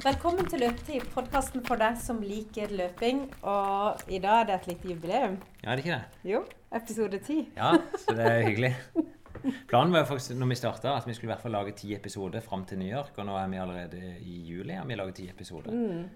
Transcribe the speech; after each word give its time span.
Velkommen 0.00 0.46
til 0.48 0.62
Løpetid, 0.62 1.02
podkasten 1.12 1.60
for 1.66 1.76
deg 1.76 1.98
som 2.00 2.22
liker 2.24 2.70
løping. 2.72 3.18
Og 3.44 4.00
i 4.08 4.16
dag 4.22 4.38
er 4.40 4.46
det 4.48 4.54
et 4.54 4.66
lite 4.70 4.88
jubileum. 4.94 5.34
Ja, 5.60 5.66
er 5.66 5.76
det 5.76 5.82
ikke 5.84 5.98
det? 5.98 6.04
Jo, 6.30 6.40
episode 6.78 7.18
ti. 7.26 7.36
Ja, 7.52 7.76
så 8.00 8.14
det 8.16 8.24
er 8.24 8.40
hyggelig. 8.46 8.72
Planen 9.68 9.92
var 9.92 10.08
faktisk 10.08 10.32
når 10.40 10.48
vi 10.54 10.56
starta, 10.56 10.96
at 10.96 11.04
vi 11.04 11.12
skulle 11.12 11.28
i 11.28 11.32
hvert 11.34 11.44
fall 11.44 11.52
lage 11.52 11.76
ti 11.76 11.92
episoder 11.92 12.40
fram 12.40 12.64
til 12.64 12.80
New 12.80 12.88
York. 12.88 13.12
Og 13.20 13.28
nå 13.28 13.36
er 13.36 13.44
vi 13.52 13.60
allerede 13.60 14.00
i 14.24 14.40
juli 14.48 14.72
og 14.80 14.88
vi 14.88 14.96
lager 15.02 15.12
ti 15.20 15.28
episoder. 15.28 15.68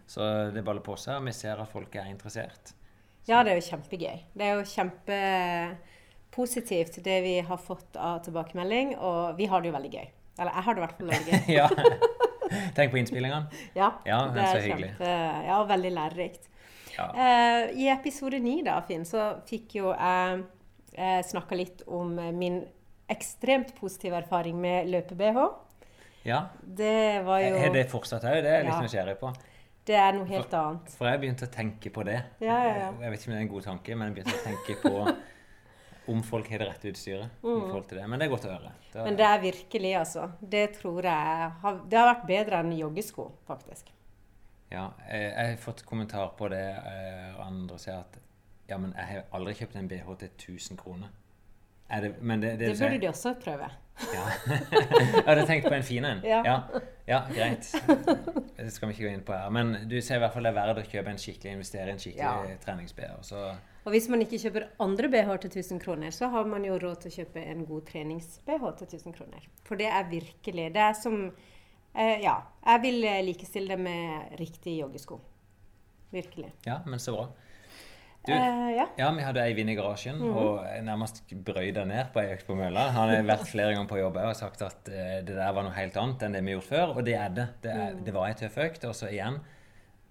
Så 0.08 0.48
det 0.56 0.64
baller 0.64 0.80
på 0.88 0.96
seg, 1.04 1.20
vi 1.28 1.36
ser 1.36 1.60
at 1.60 1.68
folk 1.68 1.92
er 2.00 2.08
interessert. 2.08 2.72
Ja, 3.28 3.44
det 3.44 3.52
er 3.52 3.60
jo 3.60 3.68
kjempegøy. 3.68 4.16
Det 4.32 4.44
er 4.48 4.56
jo 4.62 4.64
kjempepositivt 4.72 7.04
det 7.04 7.20
vi 7.28 7.44
har 7.44 7.60
fått 7.60 8.00
av 8.00 8.24
tilbakemelding, 8.24 8.96
og 8.96 9.36
vi 9.36 9.44
har 9.52 9.60
det 9.60 9.68
jo 9.68 9.76
veldig 9.76 9.92
gøy. 9.98 10.08
Eller 10.40 10.56
jeg 10.56 10.64
har 10.64 10.72
det 10.72 10.80
i 10.80 10.84
hvert 10.86 10.96
fall 11.02 11.12
veldig 11.18 11.32
gøy. 11.34 11.52
ja. 11.60 11.68
Tenk 12.76 12.92
på 12.94 12.98
innspillingene. 13.00 13.46
Ja, 13.80 13.92
Ja, 14.06 14.18
det 14.34 14.42
er 14.48 14.60
kjempe, 14.68 15.14
ja, 15.48 15.58
veldig 15.68 15.92
lærerikt. 15.96 16.48
Ja. 16.94 17.08
Eh, 17.10 17.72
I 17.84 17.88
episode 17.90 18.38
ni 18.40 18.60
da, 18.62 18.76
Finn, 18.86 19.04
så 19.08 19.32
fikk 19.48 19.74
jo 19.80 19.90
jeg 19.92 20.44
eh, 20.94 21.20
snakka 21.26 21.56
litt 21.58 21.82
om 21.90 22.14
min 22.38 22.60
ekstremt 23.10 23.74
positive 23.78 24.16
erfaring 24.22 24.56
med 24.62 24.86
løpe-BH. 24.92 25.48
ja. 26.24 26.44
Det 26.62 27.22
var 27.26 27.40
jo 27.42 27.56
Er 27.56 27.72
det 27.74 27.88
fortsatt 27.90 28.24
òg? 28.24 28.38
Det 28.42 28.50
er 28.52 28.62
jeg 28.62 28.68
litt 28.70 28.86
nysgjerrig 28.86 29.18
på. 29.20 29.32
Det 29.84 29.96
er 30.00 30.14
noe 30.16 30.24
helt 30.24 30.54
annet. 30.56 30.94
For 30.96 31.04
jeg 31.10 31.20
begynte 31.20 31.44
å 31.44 31.50
tenke 31.52 31.90
på 31.92 32.04
det. 32.08 32.16
Ja, 32.40 32.54
ja, 32.64 32.74
ja. 32.78 32.86
Jeg 33.02 33.10
vet 33.12 33.20
ikke 33.20 33.28
om 33.28 33.34
det 33.34 33.40
er 33.40 33.44
en 33.44 33.50
god 33.52 33.66
tanke, 33.66 33.96
men 34.00 34.08
jeg 34.08 34.14
begynte 34.16 34.38
å 34.38 34.44
tenke 34.46 34.76
på 34.80 34.94
om 36.08 36.22
folk 36.22 36.48
har 36.52 36.58
det 36.58 36.68
rette 36.68 36.90
utstyret. 36.92 37.30
i 37.40 37.46
forhold 37.60 37.86
til 37.88 37.98
det. 37.98 38.08
Men 38.08 38.20
det 38.20 38.26
er 38.26 38.30
godt 38.34 38.44
å 38.48 38.52
høre. 38.52 38.72
Det 38.92 39.00
Mm. 39.00 39.04
Men 39.04 39.16
det 39.16 39.24
er 39.26 39.40
virkelig, 39.40 39.92
altså. 39.98 40.30
Det 40.40 40.64
tror 40.78 41.02
jeg 41.02 41.50
har, 41.62 41.80
Det 41.88 41.98
har 41.98 42.14
vært 42.14 42.26
bedre 42.26 42.60
enn 42.60 42.72
joggesko, 42.78 43.32
faktisk. 43.46 43.90
Ja, 44.70 44.88
jeg, 45.10 45.32
jeg 45.32 45.48
har 45.50 45.56
fått 45.56 45.84
kommentar 45.86 46.32
på 46.38 46.48
det, 46.48 46.62
eh, 46.70 47.34
og 47.38 47.46
andre 47.46 47.78
sier 47.78 47.98
at 48.00 48.18
ja, 48.68 48.78
men 48.78 48.94
jeg 48.96 49.04
har 49.06 49.24
aldri 49.32 49.54
kjøpt 49.54 49.76
en 49.76 49.88
BH 49.88 50.14
til 50.18 50.28
1000 50.56 50.76
kroner. 50.80 51.08
Er 51.90 52.00
det, 52.00 52.22
men 52.22 52.40
det, 52.40 52.58
det, 52.58 52.68
Det 52.72 52.78
burde 52.80 53.00
de 53.00 53.08
også 53.08 53.34
prøve. 53.44 53.68
Ja. 54.14 54.24
jeg 55.14 55.24
hadde 55.26 55.46
tenkt 55.46 55.68
på 55.68 55.74
en 55.76 55.82
fin 55.86 56.04
en. 56.04 56.22
Ja. 56.24 56.40
Ja. 56.44 56.56
ja, 57.06 57.20
greit. 57.28 57.68
Det 58.56 58.72
skal 58.72 58.88
vi 58.88 58.94
ikke 58.96 59.04
gå 59.08 59.12
inn 59.12 59.22
på 59.26 59.32
her. 59.36 59.50
Men 59.50 59.88
du 59.90 60.00
ser 60.00 60.16
i 60.16 60.22
hvert 60.24 60.32
fall 60.34 60.42
det 60.48 60.54
er 60.54 60.56
verdt 60.58 60.80
å 60.80 60.86
kjøpe 60.88 61.12
en 61.12 61.20
skikkelig, 61.20 61.52
investere 61.58 61.92
i 61.92 61.94
en 61.94 61.98
skikkelig 62.02 62.50
Ja. 62.54 62.56
trenings-BH. 62.64 63.20
Og 63.84 63.92
hvis 63.92 64.06
man 64.08 64.22
ikke 64.24 64.38
kjøper 64.40 64.64
andre 64.80 65.10
BH 65.12 65.34
til 65.42 65.50
1000 65.50 65.80
kroner, 65.82 66.10
så 66.14 66.30
har 66.32 66.46
man 66.48 66.64
jo 66.64 66.78
råd 66.80 67.02
til 67.02 67.10
å 67.12 67.16
kjøpe 67.18 67.42
en 67.44 67.66
god 67.68 67.84
trenings-BH 67.90 68.64
til 68.80 68.88
1000 68.88 69.16
kroner. 69.18 69.44
For 69.68 69.76
det 69.76 69.90
er 69.92 70.08
virkelig 70.08 70.70
Det 70.72 70.80
er 70.80 70.96
som 70.96 71.18
eh, 71.94 72.18
Ja. 72.24 72.38
Jeg 72.64 72.82
vil 72.82 73.04
eh, 73.04 73.20
likestille 73.28 73.76
det 73.76 73.84
med 73.84 74.38
riktig 74.40 74.78
joggesko. 74.80 75.20
Virkelig. 76.14 76.52
ja, 76.66 76.78
men 76.86 76.98
så 77.02 77.12
bra. 77.16 77.26
Du, 78.24 78.32
Eh, 78.32 78.70
ja. 78.72 78.86
Ja, 78.96 79.10
vi 79.12 79.20
hadde 79.20 79.42
Eivind 79.44 79.68
i 79.68 79.74
garasjen, 79.76 80.22
og 80.22 80.62
jeg 80.64 80.80
nærmest 80.86 81.18
brøyda 81.44 81.82
ned 81.84 82.06
på 82.14 82.22
ei 82.22 82.30
økt 82.32 82.46
på 82.46 82.54
mølla. 82.56 82.86
Han 82.94 83.10
har 83.12 83.26
vært 83.28 83.50
flere 83.50 83.74
ganger 83.74 83.90
på 83.90 83.98
jobb 83.98 84.16
og 84.16 84.36
sagt 84.38 84.62
at 84.64 84.88
eh, 84.88 85.18
det 85.26 85.34
der 85.36 85.52
var 85.52 85.66
noe 85.66 85.76
helt 85.76 85.98
annet 86.00 86.22
enn 86.24 86.32
det 86.38 86.40
vi 86.46 86.54
gjorde 86.54 86.70
før. 86.70 86.94
Og 86.96 87.04
det 87.04 87.18
er 87.20 87.34
det. 87.36 87.48
Det, 87.60 87.74
er, 87.74 87.98
det 88.06 88.14
var 88.16 88.30
ei 88.30 88.38
tøff 88.38 88.56
økt. 88.64 88.86
Og 88.88 88.96
så 88.96 89.10
igjen, 89.12 89.36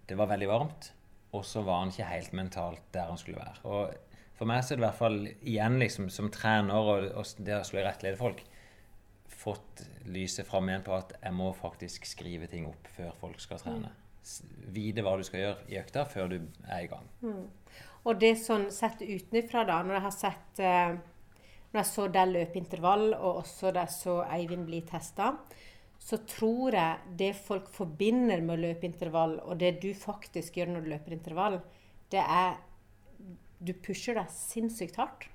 det 0.06 0.20
var 0.20 0.30
veldig 0.30 0.52
varmt. 0.52 0.92
Og 1.34 1.46
så 1.48 1.64
var 1.66 1.82
han 1.82 1.94
ikke 1.94 2.10
helt 2.10 2.34
mentalt 2.38 2.84
der 2.94 3.10
han 3.10 3.20
skulle 3.20 3.42
være. 3.42 3.62
Og 3.66 4.38
for 4.38 4.50
meg 4.50 4.64
så 4.64 4.74
er 4.74 4.80
det 4.80 4.84
i 4.84 4.88
hvert 4.88 5.00
fall 5.00 5.20
igjen 5.30 5.80
liksom 5.82 6.10
som 6.14 6.30
trener 6.34 6.74
og, 6.78 7.08
og 7.18 7.46
det 7.46 7.58
å 7.60 7.64
skulle 7.68 7.86
rettlede 7.88 8.20
folk 8.20 8.44
fått 9.44 9.84
lyset 10.08 10.48
fram 10.48 10.70
igjen 10.70 10.86
på 10.86 10.96
at 10.96 11.16
jeg 11.20 11.36
må 11.36 11.50
faktisk 11.58 12.08
skrive 12.08 12.48
ting 12.52 12.68
opp 12.70 12.88
før 12.96 13.12
folk 13.20 13.42
skal 13.44 13.60
trene. 13.62 13.90
Mm. 13.92 14.00
Vite 14.76 15.04
hva 15.04 15.18
du 15.20 15.26
skal 15.28 15.42
gjøre 15.42 15.66
i 15.72 15.80
økta 15.82 16.06
før 16.08 16.32
du 16.32 16.38
er 16.40 16.86
i 16.86 16.92
gang. 16.92 17.10
Og 18.04 18.20
det 18.20 18.36
sånn 18.40 18.70
sett 18.72 19.04
utenfra, 19.04 19.66
da, 19.68 19.82
når 19.84 19.98
jeg 19.98 20.06
har 20.06 20.16
sett 20.16 20.64
eh, 20.64 20.96
Når 21.74 21.80
jeg 21.80 21.90
så 21.90 22.08
det 22.14 22.24
løpeintervall, 22.30 23.06
og 23.18 23.38
også 23.40 23.72
jeg 23.74 23.90
så 23.90 24.20
Eivind 24.30 24.68
bli 24.68 24.84
testa, 24.86 25.32
så 26.04 26.20
tror 26.28 26.76
jeg 26.76 27.16
det 27.20 27.32
folk 27.40 27.70
forbinder 27.72 28.42
med 28.44 28.58
å 28.58 28.64
løpe 28.66 28.88
intervall, 28.90 29.38
og 29.40 29.56
det 29.62 29.78
du 29.84 29.94
faktisk 29.96 30.60
gjør 30.60 30.74
når 30.74 30.84
du 30.84 30.94
løper 30.94 31.16
intervall, 31.16 31.60
det 32.12 32.22
er 32.22 32.62
Du 33.64 33.72
pusher 33.80 34.18
deg 34.18 34.28
sinnssykt 34.28 34.98
hardt. 35.00 35.30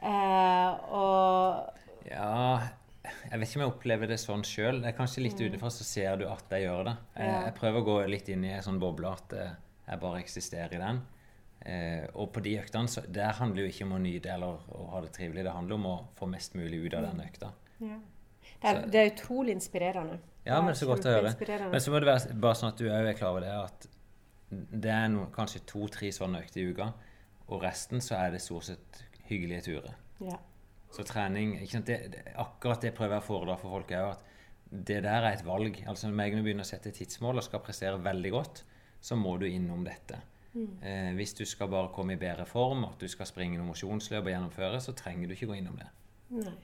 Eh, 0.00 0.70
og 0.96 2.06
Ja, 2.08 2.70
jeg 3.04 3.40
vet 3.40 3.44
ikke 3.44 3.58
om 3.58 3.64
jeg 3.66 3.72
opplever 3.74 4.08
det 4.08 4.16
sånn 4.22 4.44
sjøl. 4.46 4.80
Kanskje 4.96 5.26
litt 5.26 5.42
utenfra 5.42 5.68
så 5.74 5.84
ser 5.84 6.16
du 6.22 6.24
at 6.30 6.48
jeg 6.56 6.64
gjør 6.64 6.88
det. 6.88 6.94
Jeg, 7.18 7.34
jeg 7.50 7.54
prøver 7.58 7.82
å 7.82 7.88
gå 7.90 7.98
litt 8.08 8.30
inn 8.32 8.46
i 8.48 8.54
en 8.56 8.64
sånn 8.64 8.80
boble 8.80 9.12
at 9.12 9.36
eh, 9.36 9.52
jeg 9.90 10.02
bare 10.06 10.22
eksisterer 10.22 10.78
i 10.78 10.80
den. 10.80 11.02
Eh, 11.68 12.06
og 12.16 12.32
på 12.32 12.40
de 12.42 12.56
øktene 12.62 12.88
så 12.88 13.04
der 13.12 13.36
handler 13.36 13.66
jo 13.66 13.74
ikke 13.74 13.90
om 13.90 13.94
å 13.98 14.00
nyte 14.02 14.32
eller 14.32 14.64
å 14.72 14.88
ha 14.94 15.04
det 15.04 15.12
trivelig. 15.18 15.44
Det 15.44 15.54
handler 15.58 15.76
om 15.76 15.90
å 15.92 15.94
få 16.16 16.32
mest 16.32 16.56
mulig 16.56 16.86
ut 16.86 16.96
av 16.96 17.10
den 17.10 17.22
økta. 17.28 17.52
ja. 17.84 18.00
Det, 18.62 18.70
er, 18.70 18.84
det 18.92 19.00
er 19.00 19.10
utrolig 19.12 19.56
inspirerende. 19.56 20.18
Ja, 20.46 20.58
men 20.64 20.74
så 20.78 20.88
godt 20.90 21.06
å 21.06 21.14
høre. 21.14 21.32
Men 21.70 21.82
så 21.82 21.92
må 21.92 22.00
det 22.02 22.08
være 22.08 22.36
bare 22.42 22.58
sånn 22.58 22.72
at 22.72 22.80
du 22.80 22.88
òg 22.88 23.08
er 23.10 23.18
klar 23.18 23.34
over 23.34 23.44
det 23.44 23.52
at 23.54 23.88
det 24.52 24.92
er 24.92 25.06
no, 25.12 25.26
kanskje 25.32 25.62
to-tre 25.68 26.10
sånne 26.12 26.42
økter 26.42 26.60
i 26.60 26.70
uka, 26.72 26.88
og 27.48 27.62
resten 27.62 28.02
så 28.04 28.18
er 28.18 28.34
det 28.34 28.42
stort 28.44 28.68
sett 28.68 29.02
hyggelige 29.28 29.66
turer. 29.70 29.94
Ja. 30.22 30.36
Så 30.92 31.06
trening 31.08 31.54
sant? 31.70 31.88
Det, 31.88 32.10
det, 32.12 32.34
Akkurat 32.40 32.82
det 32.84 32.92
prøver 32.96 33.16
jeg 33.16 33.24
å 33.24 33.28
foredra 33.28 33.56
for 33.60 33.78
folk 33.78 33.94
òg. 33.96 34.10
At 34.12 34.28
det 34.72 35.00
der 35.04 35.24
er 35.24 35.30
et 35.32 35.46
valg. 35.46 35.78
Altså 35.88 36.10
Når 36.10 36.28
jeg 36.28 36.44
begynner 36.44 36.66
å 36.66 36.68
sette 36.68 36.92
tidsmål 36.96 37.40
og 37.40 37.46
skal 37.46 37.62
prestere 37.64 38.00
veldig 38.02 38.32
godt, 38.34 38.62
så 39.02 39.16
må 39.18 39.36
du 39.40 39.46
innom 39.48 39.86
dette. 39.86 40.20
Eh, 40.54 41.12
hvis 41.16 41.32
du 41.34 41.46
skal 41.48 41.70
bare 41.72 41.88
komme 41.94 42.14
i 42.14 42.20
bedre 42.20 42.44
form, 42.46 42.84
at 42.84 43.00
du 43.00 43.08
skal 43.08 43.28
springe 43.28 43.56
noen 43.56 43.70
mosjonsløp 43.72 44.26
og 44.26 44.34
gjennomføre, 44.34 44.82
så 44.84 44.92
trenger 44.96 45.30
du 45.30 45.36
ikke 45.36 45.48
gå 45.48 45.56
innom 45.60 45.78
det. 45.80 45.88
Nei. 46.36 46.54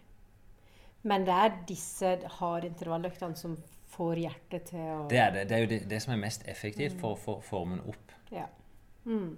Men 1.02 1.24
det 1.24 1.34
er 1.34 1.58
disse 1.68 2.14
harde 2.40 2.66
intervalløktene 2.72 3.36
som 3.38 3.56
får 3.94 4.22
hjertet 4.24 4.64
til 4.72 4.86
å 4.94 5.02
Det 5.10 5.18
er 5.22 5.30
det. 5.34 5.44
Det 5.48 5.56
er 5.56 5.60
jo 5.64 5.68
det, 5.70 5.78
det 5.90 6.00
som 6.02 6.12
er 6.14 6.22
mest 6.22 6.46
effektivt 6.50 6.98
for 7.00 7.14
å 7.14 7.20
få 7.20 7.36
formen 7.44 7.80
opp. 7.88 8.14
Ja. 8.34 8.46
Mm. 9.06 9.36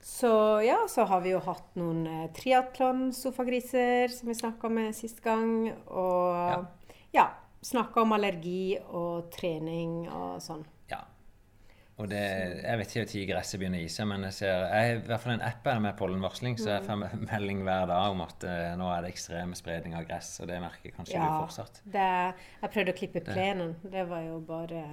Så 0.00 0.30
ja, 0.62 0.78
så 0.88 1.04
har 1.10 1.20
vi 1.24 1.32
jo 1.32 1.40
hatt 1.42 1.74
noen 1.78 2.04
eh, 2.06 2.26
triatlon-sofagriser 2.36 4.12
som 4.14 4.28
vi 4.30 4.36
snakka 4.38 4.70
med 4.70 4.94
sist 4.96 5.22
gang. 5.24 5.70
Og 5.86 6.34
ja, 6.36 6.58
Ja. 7.14 7.28
snakka 7.62 8.02
om 8.02 8.12
allergi 8.14 8.78
og 8.94 9.30
trening 9.34 10.08
og 10.08 10.38
sånn. 10.42 10.64
Ja. 11.98 12.04
Og 12.04 12.06
det, 12.12 12.22
jeg 12.62 12.78
vet 12.78 12.92
ikke 12.94 13.02
når 13.02 13.28
gresset 13.32 13.58
begynner 13.58 13.82
å 13.82 13.86
ise, 13.88 14.04
men 14.06 14.24
jeg 14.28 14.36
ser 14.36 14.52
jeg 14.54 14.70
har 14.70 14.92
i 14.92 15.02
hvert 15.08 15.24
fall 15.24 15.34
en 15.34 15.44
app 15.48 15.68
med 15.82 15.96
pollenvarsling, 15.98 16.58
så 16.60 16.76
jeg 16.76 16.86
får 16.86 17.00
melding 17.24 17.64
hver 17.66 17.90
dag 17.90 18.14
om 18.14 18.22
at 18.22 18.46
uh, 18.46 18.72
nå 18.78 18.86
er 18.94 19.02
det 19.02 19.12
ekstrem 19.16 19.54
spredning 19.58 19.98
av 19.98 20.06
gress, 20.06 20.36
og 20.38 20.50
det 20.50 20.60
merker 20.62 20.94
kanskje 20.94 21.18
du 21.18 21.26
fortsatt. 21.26 21.82
det, 21.82 22.08
jeg 22.62 22.74
prøvde 22.76 22.94
å 22.94 22.98
klippe 23.02 23.24
plenen. 23.26 23.74
Det 23.82 24.06
var 24.06 24.22
jo 24.28 24.38
bare 24.46 24.84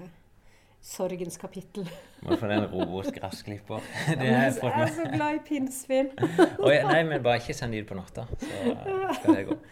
sorgens 0.85 1.37
kapittel. 1.41 1.85
Må 2.25 2.37
få 2.41 2.49
den 2.49 2.65
robotgressklipper. 2.69 3.85
Det 4.19 4.27
har 4.29 4.43
jeg 4.49 4.57
jeg 4.61 4.83
er 4.83 4.93
så 4.93 5.07
glad 5.13 5.39
i 5.39 5.39
pinnsvin. 5.45 6.11
Nei, 6.61 6.99
men 7.05 7.23
bare 7.25 7.41
ikke 7.41 7.57
send 7.57 7.73
de 7.73 7.81
ut 7.81 7.89
på 7.89 7.97
natta, 7.97 8.27
så 8.41 9.17
skal 9.21 9.39
det 9.39 9.47
gå. 9.49 9.61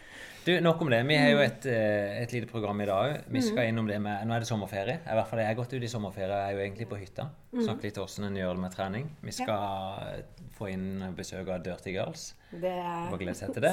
Du, 0.43 0.61
Nok 0.61 0.81
om 0.81 0.89
det. 0.91 0.97
Vi 1.07 1.15
har 1.15 1.29
jo 1.31 1.39
et, 1.39 1.65
eh, 1.71 2.17
et 2.19 2.31
lite 2.35 2.47
program 2.51 2.81
i 2.83 2.85
dag 2.85 3.13
òg. 3.13 3.21
Vi 3.31 3.41
skal 3.41 3.69
innom 3.69 3.87
det 3.87 3.95
med 4.01 4.27
Nå 4.27 4.33
er 4.35 4.39
det 4.43 4.47
sommerferie. 4.49 4.97
I 4.99 5.15
hvert 5.15 5.29
fall 5.29 5.39
jeg 5.39 5.47
har 5.47 5.55
gått 5.55 5.73
ut 5.73 5.83
i 5.83 5.87
sommerferie. 5.87 6.27
Jeg 6.27 6.49
er 6.49 6.57
jo 6.57 6.63
egentlig 6.65 6.87
på 6.89 6.97
hytta. 6.99 7.29
Snakke 7.53 7.87
litt 7.87 7.97
om 7.97 8.03
hvordan 8.07 8.27
en 8.27 8.39
gjør 8.41 8.57
det 8.57 8.63
med 8.65 8.71
trening. 8.75 9.05
Vi 9.23 9.31
skal 9.31 10.25
få 10.57 10.67
inn 10.73 11.15
besøk 11.15 11.47
av 11.47 11.63
Dirty 11.63 11.93
Girls. 11.95 12.33
Det 12.51 12.73
er 12.75 13.07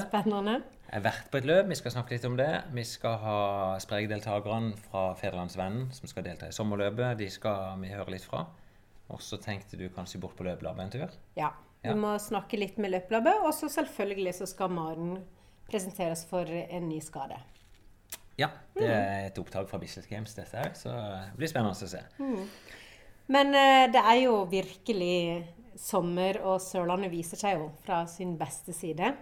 spennende. 0.07 0.63
Jeg 0.87 0.95
har 0.95 1.03
vært 1.09 1.27
på 1.33 1.41
et 1.41 1.49
løp, 1.51 1.67
vi 1.67 1.75
skal 1.81 1.91
snakke 1.97 2.15
litt 2.15 2.29
om 2.31 2.39
det. 2.39 2.49
Vi 2.73 2.85
skal 2.85 3.19
ha 3.25 3.41
Spreg-deltakerne 3.83 4.77
fra 4.87 5.03
Federlandsvennen 5.19 5.91
som 5.97 6.07
skal 6.07 6.23
delta 6.29 6.47
i 6.47 6.55
sommerløpet. 6.55 7.19
De 7.19 7.29
skal 7.35 7.83
vi 7.83 7.91
høre 7.91 8.15
litt 8.15 8.29
fra. 8.31 8.45
Og 9.11 9.19
så 9.19 9.41
tenkte 9.43 9.75
du 9.75 9.89
kanskje 9.91 10.23
bort 10.23 10.39
på 10.39 10.47
løpelabbet 10.47 10.87
en 10.87 10.95
tur? 10.95 11.19
Ja. 11.35 11.51
Vi 11.83 11.97
må 11.99 12.15
snakke 12.21 12.59
litt 12.61 12.79
med 12.79 12.93
løpelabbet, 12.93 13.43
og 13.43 13.55
så 13.57 13.67
selvfølgelig 13.73 14.35
så 14.39 14.47
skal 14.47 14.71
Maren 14.71 15.19
presenteres 15.71 16.27
for 16.29 16.51
en 16.51 16.89
ny 16.89 17.01
skade. 17.05 17.39
Ja, 18.41 18.49
det 18.77 18.89
er 18.89 19.27
et 19.29 19.39
opptak 19.41 19.69
fra 19.69 19.79
Bislett 19.81 20.09
Games, 20.09 20.33
dette 20.37 20.57
her, 20.57 20.71
så 20.79 20.93
det 20.93 21.39
blir 21.39 21.51
spennende 21.51 21.77
å 21.77 21.91
se. 21.91 22.05
Men 23.31 23.55
eh, 23.55 23.87
det 23.93 24.01
er 24.01 24.23
jo 24.25 24.39
virkelig 24.51 25.19
sommer, 25.81 26.41
og 26.45 26.61
Sørlandet 26.65 27.13
viser 27.13 27.41
seg 27.41 27.59
jo 27.59 27.69
fra 27.85 28.03
sin 28.11 28.37
beste 28.41 28.75
side. 28.77 29.13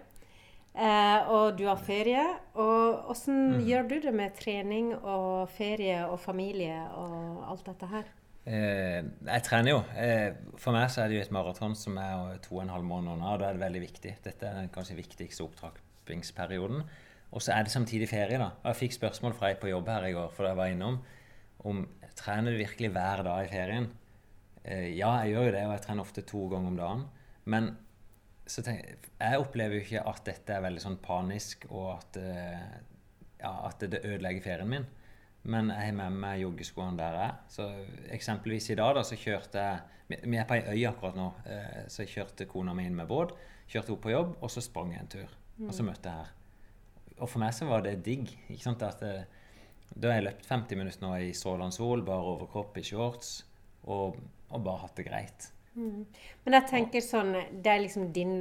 Eh, 0.79 1.31
og 1.35 1.57
du 1.59 1.65
har 1.67 1.81
ferie. 1.83 2.23
Og 2.59 3.11
åssen 3.13 3.59
gjør 3.67 3.89
du 3.91 3.97
det 4.05 4.15
med 4.15 4.37
trening 4.39 4.93
og 4.99 5.51
ferie 5.51 6.05
og 6.07 6.21
familie 6.23 6.79
og 6.95 7.43
alt 7.51 7.67
dette 7.73 7.91
her? 7.91 8.15
Eh, 8.49 9.03
jeg 9.03 9.45
trener 9.45 9.75
jo. 9.75 9.83
Eh, 9.99 10.31
for 10.61 10.77
meg 10.77 10.89
så 10.93 11.03
er 11.03 11.11
det 11.11 11.19
jo 11.19 11.25
et 11.27 11.35
maraton 11.35 11.75
som 11.77 11.99
er 12.01 12.39
to 12.45 12.57
og 12.57 12.65
en 12.65 12.73
halv 12.77 12.87
måned 12.87 13.17
unna, 13.17 13.35
og 13.35 13.43
da 13.43 13.51
er 13.51 13.59
det 13.59 13.67
veldig 13.67 13.85
viktig. 13.89 14.15
Dette 14.25 14.49
er 14.49 14.63
den 14.63 14.73
kanskje 14.73 15.01
viktigste 15.01 15.45
opptrappingsperioden. 16.09 16.83
Og 17.31 17.43
så 17.43 17.53
er 17.53 17.65
det 17.65 17.73
samtidig 17.73 18.09
ferie, 18.09 18.39
da. 18.39 18.53
Og 18.63 18.73
jeg 18.73 18.77
fikk 18.77 18.97
spørsmål 18.97 19.35
fra 19.37 19.51
ei 19.51 19.59
på 19.61 19.69
jobb 19.69 19.89
her 19.89 20.09
i 20.09 20.15
går, 20.17 20.31
for 20.33 20.47
jeg 20.47 20.57
var 20.57 20.67
innom. 20.73 21.03
om 21.65 21.89
trener 22.15 22.53
du 22.53 22.57
virkelig 22.59 22.91
hver 22.91 23.23
dag 23.23 23.45
i 23.45 23.49
ferien. 23.49 23.89
Eh, 24.65 24.97
ja, 24.97 25.11
jeg 25.23 25.33
gjør 25.33 25.45
jo 25.45 25.53
det, 25.53 25.67
og 25.67 25.73
jeg 25.73 25.83
trener 25.83 26.03
ofte 26.03 26.23
to 26.23 26.49
ganger 26.49 26.69
om 26.69 26.77
dagen. 26.77 27.05
Men 27.45 27.77
tenk, 28.47 29.09
jeg 29.21 29.39
opplever 29.39 29.75
jo 29.75 29.81
ikke 29.81 30.05
at 30.07 30.23
dette 30.25 30.55
er 30.55 30.63
veldig 30.63 30.83
sånn 30.83 30.99
panisk, 31.03 31.67
og 31.71 31.97
at, 31.97 32.17
eh, 32.17 32.79
ja, 33.41 33.53
at 33.67 33.81
det 33.81 34.05
ødelegger 34.05 34.43
ferien 34.43 34.69
min. 34.69 34.87
Men 35.43 35.71
jeg 35.71 35.91
har 35.91 35.93
med 35.93 36.13
meg 36.13 36.41
joggeskoene 36.43 36.97
der 36.97 37.19
jeg. 37.19 37.35
Så 37.49 37.69
eksempelvis 38.11 38.71
i 38.71 38.79
dag 38.79 38.95
da, 38.95 39.03
så 39.03 39.17
kjørte 39.17 39.59
jeg 39.59 39.81
Vi 40.09 40.39
er 40.39 40.47
på 40.49 40.55
ei 40.55 40.63
øy 40.73 40.87
akkurat 40.89 41.17
nå, 41.17 41.33
eh, 41.45 41.85
så 41.89 42.03
jeg 42.03 42.15
kjørte 42.15 42.47
kona 42.49 42.73
mi 42.73 42.87
inn 42.87 42.97
med 42.97 43.07
båt. 43.07 43.35
Kjørte 43.69 43.93
opp 43.93 44.01
på 44.07 44.11
jobb, 44.15 44.39
og 44.41 44.51
så 44.51 44.63
sprang 44.65 44.95
jeg 44.95 45.03
en 45.03 45.11
tur. 45.13 45.35
Og 45.67 45.75
så 45.75 45.83
møtte 45.87 46.11
jeg 46.11 46.23
her. 46.23 46.35
Og 47.19 47.27
for 47.29 47.43
meg 47.43 47.55
så 47.57 47.67
var 47.67 47.83
det 47.83 47.97
digg. 48.07 48.31
ikke 48.49 48.63
sant, 48.63 48.83
at 48.87 49.01
det, 49.03 49.27
Da 49.99 50.13
har 50.13 50.21
jeg 50.21 50.29
løpt 50.29 50.47
50 50.47 50.77
minutter 50.79 51.03
nå 51.03 51.15
i 51.17 51.33
strålende 51.35 51.75
sol, 51.75 52.03
bare 52.07 52.23
overkropp 52.35 52.77
i 52.79 52.85
shorts, 52.87 53.45
og, 53.89 54.19
og 54.51 54.65
bare 54.65 54.83
hatt 54.85 54.97
det 54.97 55.07
greit. 55.09 55.49
Mm. 55.75 56.07
Men 56.45 56.57
jeg 56.59 56.67
tenker 56.71 57.05
sånn 57.05 57.35
Det 57.63 57.71
er 57.71 57.83
liksom 57.85 58.09
din 58.13 58.33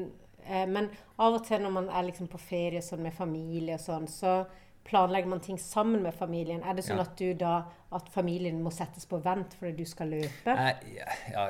eh, 0.45 0.63
Men 0.65 0.87
av 1.21 1.35
og 1.37 1.43
til 1.45 1.61
når 1.61 1.73
man 1.75 1.89
er 1.89 2.07
liksom 2.07 2.29
på 2.31 2.39
ferie 2.41 2.81
sånn 2.81 3.03
med 3.05 3.13
familie 3.13 3.75
og 3.75 3.83
sånn, 3.83 4.07
så 4.09 4.39
planlegger 4.87 5.29
man 5.29 5.43
ting 5.43 5.59
sammen 5.59 6.01
med 6.01 6.15
familien. 6.15 6.63
Er 6.63 6.73
det 6.73 6.85
sånn 6.87 6.97
Ja. 6.97 7.03
at 7.03 7.17
du 7.19 7.33
da 7.33 7.65
At 7.91 8.09
familien 8.09 8.61
må 8.63 8.71
settes 8.73 9.05
på 9.05 9.19
vent 9.23 9.53
fordi 9.59 9.83
du 9.83 9.85
skal 9.85 10.07
løpe? 10.15 10.55
Jeg, 10.55 11.05
ja, 11.33 11.45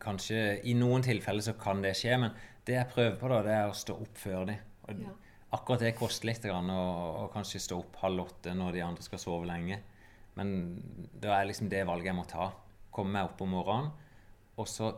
kanskje 0.00 0.60
I 0.64 0.74
noen 0.74 1.02
tilfeller 1.04 1.44
så 1.44 1.52
kan 1.58 1.82
det 1.82 1.96
skje, 1.98 2.16
men 2.18 2.30
det 2.66 2.74
jeg 2.78 2.88
prøver 2.92 3.16
på, 3.20 3.28
da, 3.28 3.42
det 3.42 3.54
er 3.56 3.68
å 3.68 3.76
stå 3.76 3.94
opp 4.00 4.16
før 4.20 4.46
de. 4.46 4.56
Ja. 4.98 5.12
Akkurat 5.52 5.80
det 5.80 5.96
koster 5.98 6.26
litt, 6.26 6.44
å 6.44 7.30
kanskje 7.32 7.58
stå 7.60 7.78
opp 7.78 7.96
halv 7.96 8.20
åtte 8.26 8.52
når 8.54 8.72
de 8.72 8.80
andre 8.86 9.02
skal 9.02 9.18
sove 9.18 9.46
lenge. 9.46 9.80
Men 10.36 10.82
da 11.20 11.34
er 11.40 11.46
liksom 11.46 11.68
det 11.68 11.84
valget 11.86 12.06
jeg 12.12 12.14
må 12.14 12.26
ta. 12.26 12.52
Komme 12.92 13.12
meg 13.12 13.24
opp 13.24 13.40
om 13.42 13.50
morgenen. 13.50 13.90
Og 14.58 14.66
så 14.68 14.94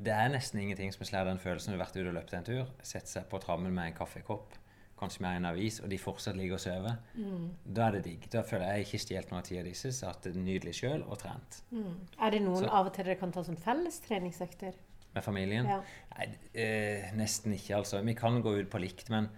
Det 0.00 0.12
er 0.12 0.28
nesten 0.30 0.60
ingenting 0.60 0.92
som 0.92 1.04
slår 1.04 1.24
den 1.26 1.38
følelsen 1.38 1.72
du 1.72 1.76
har 1.78 1.84
vært 1.86 1.96
ute 1.96 2.08
og 2.08 2.14
løpt 2.14 2.32
en 2.32 2.44
tur. 2.44 2.66
Sette 2.82 3.06
seg 3.08 3.26
på 3.28 3.38
trammen 3.40 3.72
med 3.74 3.86
en 3.90 3.92
kaffekopp, 3.98 4.54
kanskje 4.96 5.20
med 5.20 5.36
en 5.36 5.44
avis, 5.50 5.80
og 5.80 5.90
de 5.90 5.98
fortsatt 5.98 6.36
ligger 6.36 6.54
og 6.54 6.60
sover. 6.60 6.96
Da 7.66 7.88
er 7.88 7.92
det 7.98 8.04
digg. 8.04 8.24
Da 8.32 8.40
føler 8.42 8.72
jeg 8.76 8.86
ikke 8.86 8.98
stjålet 9.04 9.30
noe 9.30 9.38
av 9.42 9.44
tida 9.44 9.62
deres. 9.62 10.00
Hatt 10.04 10.22
det 10.22 10.36
nydelig 10.36 10.72
sjøl 10.80 11.02
og 11.06 11.18
trent. 11.18 11.62
Mm. 11.72 11.96
Er 12.18 12.30
det 12.30 12.40
noen 12.42 12.56
Så- 12.64 12.70
av 12.70 12.86
og 12.86 12.94
til 12.94 13.04
dere 13.04 13.16
kan 13.16 13.32
ta 13.32 13.40
sånn 13.42 13.58
felles 13.58 14.00
treningsøkter? 14.00 14.74
Med 15.14 15.24
familien? 15.26 15.66
Ja. 15.66 15.80
Nei, 16.14 16.26
eh, 16.54 17.08
nesten 17.18 17.54
ikke, 17.56 17.80
altså. 17.80 18.02
Vi 18.06 18.14
kan 18.18 18.38
gå 18.42 18.54
ut 18.60 18.70
på 18.70 18.80
likt, 18.82 19.08
men 19.10 19.28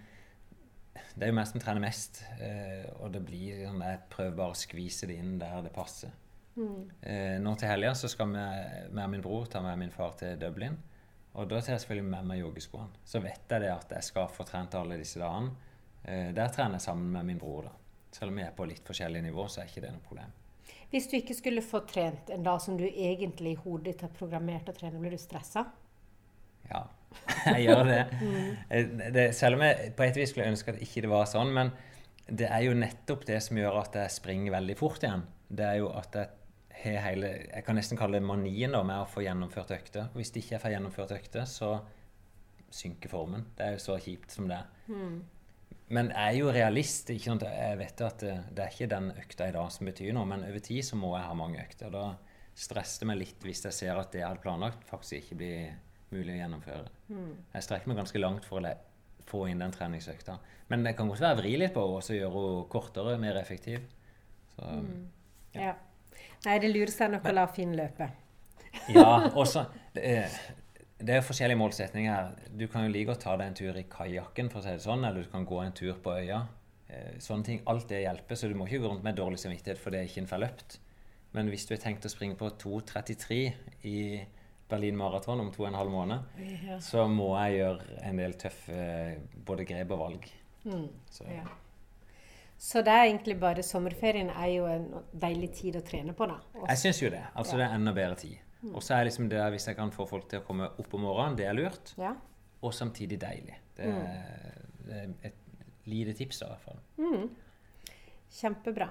det 1.15 1.27
er 1.27 1.31
jo 1.31 1.37
meg 1.37 1.49
som 1.49 1.61
trener 1.61 1.81
mest. 1.83 2.23
Eh, 2.41 2.85
og 2.99 3.13
det 3.13 3.23
blir 3.25 3.63
sånn 3.67 3.81
Jeg 3.85 4.03
prøver 4.13 4.37
bare 4.37 4.53
å 4.53 4.57
skvise 4.57 5.09
det 5.09 5.17
inn 5.21 5.37
der 5.41 5.61
det 5.65 5.73
passer. 5.73 6.13
Mm. 6.53 6.89
Eh, 7.01 7.37
nå 7.41 7.55
til 7.57 7.71
helga 7.71 7.95
så 7.97 8.09
skal 8.11 8.29
vi 8.29 8.47
med 8.93 9.13
min 9.15 9.23
bror 9.25 9.47
ta 9.49 9.61
med 9.65 9.79
min 9.81 9.93
far 9.93 10.13
til 10.19 10.37
Dublin. 10.41 10.77
Og 11.33 11.49
da 11.49 11.59
tar 11.61 11.73
jeg 11.73 11.81
selvfølgelig 11.81 12.09
med 12.11 12.29
meg 12.29 12.43
joggeskoene. 12.43 13.05
Så 13.09 13.21
vet 13.23 13.49
jeg 13.49 13.63
det 13.63 13.71
at 13.73 13.95
jeg 13.97 14.05
skal 14.05 14.29
få 14.29 14.45
trent 14.45 14.75
alle 14.77 14.99
disse 15.01 15.21
dagene. 15.21 15.55
Eh, 16.03 16.29
der 16.35 16.53
trener 16.53 16.77
jeg 16.77 16.85
sammen 16.85 17.09
med 17.15 17.31
min 17.31 17.41
bror, 17.41 17.69
da. 17.69 17.73
Selv 18.13 18.29
om 18.29 18.37
vi 18.37 18.45
er 18.45 18.53
på 18.53 18.67
litt 18.69 18.85
forskjellig 18.85 19.23
nivå, 19.25 19.47
så 19.49 19.63
er 19.63 19.71
ikke 19.71 19.81
det 19.87 19.93
noe 19.95 20.05
problem. 20.05 20.33
Hvis 20.93 21.07
du 21.09 21.15
ikke 21.17 21.33
skulle 21.33 21.63
få 21.65 21.79
trent 21.89 22.27
en 22.29 22.43
dag 22.45 22.59
som 22.61 22.75
du 22.77 22.83
egentlig 22.85 23.55
i 23.55 23.61
hodet 23.63 23.87
ditt 23.87 24.03
har 24.05 24.11
programmert 24.13 24.67
å 24.69 24.75
trene, 24.77 24.99
blir 25.01 25.15
du 25.15 25.17
stressa? 25.17 25.65
Ja, 26.69 26.83
jeg 27.55 27.63
gjør 27.65 27.81
det. 27.87 28.03
mm. 28.21 29.01
det. 29.15 29.25
Selv 29.33 29.57
om 29.57 29.65
jeg 29.65 29.95
på 29.97 30.05
et 30.05 30.19
vis 30.21 30.29
skulle 30.29 30.51
ønske 30.53 30.75
at 30.75 30.83
ikke 30.85 31.01
det 31.05 31.09
var 31.09 31.25
sånn, 31.29 31.49
men 31.55 31.73
det 32.29 32.45
er 32.45 32.67
jo 32.67 32.77
nettopp 32.77 33.25
det 33.25 33.39
som 33.43 33.57
gjør 33.57 33.81
at 33.81 33.97
jeg 33.99 34.13
springer 34.19 34.53
veldig 34.53 34.77
fort 34.79 35.01
igjen. 35.01 35.25
Det 35.49 35.65
er 35.65 35.81
jo 35.81 35.89
at 35.97 36.13
jeg 36.21 36.29
har 36.83 37.03
hele 37.07 37.33
Jeg 37.41 37.65
kan 37.65 37.77
nesten 37.77 37.97
kalle 37.97 38.19
det 38.19 38.27
manien 38.29 38.73
da, 38.73 38.85
med 38.85 39.01
å 39.01 39.09
få 39.09 39.25
gjennomført 39.25 39.73
økter. 39.73 40.13
Hvis 40.13 40.29
ikke 40.33 40.55
jeg 40.55 40.61
får 40.61 40.75
gjennomført 40.75 41.17
økter, 41.17 41.49
så 41.49 41.75
synker 42.73 43.09
formen. 43.09 43.49
Det 43.57 43.65
er 43.65 43.75
jo 43.79 43.81
så 43.81 43.97
kjipt 44.01 44.33
som 44.33 44.45
det 44.49 44.61
er. 44.61 44.69
Men 45.89 46.09
jeg 46.13 46.29
er 46.29 46.37
jo 46.39 46.51
realist. 46.53 47.09
ikke 47.09 47.31
sant? 47.31 47.43
Jeg 47.43 47.77
vet 47.77 48.01
at 48.01 48.19
det, 48.23 48.35
det 48.55 48.63
er 48.63 48.71
ikke 48.71 48.87
den 48.93 49.09
økta 49.19 49.47
i 49.49 49.55
dag 49.55 49.71
som 49.71 49.89
betyr 49.89 50.13
noe, 50.15 50.25
men 50.29 50.45
over 50.47 50.63
tid 50.63 50.85
så 50.87 50.95
må 50.99 51.11
jeg 51.17 51.27
ha 51.27 51.33
mange 51.37 51.59
økter. 51.63 51.91
Da 51.93 52.05
stresser 52.55 53.03
det 53.03 53.09
meg 53.09 53.19
litt 53.19 53.43
hvis 53.45 53.65
jeg 53.65 53.73
ser 53.73 53.99
at 53.99 54.11
det 54.13 54.21
jeg 54.21 54.27
hadde 54.29 54.43
planlagt, 54.43 54.85
faktisk 54.89 55.19
ikke 55.19 55.37
blir 55.41 55.73
mulig 56.13 56.35
å 56.35 56.39
gjennomføre. 56.43 56.89
Jeg 57.53 57.65
strekker 57.65 57.89
meg 57.89 57.97
ganske 58.03 58.21
langt 58.21 58.45
for 58.45 58.61
å 58.61 58.73
få 59.29 59.45
inn 59.49 59.61
den 59.63 59.73
treningsøkta. 59.73 60.37
Men 60.69 60.83
det 60.85 60.95
kan 60.97 61.09
godt 61.09 61.21
være 61.23 61.37
å 61.37 61.41
vri 61.41 61.53
litt 61.57 61.73
på 61.75 61.83
og 61.95 62.01
så 62.05 62.15
gjøre 62.17 62.33
henne 62.43 62.67
kortere, 62.71 63.17
mer 63.21 63.39
effektiv. 63.41 63.85
Så, 64.55 64.69
Ja. 65.53 65.75
Nei, 66.45 66.57
det 66.59 66.69
lurer 66.73 66.91
seg 66.91 67.11
nok 67.13 67.25
å 67.29 67.33
la 67.33 67.45
Finn 67.47 67.75
løpe. 67.77 68.09
Ja, 68.91 69.29
også 69.31 69.67
det 69.95 70.03
er, 70.03 70.33
det 71.05 71.15
er 71.17 71.25
forskjellige 71.25 71.59
målsetninger 71.59 72.13
her. 72.13 72.31
Du 72.57 72.65
kan 72.71 72.85
jo 72.85 72.91
like 72.93 73.11
å 73.13 73.19
ta 73.19 73.35
deg 73.39 73.47
en 73.51 73.57
tur 73.57 73.77
i 73.79 73.85
kajakken, 73.91 74.49
for 74.51 74.59
å 74.61 74.63
si 74.65 74.69
det 74.75 74.83
sånn, 74.85 75.03
eller 75.07 75.23
du 75.25 75.31
kan 75.31 75.45
gå 75.45 75.59
en 75.63 75.75
tur 75.75 75.93
på 76.03 76.15
øya. 76.19 76.43
Eh, 76.89 77.17
Sånne 77.23 77.43
ting, 77.47 77.61
Alt 77.67 77.87
det 77.89 78.03
hjelper, 78.03 78.35
så 78.39 78.49
du 78.49 78.55
må 78.59 78.67
ikke 78.67 78.83
gå 78.83 78.91
rundt 78.91 79.03
med 79.05 79.15
dårlig 79.19 79.39
samvittighet 79.41 79.81
for 79.81 79.91
det 79.91 79.99
er 80.01 80.09
ikke 80.09 80.23
en 80.25 80.31
forløpt. 80.31 80.77
Men 81.33 81.49
hvis 81.49 81.65
du 81.65 81.73
har 81.75 81.81
tenkt 81.81 82.05
å 82.05 82.11
springe 82.13 82.37
på 82.37 82.49
2.33 82.61 83.39
i 83.89 83.97
Berlin 84.69 84.95
Maraton 84.97 85.41
om 85.41 85.49
to 85.51 85.63
og 85.63 85.71
en 85.71 85.77
halv 85.79 85.91
måned, 85.91 86.79
så 86.81 87.07
må 87.09 87.31
jeg 87.41 87.59
gjøre 87.59 87.97
en 88.09 88.21
del 88.21 88.33
tøffe 88.41 88.85
både 89.45 89.65
grep 89.69 89.91
og 89.91 89.99
valg. 90.05 90.29
Mm. 90.65 90.87
Så, 91.09 91.27
Ja. 91.27 91.43
Så 92.63 92.79
det 92.85 92.93
er 92.93 93.09
egentlig 93.09 93.35
bare 93.41 93.63
sommerferien 93.65 94.29
er 94.29 94.47
jo 94.53 94.65
en 94.71 94.85
deilig 95.19 95.49
tid 95.57 95.75
å 95.75 95.81
trene 95.83 96.13
på, 96.15 96.27
da. 96.29 96.37
Også. 96.53 96.67
Jeg 96.69 96.77
syns 96.79 97.01
jo 97.01 97.09
det. 97.09 97.23
Altså 97.35 97.57
Ja. 97.57 97.57
Det 97.57 97.65
er 97.65 97.75
enda 97.75 97.91
bedre 97.97 98.15
tid. 98.15 98.37
Og 98.71 98.83
så 98.83 98.95
er 98.95 99.09
liksom 99.09 99.27
det 99.29 99.39
der, 99.39 99.49
hvis 99.51 99.67
jeg 99.67 99.75
kan 99.75 99.91
få 99.91 100.05
folk 100.07 100.29
til 100.31 100.39
å 100.39 100.45
komme 100.47 100.69
opp 100.79 100.93
om 100.95 101.03
morgenen, 101.03 101.35
det 101.39 101.47
er 101.49 101.57
lurt. 101.57 101.93
Ja. 101.99 102.13
Og 102.63 102.73
samtidig 102.75 103.19
deilig. 103.19 103.57
Det 103.75 103.89
er, 103.89 104.61
det 104.87 104.99
er 105.01 105.31
et 105.31 105.89
lite 105.89 106.13
tips, 106.15 106.39
da, 106.39 106.47
i 106.47 106.53
hvert 106.53 106.69
fall. 106.69 106.79
Mm. 107.01 107.25
Kjempebra. 108.37 108.87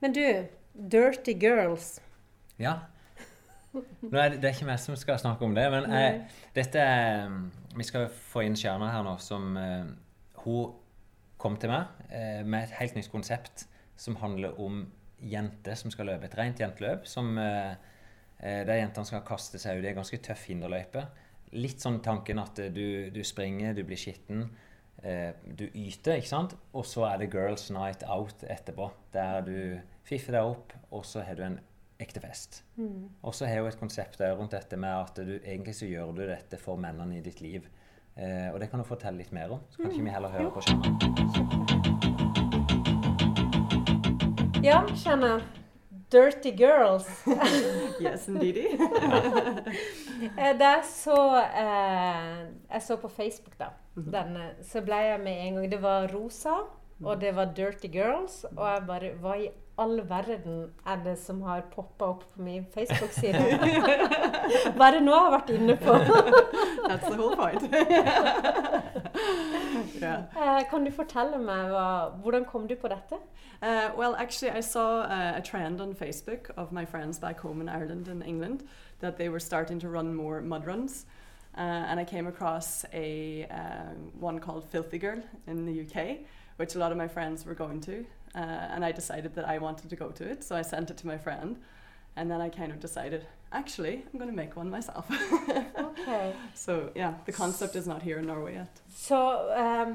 Men 0.00 0.16
du, 0.16 0.24
Dirty 0.72 1.34
Girls. 1.36 1.98
Ja. 2.60 2.78
Nå 3.72 4.16
er 4.18 4.32
det, 4.32 4.40
det 4.42 4.48
er 4.48 4.54
ikke 4.56 4.66
meg 4.66 4.80
som 4.82 4.96
skal 4.98 5.20
snakke 5.20 5.46
om 5.46 5.52
det, 5.54 5.66
men 5.70 5.84
jeg, 5.94 6.14
dette 6.56 6.82
er 6.82 7.28
Vi 7.78 7.84
skal 7.86 8.08
få 8.10 8.42
inn 8.42 8.56
Stjerna 8.58 8.88
her 8.90 9.04
nå, 9.06 9.12
som 9.22 9.52
eh, 9.60 9.92
Hun 10.42 10.72
kom 11.38 11.54
til 11.60 11.70
meg 11.70 12.08
eh, 12.08 12.40
med 12.42 12.64
et 12.64 12.74
helt 12.80 12.98
nytt 12.98 13.12
konsept 13.12 13.68
som 14.00 14.18
handler 14.18 14.58
om 14.60 14.82
jenter 15.20 15.76
som 15.76 15.92
skal 15.92 16.08
løpe. 16.08 16.26
Et 16.26 16.36
rent 16.38 16.60
jenteløp 16.60 17.06
som 17.08 17.38
eh, 17.38 17.76
der 18.40 18.80
jentene 18.80 19.08
skal 19.08 19.24
kaste 19.26 19.60
seg 19.60 19.78
ut 19.78 19.84
i 19.84 19.90
en 19.90 20.00
ganske 20.00 20.20
tøff 20.24 20.46
hinderløype. 20.48 21.04
Litt 21.58 21.82
sånn 21.82 21.98
tanken 22.04 22.38
at 22.38 22.58
eh, 22.62 22.70
du, 22.72 23.10
du 23.14 23.22
springer, 23.26 23.74
du 23.74 23.82
blir 23.86 23.98
skitten. 23.98 24.46
Eh, 25.02 25.32
du 25.44 25.66
yter, 25.72 26.16
ikke 26.20 26.30
sant? 26.30 26.54
Og 26.76 26.86
så 26.86 27.04
er 27.08 27.18
det 27.20 27.32
girls 27.32 27.70
night 27.74 28.04
out 28.06 28.44
etterpå. 28.46 28.90
Der 29.14 29.42
du 29.46 29.58
fiffer 30.06 30.32
deg 30.38 30.52
opp, 30.54 30.72
og 30.94 31.04
så 31.06 31.24
har 31.26 31.34
du 31.38 31.44
en 31.48 31.58
ekte 32.00 32.20
fest. 32.22 32.62
Og 33.26 33.34
så 33.36 33.44
har 33.44 33.58
jeg 33.58 33.64
jo 33.64 33.70
et 33.74 33.80
konsept 33.80 34.18
der 34.22 34.32
rundt 34.38 34.54
dette 34.56 34.76
med 34.80 34.94
at 34.94 35.20
du 35.20 35.34
egentlig 35.40 35.74
så 35.76 35.86
gjør 35.90 36.14
du 36.16 36.22
dette 36.30 36.56
for 36.60 36.80
mennene 36.80 37.18
i 37.18 37.24
ditt 37.24 37.40
liv. 37.44 37.66
Eh, 38.16 38.48
og 38.52 38.60
det 38.60 38.70
kan 38.70 38.80
du 38.80 38.86
fortelle 38.88 39.18
litt 39.20 39.32
mer 39.36 39.50
om. 39.56 39.60
Så 39.70 39.82
kan 39.82 39.90
ikke 39.90 40.06
vi 40.06 40.14
heller 40.16 40.30
høre 40.32 40.50
på 40.54 40.60
Shanna. 40.64 40.86
Ja, 44.64 44.84
Shanna. 44.94 45.59
Dirty 46.10 46.50
Girls. 46.50 47.06
Yes, 48.00 48.28
indeedy. 48.28 48.66
da 50.36 50.52
Det 50.60 50.66
er 50.66 50.82
så 50.88 51.16
eh, 51.42 52.46
Jeg 52.70 52.82
så 52.82 52.96
på 52.96 53.08
Facebook, 53.08 53.58
da. 53.58 53.70
Denne, 53.94 54.50
så 54.64 54.80
ble 54.80 54.96
jeg 54.96 55.20
med 55.20 55.40
en 55.46 55.54
gang 55.58 55.70
Det 55.72 55.82
var 55.82 56.08
rosa, 56.14 56.54
og 57.04 57.20
det 57.20 57.34
var 57.36 57.52
Dirty 57.56 57.90
Girls. 57.92 58.44
Og 58.56 58.64
jeg 58.66 58.86
bare 58.86 59.12
Hva 59.20 59.36
i 59.38 59.50
all 59.80 60.00
verden 60.08 60.66
er 60.86 60.96
det 61.04 61.14
som 61.18 61.40
har 61.42 61.62
poppa 61.72 62.10
opp 62.12 62.24
på 62.34 62.42
min 62.44 62.66
Facebook-side? 62.74 63.40
Hva 64.76 64.90
er 64.90 64.98
det 64.98 65.02
nå 65.06 65.14
jeg 65.14 65.22
har 65.24 65.32
vært 65.38 65.52
inne 65.54 65.76
på? 65.80 65.94
That's 66.84 67.06
the 67.08 67.16
whole 67.16 67.36
point. 67.36 67.62
yeah. 70.00 70.24
Eh, 70.36 70.62
Kan 70.70 70.84
du 70.84 70.90
fortelle 70.90 71.38
meg 71.38 71.70
hva, 71.70 72.10
hvordan 72.22 72.44
kom 72.44 72.66
du 72.66 72.74
på 72.76 72.88
dette? 72.88 73.18
Uh, 73.62 73.90
well, 73.96 74.14
actually, 74.16 74.50
I 74.50 74.60
saw 74.60 75.02
uh, 75.02 75.32
a 75.36 75.42
trend 75.42 75.80
on 75.80 75.94
Facebook 75.94 76.50
of 76.56 76.72
my 76.72 76.84
friends 76.84 77.18
back 77.18 77.40
home 77.40 77.60
in 77.60 77.68
Ireland 77.68 78.08
and 78.08 78.22
England 78.22 78.64
that 79.00 79.18
they 79.18 79.28
were 79.28 79.40
starting 79.40 79.78
to 79.80 79.88
run 79.88 80.14
more 80.14 80.40
mud 80.40 80.66
runs. 80.66 81.04
Uh, 81.56 81.60
and 81.60 82.00
I 82.00 82.04
came 82.04 82.26
across 82.26 82.84
a 82.92 83.46
uh, 83.50 83.92
one 84.18 84.38
called 84.38 84.64
Filthy 84.64 84.98
Girl 84.98 85.20
in 85.46 85.66
the 85.66 85.80
UK, 85.82 86.18
which 86.56 86.74
a 86.74 86.78
lot 86.78 86.92
of 86.92 86.98
my 86.98 87.08
friends 87.08 87.44
were 87.44 87.54
going 87.54 87.80
to. 87.82 88.04
Uh, 88.34 88.38
and 88.38 88.84
I 88.84 88.92
decided 88.92 89.34
that 89.34 89.48
I 89.48 89.58
wanted 89.58 89.90
to 89.90 89.96
go 89.96 90.10
to 90.10 90.24
it, 90.24 90.44
so 90.44 90.54
I 90.56 90.62
sent 90.62 90.90
it 90.90 90.96
to 90.98 91.06
my 91.06 91.18
friend. 91.18 91.58
And 92.16 92.30
then 92.30 92.40
I 92.40 92.48
kind 92.48 92.72
of 92.72 92.80
decided, 92.80 93.26
actually, 93.52 94.04
I'm 94.12 94.18
going 94.18 94.30
to 94.30 94.36
make 94.36 94.56
one 94.56 94.70
myself. 94.70 95.06
Okay. 96.00 96.32
so, 96.54 96.90
yeah, 96.94 97.14
the 97.26 97.32
concept 97.32 97.76
is 97.76 97.86
not 97.86 98.02
here 98.02 98.18
in 98.18 98.26
Norway 98.26 98.54
yet. 98.54 98.80
So 98.88 99.50
eh, 99.54 99.86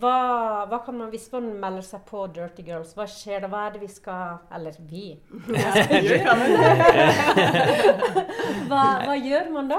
hva, 0.00 0.66
hva 0.68 0.84
kan 0.84 0.98
man, 0.98 1.10
Hvis 1.10 1.32
man 1.32 1.60
melder 1.60 1.82
seg 1.86 2.00
på 2.08 2.26
Dirty 2.34 2.62
Girls, 2.66 2.94
hva 2.96 3.06
skjer 3.06 3.40
da? 3.44 3.48
Hva 3.52 3.66
er 3.68 3.72
det 3.76 3.82
vi 3.84 3.88
skal 3.92 4.38
Eller 4.50 4.72
vi. 4.90 5.18
hva, 8.68 8.84
hva 9.04 9.14
gjør 9.20 9.50
man 9.54 9.68
da? 9.70 9.78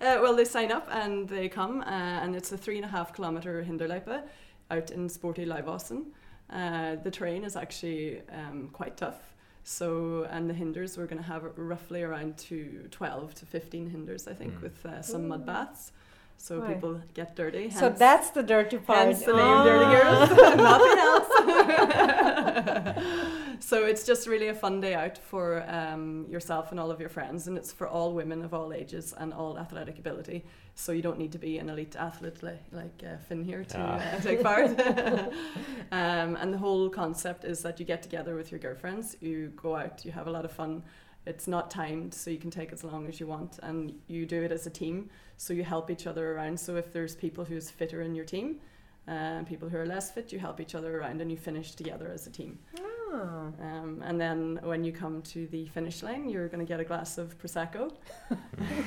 Uh, 0.00 0.18
well, 0.22 0.36
they 0.36 0.44
sign 0.44 0.70
up 0.70 0.86
and 0.92 1.28
they 1.28 1.48
come, 1.48 1.80
uh, 1.80 2.22
and 2.22 2.36
it's 2.36 2.52
a 2.52 2.56
three 2.56 2.76
and 2.76 2.84
a 2.84 2.88
half 2.88 3.12
kilometer 3.12 3.64
Hinderleipe 3.64 4.22
out 4.70 4.90
in 4.90 5.08
Sporty 5.08 5.44
Liveåsen. 5.44 6.04
Uh, 6.50 6.96
the 7.02 7.10
terrain 7.10 7.44
is 7.44 7.56
actually 7.56 8.22
um, 8.32 8.70
quite 8.72 8.96
tough. 8.96 9.27
So, 9.78 10.26
and 10.30 10.48
the 10.48 10.54
hinders, 10.54 10.96
we're 10.96 11.04
going 11.04 11.22
to 11.22 11.28
have 11.28 11.42
roughly 11.56 12.02
around 12.02 12.38
to 12.48 12.88
12 12.90 13.34
to 13.34 13.44
15 13.46 13.90
hinders, 13.90 14.26
I 14.26 14.32
think, 14.32 14.54
Mm. 14.54 14.62
with 14.62 14.86
uh, 14.86 15.02
some 15.02 15.28
mud 15.28 15.44
baths. 15.44 15.92
So 16.40 16.60
Right. 16.60 16.74
people 16.74 17.00
get 17.14 17.34
dirty. 17.36 17.68
So 17.70 17.88
that's 17.90 18.30
the 18.30 18.42
dirty 18.44 18.78
part. 18.78 18.98
Hence 19.06 19.22
the 19.24 19.32
name 19.34 19.64
Dirty 19.64 19.84
Ah. 19.84 19.96
Girls, 19.96 20.30
nothing 20.68 20.98
else. 21.08 21.28
so 23.60 23.84
it's 23.84 24.04
just 24.06 24.26
really 24.28 24.48
a 24.48 24.54
fun 24.54 24.80
day 24.80 24.94
out 24.94 25.18
for 25.18 25.64
um, 25.68 26.26
yourself 26.30 26.70
and 26.70 26.78
all 26.80 26.90
of 26.90 27.00
your 27.00 27.08
friends, 27.08 27.48
and 27.48 27.58
it's 27.58 27.72
for 27.72 27.88
all 27.88 28.12
women 28.14 28.44
of 28.44 28.54
all 28.54 28.72
ages 28.72 29.12
and 29.18 29.32
all 29.34 29.58
athletic 29.58 29.98
ability. 29.98 30.44
So 30.74 30.92
you 30.92 31.02
don't 31.02 31.18
need 31.18 31.32
to 31.32 31.38
be 31.38 31.58
an 31.58 31.68
elite 31.68 31.96
athlete 31.96 32.40
like, 32.42 32.62
like 32.72 33.02
uh, 33.04 33.16
Finn 33.28 33.42
here 33.44 33.64
to 33.64 33.78
Ah. 33.78 33.96
uh, 34.16 34.20
take 34.20 34.42
part. 34.42 34.70
um, 35.92 36.36
and 36.36 36.52
the 36.54 36.58
whole 36.58 36.88
concept 36.88 37.44
is 37.44 37.62
that 37.62 37.80
you 37.80 37.86
get 37.86 38.02
together 38.02 38.36
with 38.36 38.50
your 38.52 38.60
girlfriends, 38.60 39.16
you 39.20 39.52
go 39.56 39.74
out, 39.74 40.04
you 40.04 40.12
have 40.12 40.28
a 40.28 40.30
lot 40.30 40.44
of 40.44 40.52
fun. 40.52 40.82
It's 41.26 41.46
not 41.46 41.70
timed, 41.70 42.14
so 42.14 42.30
you 42.30 42.38
can 42.38 42.50
take 42.50 42.72
as 42.72 42.82
long 42.84 43.06
as 43.06 43.20
you 43.20 43.26
want, 43.26 43.58
and 43.62 43.92
you 44.06 44.24
do 44.24 44.42
it 44.42 44.52
as 44.52 44.66
a 44.66 44.70
team. 44.70 45.10
So 45.36 45.52
you 45.52 45.62
help 45.62 45.90
each 45.90 46.06
other 46.06 46.34
around. 46.34 46.58
So 46.58 46.76
if 46.76 46.92
there's 46.92 47.14
people 47.14 47.44
who's 47.44 47.70
fitter 47.70 48.00
in 48.02 48.14
your 48.14 48.24
team, 48.24 48.60
uh, 49.06 49.10
and 49.10 49.46
people 49.46 49.68
who 49.68 49.76
are 49.76 49.86
less 49.86 50.10
fit, 50.10 50.32
you 50.32 50.38
help 50.38 50.60
each 50.60 50.74
other 50.74 50.98
around, 50.98 51.20
and 51.20 51.30
you 51.30 51.36
finish 51.36 51.74
together 51.74 52.10
as 52.12 52.26
a 52.26 52.30
team. 52.30 52.58
Ah, 52.78 52.82
Ah. 53.10 53.46
Um, 53.60 54.02
and 54.04 54.20
then 54.20 54.58
when 54.62 54.84
you 54.84 54.92
come 54.92 55.22
to 55.22 55.46
the 55.46 55.66
finish 55.68 56.02
line, 56.02 56.28
you're 56.28 56.48
going 56.48 56.60
to 56.66 56.66
get 56.72 56.80
a 56.80 56.84
glass 56.84 57.16
of 57.18 57.38
prosecco. 57.38 57.90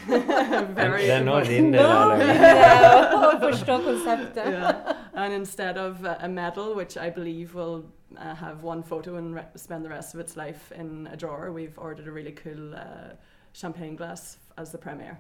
Very 0.08 1.02
Det 1.02 1.12
er 1.12 1.24
nå 1.24 1.38
important. 1.38 1.48
din 1.50 1.72
del 1.74 1.82
Nå 1.82 1.88
av 1.88 2.18
det. 2.18 2.28
begynner 2.28 2.58
jeg 2.66 3.14
å 3.14 3.40
forstå 3.40 3.78
konseptet. 3.86 4.46
yeah. 4.52 4.96
And 5.14 5.34
instead 5.34 5.78
of 5.78 6.04
uh, 6.06 6.16
a 6.20 6.28
medal, 6.30 6.76
which 6.76 6.98
I 6.98 7.10
believe 7.10 7.54
will 7.56 7.84
uh, 8.18 8.36
have 8.36 8.64
one 8.64 8.84
photo 8.84 9.16
and 9.18 9.36
re- 9.36 9.48
spend 9.56 9.84
the 9.86 9.90
rest 9.90 10.14
of 10.14 10.20
its 10.20 10.36
life 10.38 10.72
in 10.76 11.08
a 11.12 11.18
drawer, 11.18 11.52
we've 11.52 11.78
ordered 11.78 12.08
a 12.08 12.12
really 12.12 12.32
cool 12.32 12.76
uh, 12.76 13.16
champagne 13.54 13.96
glass 13.96 14.38
as 14.58 14.72
the 14.72 14.78
premiere 14.78 15.18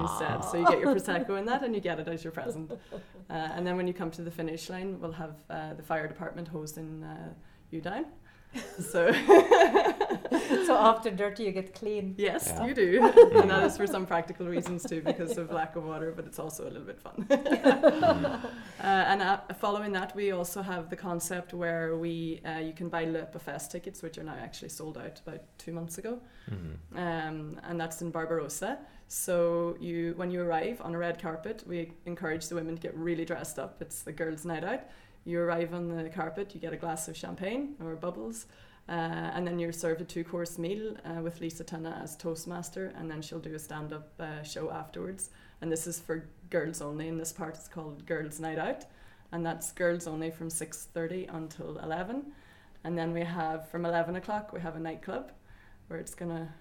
instead. 0.00 0.44
So 0.44 0.58
you 0.58 0.66
get 0.68 0.78
your 0.80 0.94
prosecco 0.94 1.38
in 1.38 1.44
that, 1.46 1.62
and 1.64 1.74
you 1.74 1.80
get 1.80 1.98
it 1.98 2.08
as 2.08 2.22
your 2.24 2.32
present. 2.32 2.70
Uh, 2.72 3.32
and 3.32 3.66
then 3.66 3.76
when 3.76 3.86
you 3.86 3.94
come 3.94 4.10
to 4.12 4.22
the 4.22 4.30
finish 4.30 4.68
line, 4.70 5.00
we'll 5.00 5.12
have 5.12 5.34
uh, 5.50 5.74
the 5.74 5.82
fire 5.82 6.06
department 6.06 6.48
hosing 6.48 7.02
uh, 7.02 7.32
you 7.70 7.80
down. 7.80 8.04
So 8.92 9.12
So 10.66 10.74
after 10.76 11.10
dirty, 11.10 11.44
you 11.44 11.52
get 11.52 11.74
clean. 11.74 12.14
yes, 12.18 12.48
Yeah. 12.52 12.66
you 12.66 12.74
do, 12.74 13.12
and 13.40 13.50
that 13.50 13.64
is 13.64 13.76
for 13.76 13.86
some 13.86 14.06
practical 14.06 14.46
reasons 14.46 14.82
too, 14.82 15.00
because 15.02 15.36
of 15.38 15.50
lack 15.52 15.76
of 15.76 15.84
water. 15.84 16.12
But 16.16 16.24
it's 16.26 16.38
also 16.38 16.64
a 16.64 16.70
little 16.70 16.86
bit 16.86 17.00
fun. 17.00 17.26
Uh, 17.30 18.48
and 18.80 19.22
uh, 19.22 19.38
following 19.60 19.92
that, 19.92 20.14
we 20.16 20.32
also 20.32 20.62
have 20.62 20.90
the 20.90 20.96
concept 20.96 21.54
where 21.54 21.96
we 21.96 22.40
uh, 22.44 22.58
you 22.58 22.72
can 22.72 22.88
buy 22.88 23.04
Le 23.04 23.26
Fest 23.38 23.70
tickets, 23.70 24.02
which 24.02 24.18
are 24.18 24.24
now 24.24 24.36
actually 24.40 24.68
sold 24.70 24.98
out 24.98 25.20
about 25.26 25.40
two 25.58 25.72
months 25.72 25.98
ago, 25.98 26.18
Mhm. 26.50 26.76
um, 26.98 27.60
and 27.64 27.80
that's 27.80 28.02
in 28.02 28.10
Barbarossa. 28.10 28.78
So 29.08 29.76
you, 29.80 30.14
when 30.16 30.30
you 30.30 30.40
arrive 30.42 30.80
on 30.80 30.94
a 30.94 30.98
red 30.98 31.20
carpet, 31.20 31.62
we 31.66 31.92
encourage 32.06 32.48
the 32.48 32.54
women 32.54 32.74
to 32.74 32.80
get 32.80 32.96
really 32.96 33.24
dressed 33.24 33.58
up. 33.58 33.80
It's 33.80 34.02
the 34.02 34.12
girls' 34.12 34.44
night 34.44 34.64
out. 34.64 34.80
You 35.24 35.40
arrive 35.40 35.72
on 35.72 35.88
the 35.88 36.10
carpet, 36.10 36.54
you 36.54 36.60
get 36.60 36.72
a 36.72 36.76
glass 36.76 37.08
of 37.08 37.16
champagne 37.16 37.76
or 37.82 37.96
bubbles, 37.96 38.46
uh, 38.88 38.92
and 38.92 39.46
then 39.46 39.58
you're 39.58 39.72
served 39.72 40.02
a 40.02 40.04
two-course 40.04 40.58
meal 40.58 40.94
uh, 41.04 41.22
with 41.22 41.40
Lisa 41.40 41.64
Tunna 41.64 42.02
as 42.02 42.16
toastmaster, 42.16 42.92
and 42.96 43.10
then 43.10 43.22
she'll 43.22 43.38
do 43.38 43.54
a 43.54 43.58
stand-up 43.58 44.12
uh, 44.20 44.42
show 44.42 44.70
afterwards. 44.70 45.30
And 45.62 45.72
this 45.72 45.86
is 45.86 45.98
for 45.98 46.28
girls 46.50 46.82
only. 46.82 47.08
In 47.08 47.16
this 47.16 47.32
part, 47.32 47.54
it's 47.54 47.68
called 47.68 48.04
Girls' 48.04 48.38
Night 48.38 48.58
Out, 48.58 48.84
and 49.32 49.44
that's 49.44 49.72
girls 49.72 50.06
only 50.06 50.30
from 50.30 50.50
6:30 50.50 51.34
until 51.34 51.78
11. 51.78 52.32
And 52.84 52.98
then 52.98 53.14
we 53.14 53.22
have 53.22 53.70
from 53.70 53.86
11 53.86 54.16
o'clock 54.16 54.52
we 54.52 54.60
have 54.60 54.76
a 54.76 54.80
nightclub, 54.80 55.32
where 55.88 55.98
it's 55.98 56.14
gonna 56.14 56.52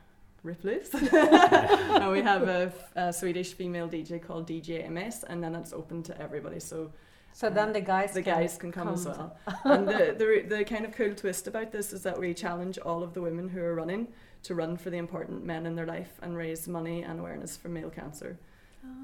rip 0.44 0.64
loose. 0.64 0.94
and 0.94 2.12
we 2.14 2.22
have 2.22 2.72
a 2.96 3.12
Swedish 3.12 3.54
female 3.54 3.90
DJ 3.90 4.26
called 4.26 4.48
DJ 4.48 4.90
MS, 4.90 5.26
and 5.28 5.44
then 5.44 5.52
that's 5.52 5.74
open 5.74 6.02
to 6.04 6.22
everybody. 6.22 6.62
So 6.62 6.94
So 7.34 7.50
then 7.50 7.74
the 7.74 7.82
guys 7.82 8.14
the 8.14 8.22
can 8.22 8.36
guys 8.36 8.58
can 8.58 8.72
come, 8.72 8.90
as 8.90 9.06
well. 9.06 9.36
and 9.66 9.88
the, 9.88 10.16
the 10.18 10.56
the 10.58 10.64
kind 10.64 10.86
of 10.86 10.92
cool 10.92 11.14
twist 11.16 11.48
about 11.48 11.72
this 11.72 11.92
is 11.92 12.04
that 12.04 12.20
we 12.20 12.34
challenge 12.34 12.78
all 12.78 13.04
of 13.04 13.14
the 13.14 13.22
women 13.22 13.50
who 13.50 13.62
are 13.62 13.74
running 13.74 14.08
to 14.44 14.56
run 14.56 14.78
for 14.78 14.90
the 14.90 14.98
important 14.98 15.44
men 15.44 15.66
in 15.66 15.76
their 15.76 15.86
life 15.86 16.20
and 16.22 16.38
raise 16.38 16.68
money 16.68 17.02
and 17.02 17.20
awareness 17.20 17.58
for 17.58 17.70
male 17.70 17.90
cancer. 17.90 18.38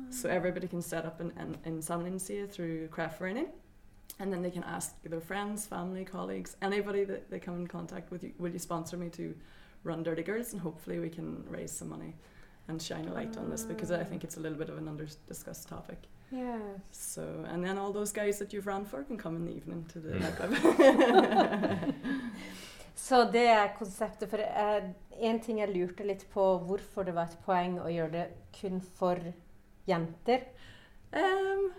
So 0.10 0.30
ah. 0.30 0.34
everybody 0.34 0.68
can 0.68 0.82
set 0.82 1.06
up 1.06 1.20
an, 1.20 1.34
an 1.38 1.58
insamlingsside 1.66 2.52
through 2.52 2.88
Craftforening. 2.90 3.48
And 4.20 4.34
then 4.34 4.42
they 4.42 4.52
can 4.52 4.64
ask 4.64 5.02
their 5.04 5.22
friends, 5.22 5.66
family, 5.66 6.04
colleagues, 6.04 6.58
anybody 6.62 7.06
that 7.06 7.30
they 7.30 7.40
come 7.40 7.56
in 7.56 7.68
contact 7.68 8.12
with, 8.12 8.24
you, 8.24 8.34
will 8.38 8.52
you 8.52 8.60
sponsor 8.60 8.98
me 8.98 9.08
to 9.12 9.34
run 9.84 10.04
Dirty 10.04 10.24
Girls? 10.24 10.52
And 10.52 10.62
hopefully 10.62 11.00
we 11.00 11.10
can 11.10 11.46
raise 11.48 11.72
some 11.72 11.90
money 11.90 12.16
and 12.68 12.82
shine 12.82 13.08
a 13.08 13.14
light 13.14 13.38
on 13.38 13.50
this 13.50 13.64
because 13.64 13.92
I 13.92 14.04
think 14.04 14.24
ah. 14.24 14.26
it's 14.26 14.38
a 14.38 14.42
little 14.42 14.58
bit 14.58 14.70
of 14.70 14.78
an 14.78 14.88
under 14.88 15.08
discussed 15.28 15.70
topic. 15.70 16.00
Yes. 16.32 16.80
So, 16.92 17.22
and 17.52 17.64
then 17.64 17.78
all 17.78 17.92
those 17.92 18.12
guys 18.12 18.38
that 18.40 18.54
you've 18.54 18.68
run 18.68 18.86
for 18.86 19.04
can 19.04 19.18
come 19.18 19.36
in 19.36 19.46
the 19.46 19.52
evening 19.52 19.86
to 19.94 20.00
the 20.00 20.10
Mm. 20.10 20.20
nightclub. 20.22 20.52
Så 22.96 23.24
det 23.32 23.48
er 23.48 23.68
konseptet. 23.78 24.30
For 24.30 24.38
eh, 24.38 24.84
en 25.20 25.40
ting 25.40 25.60
jeg 25.60 25.70
lurte 25.74 26.04
litt 26.06 26.26
på, 26.34 26.44
hvorfor 26.68 27.04
det 27.08 27.16
var 27.16 27.24
et 27.32 27.38
poeng 27.46 27.80
å 27.82 27.90
gjøre 27.90 28.12
det 28.12 28.26
kun 28.62 28.82
for 28.82 29.18
jenter. 29.88 30.40
um, 31.14 31.72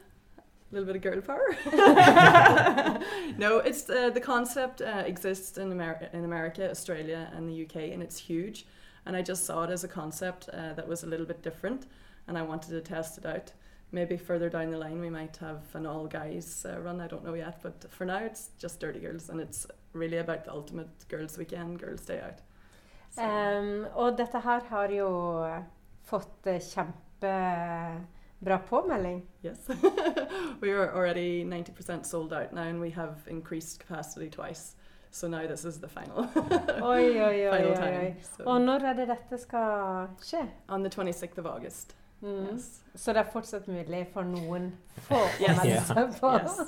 a 0.72 0.72
little 0.72 0.86
bit 0.86 0.96
of 0.96 1.02
girl 1.02 1.20
power. 1.20 1.56
no, 3.38 3.58
it's 3.58 3.88
uh, 3.90 4.10
the 4.10 4.20
concept 4.20 4.80
uh, 4.80 5.02
exists 5.06 5.58
in, 5.58 5.72
Amer- 5.72 6.08
in 6.12 6.24
America, 6.24 6.70
Australia, 6.70 7.28
and 7.36 7.48
the 7.48 7.62
UK, 7.64 7.92
and 7.92 8.02
it's 8.02 8.18
huge. 8.18 8.66
And 9.06 9.16
I 9.16 9.22
just 9.22 9.44
saw 9.44 9.64
it 9.64 9.70
as 9.70 9.84
a 9.84 9.88
concept 9.88 10.48
uh, 10.52 10.72
that 10.74 10.86
was 10.88 11.02
a 11.04 11.06
little 11.06 11.26
bit 11.26 11.42
different, 11.42 11.86
and 12.28 12.38
I 12.38 12.42
wanted 12.42 12.70
to 12.70 12.80
test 12.80 13.18
it 13.18 13.26
out. 13.26 13.52
Maybe 13.92 14.16
further 14.16 14.48
down 14.48 14.70
the 14.70 14.78
line, 14.78 15.00
we 15.00 15.10
might 15.10 15.36
have 15.38 15.62
an 15.74 15.84
all 15.86 16.06
guys 16.06 16.64
uh, 16.64 16.78
run. 16.80 17.00
I 17.00 17.08
don't 17.08 17.24
know 17.24 17.34
yet, 17.34 17.58
but 17.62 17.84
for 17.90 18.04
now, 18.04 18.18
it's 18.18 18.50
just 18.58 18.78
Dirty 18.80 19.00
Girls, 19.00 19.28
and 19.30 19.40
it's 19.40 19.66
really 19.92 20.18
about 20.18 20.44
the 20.44 20.52
ultimate 20.52 21.08
girls' 21.08 21.36
weekend, 21.38 21.80
girls' 21.80 22.04
day 22.06 22.20
out. 22.20 22.38
So- 23.10 23.22
Em, 23.22 23.86
og 23.94 24.16
dette 24.16 24.38
her 24.40 24.60
har 24.68 24.88
jo 24.88 25.08
fått 26.06 26.46
eh, 26.46 26.60
kjempebra 26.60 28.58
påmelding. 28.68 29.26
Yes. 29.42 29.68
we 30.60 30.70
are 30.70 30.92
already 30.94 31.44
90% 31.44 32.04
sold 32.06 32.32
out 32.32 32.52
now 32.52 32.62
and 32.62 32.80
we 32.80 32.90
have 32.90 33.14
increased 33.26 33.80
capacity 33.80 34.30
twice. 34.30 34.76
So 35.10 35.26
now 35.28 35.46
this 35.48 35.64
is 35.64 35.80
the 35.80 35.88
final. 35.88 36.18
Oi, 36.82 37.20
oi, 37.20 37.48
oi. 37.48 37.50
final 37.50 37.70
oi, 37.72 37.74
time. 37.76 37.96
oi. 37.98 38.14
So 38.36 38.44
Og 38.46 38.60
når 38.60 38.84
er 38.84 38.92
det 38.94 39.08
dette 39.08 39.38
skal 39.38 40.08
skje? 40.22 40.48
on 40.68 40.82
the 40.84 40.90
26th 40.90 41.38
of 41.38 41.46
August. 41.46 41.96
Mm. 42.22 42.46
Yes. 42.52 42.80
Så 42.94 43.12
det 43.12 43.20
er 43.20 43.30
fortsatt 43.32 43.68
mulig 43.68 44.06
for 44.12 44.22
noen 44.28 44.72
få 45.08 45.14
å 45.24 45.28
Yes. 45.40 45.56
melde 45.56 45.74
Ja. 45.74 45.82
seg 45.88 46.20
på? 46.20 46.32
yes. 46.32 46.60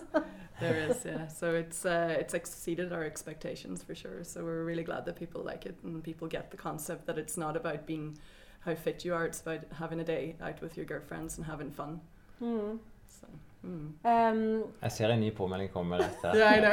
There 0.60 0.76
is, 0.90 1.04
yeah. 1.04 1.26
So 1.40 1.54
it's 1.54 1.84
uh, 1.84 2.16
it's 2.20 2.34
exceeded 2.34 2.92
our 2.92 3.02
expectations 3.04 3.82
for 3.82 3.94
sure. 3.94 4.24
So 4.24 4.40
we're 4.44 4.64
really 4.64 4.84
glad 4.84 5.04
that 5.06 5.16
people 5.16 5.42
like 5.44 5.66
it 5.66 5.74
and 5.84 6.02
people 6.04 6.28
get 6.28 6.50
the 6.50 6.56
concept 6.56 7.06
that 7.06 7.18
it's 7.18 7.36
not 7.36 7.56
about 7.56 7.84
being 7.86 8.16
how 8.64 8.74
fit 8.74 9.04
you 9.04 9.14
are. 9.14 9.26
It's 9.26 9.42
about 9.42 9.60
having 9.78 10.00
a 10.00 10.04
day 10.04 10.36
out 10.40 10.62
with 10.62 10.76
your 10.76 10.86
girlfriends 10.86 11.36
and 11.38 11.46
having 11.46 11.70
fun. 11.70 12.00
Mm. 12.40 12.78
So. 13.08 13.26
Mm. 13.64 13.94
Em, 14.04 14.64
Jeg 14.82 14.92
ser 14.92 15.08
en 15.10 15.20
ny 15.20 15.30
påmelding 15.30 15.70
komme 15.72 15.98
rett 15.98 16.16
her. 16.22 16.34
Yeah, 16.36 16.56
I 16.56 16.60
know. 16.60 16.72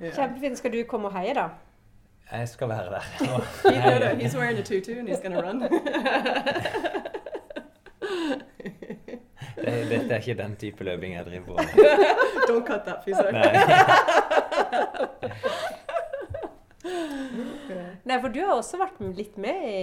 yeah. 0.00 0.12
kjempefint. 0.16 0.58
Skal 0.58 0.72
du 0.72 0.82
komme 0.88 1.08
og 1.08 1.14
heie, 1.18 1.34
da? 1.34 1.48
Jeg 2.32 2.48
skal 2.48 2.68
være 2.68 2.84
der. 2.84 3.00
He's, 3.62 3.82
gonna, 3.90 4.14
he's 4.14 4.36
wearing 4.36 4.58
a 4.58 4.62
tutu 4.62 4.98
and 4.98 5.08
he's 5.08 5.22
gonna 5.22 5.40
run. 5.40 5.60
Det, 9.56 9.88
dette 9.90 10.14
er 10.14 10.18
ikke 10.20 10.34
den 10.42 10.56
type 10.56 10.84
løping 10.84 11.14
jeg 11.14 11.24
driver 11.26 11.44
på 11.46 11.52
med. 11.52 11.62
Don't 12.48 12.66
cut 12.66 12.84
that 12.86 13.04
piece 13.04 13.18
out. 13.18 13.32
Nei. 13.32 13.46
Nei, 18.06 18.20
for 18.22 18.30
du 18.30 18.40
har 18.44 18.54
også 18.54 18.78
vært 18.78 19.00
litt 19.18 19.38
med 19.42 19.64
i 19.66 19.80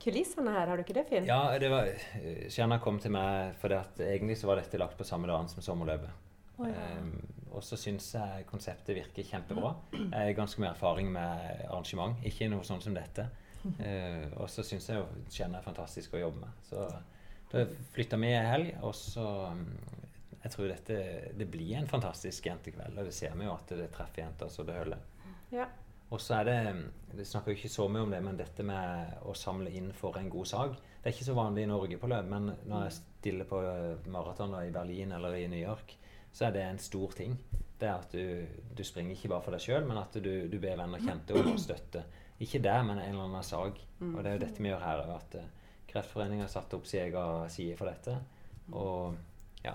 kulissene 0.00 0.54
her, 0.54 0.70
har 0.70 0.78
du 0.78 0.84
ikke 0.84 0.96
det, 0.96 1.04
Finn? 1.10 1.26
Ja, 1.28 1.42
det 1.60 1.68
var 1.72 1.90
eh, 1.92 2.78
kom 2.84 2.96
til 3.02 3.12
meg 3.12 3.58
fordi 3.60 3.76
at 3.76 4.00
egentlig 4.06 4.38
så 4.40 4.48
var 4.48 4.62
dette 4.62 4.80
lagt 4.80 4.96
på 4.96 5.04
samme 5.04 5.28
dagen 5.28 5.50
som 5.52 5.64
sommerløpet. 5.64 6.27
Ja. 6.58 6.70
Ehm, 6.70 7.12
og 7.48 7.62
så 7.64 7.78
syns 7.80 8.10
jeg 8.14 8.46
konseptet 8.48 8.96
virker 8.96 9.26
kjempebra. 9.26 9.72
Jeg 9.94 10.12
har 10.12 10.34
ganske 10.36 10.62
mye 10.62 10.72
erfaring 10.74 11.10
med 11.14 11.62
arrangement, 11.68 12.18
ikke 12.28 12.50
noe 12.52 12.66
sånn 12.66 12.82
som 12.84 12.96
dette. 12.96 13.28
Eh, 13.82 14.30
og 14.38 14.46
så 14.48 14.62
syns 14.62 14.86
jeg 14.88 15.00
jo 15.00 15.06
Shanna 15.34 15.58
er 15.58 15.64
fantastisk 15.64 16.12
å 16.14 16.20
jobbe 16.20 16.44
med. 16.44 16.60
Så 16.64 16.84
da 17.50 17.64
flytta 17.92 18.16
vi 18.22 18.30
i 18.30 18.36
helg, 18.46 18.68
og 18.86 18.94
så 18.96 19.24
mm, 19.50 19.64
jeg 20.44 20.52
tror 20.54 20.70
dette 20.70 20.98
det 21.36 21.48
blir 21.50 21.74
en 21.76 21.90
fantastisk 21.90 22.46
jentekveld. 22.46 22.94
Og 22.94 23.10
det 23.10 23.16
ser 23.16 23.34
vi 23.36 23.48
jo 23.48 23.56
at 23.56 23.74
det 23.74 23.90
treffer 23.92 24.22
jenter 24.22 24.52
så 24.52 24.64
det 24.64 24.78
holder. 24.78 25.02
Ja. 25.52 25.66
Og 26.08 26.22
så 26.22 26.38
er 26.38 26.48
det 26.48 26.58
Vi 27.18 27.24
snakker 27.26 27.52
jo 27.52 27.58
ikke 27.58 27.72
så 27.72 27.88
mye 27.90 28.06
om 28.06 28.12
det, 28.14 28.20
men 28.24 28.38
dette 28.38 28.64
med 28.64 29.18
å 29.28 29.34
samle 29.36 29.72
inn 29.76 29.90
for 29.96 30.16
en 30.16 30.30
god 30.32 30.48
sak 30.48 30.76
Det 30.78 31.10
er 31.10 31.14
ikke 31.16 31.26
så 31.26 31.36
vanlig 31.36 31.66
i 31.66 31.68
Norge 31.68 31.98
på 32.00 32.08
løp, 32.08 32.30
men 32.30 32.52
når 32.68 32.86
jeg 32.86 32.94
stiller 32.98 33.48
på 33.48 33.60
maraton 34.12 34.54
i 34.62 34.72
Berlin 34.72 35.12
eller 35.18 35.36
i 35.36 35.48
New 35.50 35.60
York, 35.60 35.96
så 36.38 36.46
er 36.46 36.54
det 36.54 36.62
en 36.62 36.78
stor 36.78 37.14
ting. 37.18 37.34
Det 37.78 37.88
er 37.88 37.96
at 37.98 38.12
du, 38.14 38.46
du 38.78 38.84
springer 38.86 39.16
ikke 39.16 39.30
bare 39.32 39.42
for 39.42 39.54
deg 39.54 39.62
sjøl, 39.62 39.86
men 39.88 39.98
at 39.98 40.14
du, 40.22 40.30
du 40.50 40.56
ber 40.62 40.78
venner 40.78 41.02
kjente 41.02 41.34
om 41.34 41.56
støtte. 41.58 42.04
Ikke 42.38 42.60
der, 42.62 42.84
men 42.86 43.00
en 43.00 43.10
eller 43.10 43.26
annen 43.26 43.46
sak. 43.46 43.80
Og 43.98 44.18
det 44.22 44.30
er 44.30 44.36
jo 44.36 44.42
dette 44.44 44.62
vi 44.62 44.70
gjør 44.70 44.84
her 44.84 45.02
at 45.16 45.34
uh, 45.40 45.48
Kreftforeningen 45.90 46.44
har 46.44 46.52
satt 46.52 46.74
opp 46.76 46.86
sin 46.86 47.08
egen 47.08 47.50
side 47.50 47.74
for 47.78 47.90
dette. 47.90 48.14
Og 48.70 49.16
ja, 49.64 49.74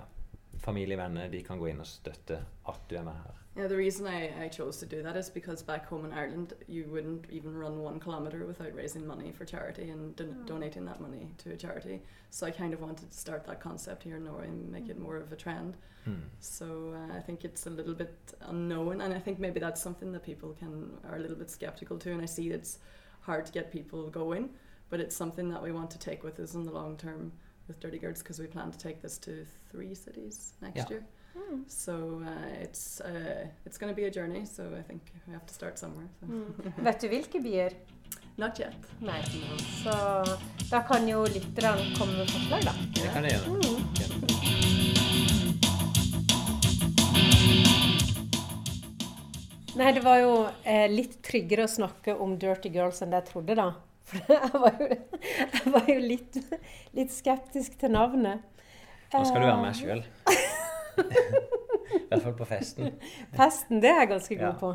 familie 0.64 0.96
venner 0.98 1.28
de 1.30 1.42
kan 1.44 1.60
gå 1.60 1.68
inn 1.70 1.80
og 1.84 1.88
støtte 1.88 2.38
at 2.68 2.80
du 2.90 2.96
er 2.96 3.04
med 3.04 3.14
her. 3.14 3.40
Yeah, 3.56 3.68
the 3.68 3.78
reason 3.78 4.08
I, 4.08 4.46
I 4.46 4.50
chose 4.50 4.80
to 4.80 4.86
do 4.88 5.04
that 5.04 5.16
is 5.16 5.30
because 5.30 5.62
back 5.62 5.86
home 5.86 6.06
in 6.06 6.12
Ireland, 6.14 6.54
you 6.68 6.86
wouldn't 6.90 7.30
even 7.30 7.56
run 7.56 7.80
one 7.84 8.00
kilometre 8.00 8.46
without 8.48 8.74
raising 8.74 9.06
money 9.06 9.32
for 9.32 9.46
charity 9.46 9.92
and 9.92 10.16
don- 10.16 10.28
Mm. 10.34 10.48
donating 10.48 10.86
that 10.86 11.00
money 11.00 11.28
to 11.44 11.52
a 11.52 11.56
charity. 11.58 12.02
So 12.32 12.48
I 12.48 12.52
kind 12.52 12.74
of 12.74 12.82
wanted 12.82 13.12
to 13.12 13.16
start 13.18 13.46
that 13.46 13.60
concept 13.62 14.04
here 14.04 14.16
in 14.18 14.24
Norway 14.24 14.48
and 14.48 14.72
make 14.72 14.90
it 14.90 14.98
more 14.98 15.18
of 15.18 15.32
a 15.32 15.36
trend. 15.36 15.78
Mm. 16.08 16.22
So 16.40 16.66
uh, 16.96 17.18
I 17.18 17.22
think 17.22 17.44
it's 17.46 17.68
a 17.68 17.70
little 17.70 17.94
bit 17.94 18.34
unknown, 18.42 19.02
and 19.02 19.14
I 19.14 19.20
think 19.20 19.40
maybe 19.40 19.60
that's 19.60 19.82
something 19.82 20.12
that 20.14 20.24
people 20.24 20.54
can 20.60 20.98
are 21.10 21.18
a 21.18 21.20
little 21.20 21.38
bit 21.38 21.52
skeptical 21.52 22.00
to. 22.00 22.12
And 22.12 22.22
I 22.24 22.26
see 22.28 22.50
it's 22.50 22.80
hard 23.22 23.46
to 23.46 23.52
get 23.52 23.72
people 23.72 24.10
going, 24.10 24.50
but 24.90 25.00
it's 25.00 25.16
something 25.16 25.50
that 25.52 25.62
we 25.62 25.72
want 25.72 25.92
to 25.92 26.00
take 26.00 26.24
with 26.24 26.40
us 26.40 26.56
in 26.56 26.64
the 26.64 26.72
long 26.72 26.98
term 26.98 27.32
with 27.68 27.80
Dirty 27.80 28.00
Girls 28.00 28.20
because 28.24 28.40
we 28.40 28.48
plan 28.48 28.72
to 28.72 28.78
take 28.78 29.02
this 29.02 29.18
to 29.20 29.46
three 29.72 29.96
cities 29.96 30.54
next 30.62 30.78
Yeah. 30.78 30.90
year. 30.90 31.04
Mm. 31.36 31.64
So 31.68 32.22
uh, 32.26 32.62
it's 32.62 33.02
uh, 33.02 33.48
it's 33.66 33.78
going 33.80 33.90
to 33.92 33.96
be 33.96 34.06
a 34.06 34.12
journey. 34.12 34.46
So 34.46 34.64
I 34.80 34.84
think 34.84 35.02
we 35.28 35.34
have 35.34 35.46
to 35.46 35.54
start 35.54 35.80
somewhere. 35.80 36.08
So. 36.20 36.28
Mm. 36.28 36.74
Vet 36.84 37.02
du 37.02 37.08
hvilke 37.10 37.40
byer? 37.42 37.74
Not 38.38 38.60
yet. 38.60 38.76
Nei. 39.00 39.22
Så 39.84 39.94
da 40.70 40.82
kan 40.82 41.08
jo 41.08 41.24
lytterne 41.26 41.96
komme 41.98 42.18
med 42.18 42.30
forslag, 42.30 42.64
da. 42.66 42.74
Det 42.96 43.10
kan 43.14 43.24
det 43.24 43.32
gjøre. 43.34 43.48
Mm. 43.50 44.84
Nei, 49.76 49.92
det 49.94 50.04
var 50.06 50.20
jo 50.22 50.34
eh, 50.70 50.86
litt 50.92 51.18
tryggere 51.26 51.66
å 51.66 51.72
snakke 51.72 52.14
om 52.22 52.36
Dirty 52.40 52.70
Girls 52.74 53.02
enn 53.02 53.14
det 53.14 53.24
jeg 53.24 53.30
trodde, 53.32 53.56
da. 53.58 53.72
For 54.04 54.20
jeg 54.34 54.50
var 54.54 54.74
jo, 54.80 54.88
jeg 55.54 55.72
var 55.74 55.86
jo 55.88 56.00
litt, 56.04 56.38
litt 56.98 57.12
skeptisk 57.16 57.78
til 57.80 57.94
navnet. 57.96 58.42
Nå 59.14 59.22
skal 59.30 59.42
du 59.42 59.48
være 59.48 59.58
Eh, 59.58 59.62
med 59.62 59.74
sjøl. 59.78 60.04
I 61.94 62.00
hvert 62.10 62.24
fall 62.24 62.36
på 62.38 62.46
festen. 62.50 62.92
Festen, 63.38 63.80
det 63.84 63.90
er 63.92 64.00
jeg 64.04 64.10
ganske 64.14 64.36
god 64.38 64.48
Ja. 64.48 64.54
på. 64.60 64.74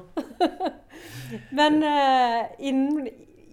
Men 1.59 1.81
uh, 1.83 2.47
inn, 2.59 3.09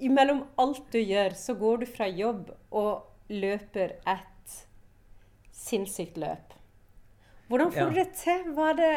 imellom 0.06 0.44
alt 0.62 0.84
du 0.94 1.00
gjør, 1.02 1.36
så 1.38 1.54
går 1.60 1.84
du 1.84 1.86
fra 1.90 2.08
jobb 2.10 2.52
og 2.72 3.06
løper 3.34 3.96
et 4.08 4.56
sinnssykt 5.56 6.18
løp. 6.22 6.54
Hvordan 7.50 7.72
får 7.74 7.82
Ja. 7.82 7.90
du 7.90 8.00
det 8.00 8.08
til? 8.18 8.44
Hva 8.56 8.70
er 8.72 8.80
det, 8.80 8.94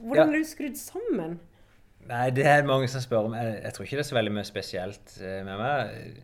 hvordan 0.00 0.30
Ja. 0.30 0.32
er 0.32 0.38
du 0.38 0.44
skrudd 0.48 0.76
sammen? 0.80 1.38
Nei, 2.04 2.28
det 2.36 2.44
er 2.44 2.66
mange 2.68 2.88
som 2.92 3.00
spør 3.00 3.30
om 3.30 3.34
Jeg, 3.38 3.54
jeg 3.64 3.74
tror 3.74 3.86
ikke 3.86 3.96
det 3.96 4.04
er 4.04 4.08
så 4.10 4.16
veldig 4.18 4.32
mye 4.36 4.48
spesielt 4.48 5.14
eh, 5.24 5.40
med 5.46 5.60
meg. 5.60 6.18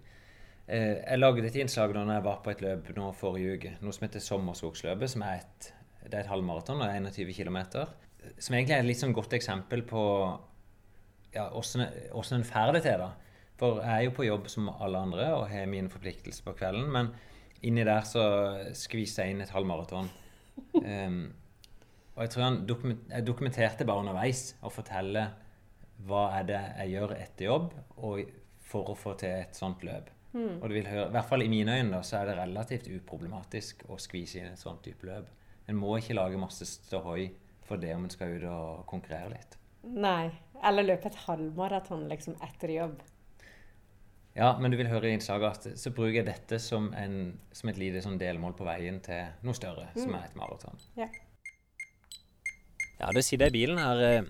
Eh, 0.69 0.97
Jeg 1.07 1.21
lagde 1.21 1.47
et 1.49 1.57
innslag 1.63 1.95
da 1.97 2.05
jeg 2.05 2.27
var 2.27 2.43
på 2.45 2.53
et 2.53 2.61
løp 2.65 2.91
nå 2.97 3.09
forrige 3.17 3.57
uke, 3.57 3.73
noe 3.81 3.97
som 3.97 4.07
heter 4.07 4.25
Sommerskogsløpet, 4.25 5.15
som 5.15 5.25
er 5.25 5.41
et, 5.41 5.71
det 6.05 6.13
er 6.13 6.21
et 6.25 6.31
halvmaraton 6.33 6.85
og 6.85 6.93
21 7.09 7.33
km. 7.39 7.59
Som 8.37 8.59
egentlig 8.59 8.77
er 8.77 8.85
et 8.85 8.91
litt 8.91 9.01
sånn 9.01 9.17
godt 9.17 9.33
eksempel 9.39 9.83
på 9.89 10.05
ja, 11.35 11.49
åssen 11.55 11.87
en 11.87 12.47
får 12.47 12.75
det 12.77 12.85
til. 12.85 13.01
da. 13.01 13.11
For 13.61 13.81
jeg 13.81 13.93
er 13.97 14.07
jo 14.07 14.15
på 14.17 14.29
jobb 14.29 14.49
som 14.53 14.71
alle 14.73 15.01
andre 15.01 15.33
og 15.37 15.49
har 15.51 15.69
mine 15.69 15.93
forpliktelser 15.93 16.45
på 16.47 16.57
kvelden, 16.61 16.89
men 16.93 17.13
inni 17.65 17.85
der 17.85 18.07
så 18.09 18.25
skviser 18.77 19.27
jeg 19.27 19.35
inn 19.35 19.45
et 19.45 19.53
halvmaraton. 19.53 20.09
Um, 20.81 21.23
og 22.17 22.25
jeg 22.25 22.33
tror 22.35 22.47
han 22.47 22.65
dokumenterte 22.69 23.87
bare 23.89 24.05
underveis 24.05 24.51
og 24.61 24.73
forteller 24.77 25.33
hva 26.07 26.31
er 26.39 26.47
det 26.49 26.61
jeg 26.61 26.95
gjør 26.95 27.17
etter 27.19 27.47
jobb 27.51 27.75
og 27.97 28.23
for 28.71 28.93
å 28.93 28.97
få 28.99 29.17
til 29.21 29.35
et 29.43 29.57
sånt 29.59 29.83
løp. 29.87 30.11
Og 30.33 30.69
du 30.71 30.77
vil 30.77 30.87
høre, 30.87 31.09
i 31.09 31.15
hvert 31.17 31.27
fall 31.27 31.43
i 31.43 31.51
mine 31.51 31.75
øyne 31.75 31.91
da, 31.97 32.03
så 32.07 32.21
er 32.21 32.31
det 32.31 32.37
relativt 32.39 32.89
uproblematisk 32.95 33.83
å 33.91 33.99
skvise 33.99 34.39
inn 34.39 34.53
et 34.53 34.61
sånt 34.63 34.83
type 34.87 35.07
løp. 35.07 35.27
En 35.67 35.79
må 35.79 35.97
ikke 35.99 36.15
lage 36.15 36.39
masse 36.39 36.67
ståhoi 36.69 37.33
for 37.67 37.83
det 37.83 37.95
om 37.97 38.07
en 38.07 38.13
skal 38.13 38.37
ut 38.37 38.47
og 38.51 38.85
konkurrere 38.91 39.33
litt. 39.35 39.57
Nei. 39.83 40.31
Eller 40.63 40.87
løpe 40.87 41.11
et 41.11 41.19
halvmaraton 41.25 42.07
liksom 42.11 42.37
etter 42.47 42.75
jobb. 42.75 43.01
Ja, 44.37 44.53
men 44.61 44.71
du 44.71 44.77
vil 44.79 44.91
høre 44.91 45.09
i 45.11 45.17
innslaget 45.17 45.51
at 45.51 45.81
så 45.81 45.91
bruker 45.95 46.21
jeg 46.21 46.29
dette 46.29 46.61
som, 46.63 46.93
en, 46.95 47.33
som 47.53 47.73
et 47.73 47.81
lite 47.81 48.03
sånn 48.05 48.21
delmål 48.21 48.55
på 48.59 48.67
veien 48.69 49.01
til 49.03 49.33
noe 49.43 49.57
større, 49.59 49.89
som 49.97 50.15
er 50.15 50.29
et 50.29 50.37
maraton. 50.39 50.79
Ja. 51.01 51.09
Ja, 53.01 53.09
det 53.17 53.25
sitter 53.27 53.49
jeg 53.49 53.55
i 53.55 53.59
bilen 53.65 53.81
her. 53.81 54.29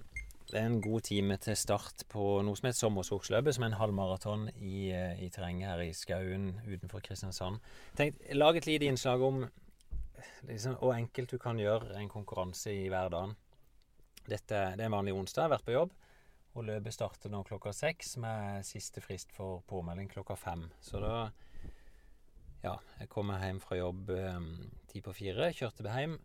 Det 0.50 0.58
er 0.58 0.66
en 0.66 0.80
god 0.82 1.04
time 1.06 1.36
til 1.38 1.54
start 1.54 2.02
på 2.10 2.24
noe 2.42 2.58
som 2.58 2.66
heter 2.66 2.80
Sommerskogsløpet, 2.80 3.54
som 3.54 3.64
er 3.64 3.70
en 3.70 3.78
halvmaraton 3.78 4.48
i, 4.56 4.90
eh, 4.90 5.20
i 5.22 5.28
terrenget 5.30 5.68
her 5.68 5.82
i 5.84 5.92
skauen 5.94 6.48
utenfor 6.66 7.04
Kristiansand. 7.06 7.60
Tenk, 7.94 8.18
lag 8.34 8.58
et 8.58 8.66
lite 8.66 8.88
innslag 8.90 9.22
om 9.22 9.44
liksom, 10.48 10.74
hvor 10.80 10.96
enkelt 10.96 11.30
du 11.30 11.38
kan 11.38 11.60
gjøre 11.60 11.94
en 12.00 12.10
konkurranse 12.10 12.74
i 12.74 12.88
hverdagen. 12.90 13.36
Dette, 14.26 14.74
det 14.74 14.82
er 14.82 14.88
en 14.88 14.98
vanlig 14.98 15.14
onsdag, 15.14 15.44
jeg 15.44 15.48
har 15.48 15.54
vært 15.54 15.68
på 15.68 15.76
jobb. 15.76 15.94
Og 16.58 16.66
løpet 16.66 16.96
starter 16.96 17.30
nå 17.30 17.44
klokka 17.46 17.70
seks 17.76 18.16
med 18.18 18.66
siste 18.66 19.02
frist 19.04 19.30
for 19.36 19.62
påmelding 19.70 20.10
klokka 20.10 20.34
fem. 20.34 20.66
Så 20.82 21.02
da 21.02 21.30
Ja, 22.60 22.74
jeg 22.98 23.08
kommer 23.08 23.40
hjem 23.40 23.56
fra 23.62 23.78
jobb 23.78 24.10
um, 24.10 24.50
ti 24.90 25.00
på 25.00 25.14
fire. 25.16 25.46
Kjørte 25.56 25.86
hjem. 25.86 26.18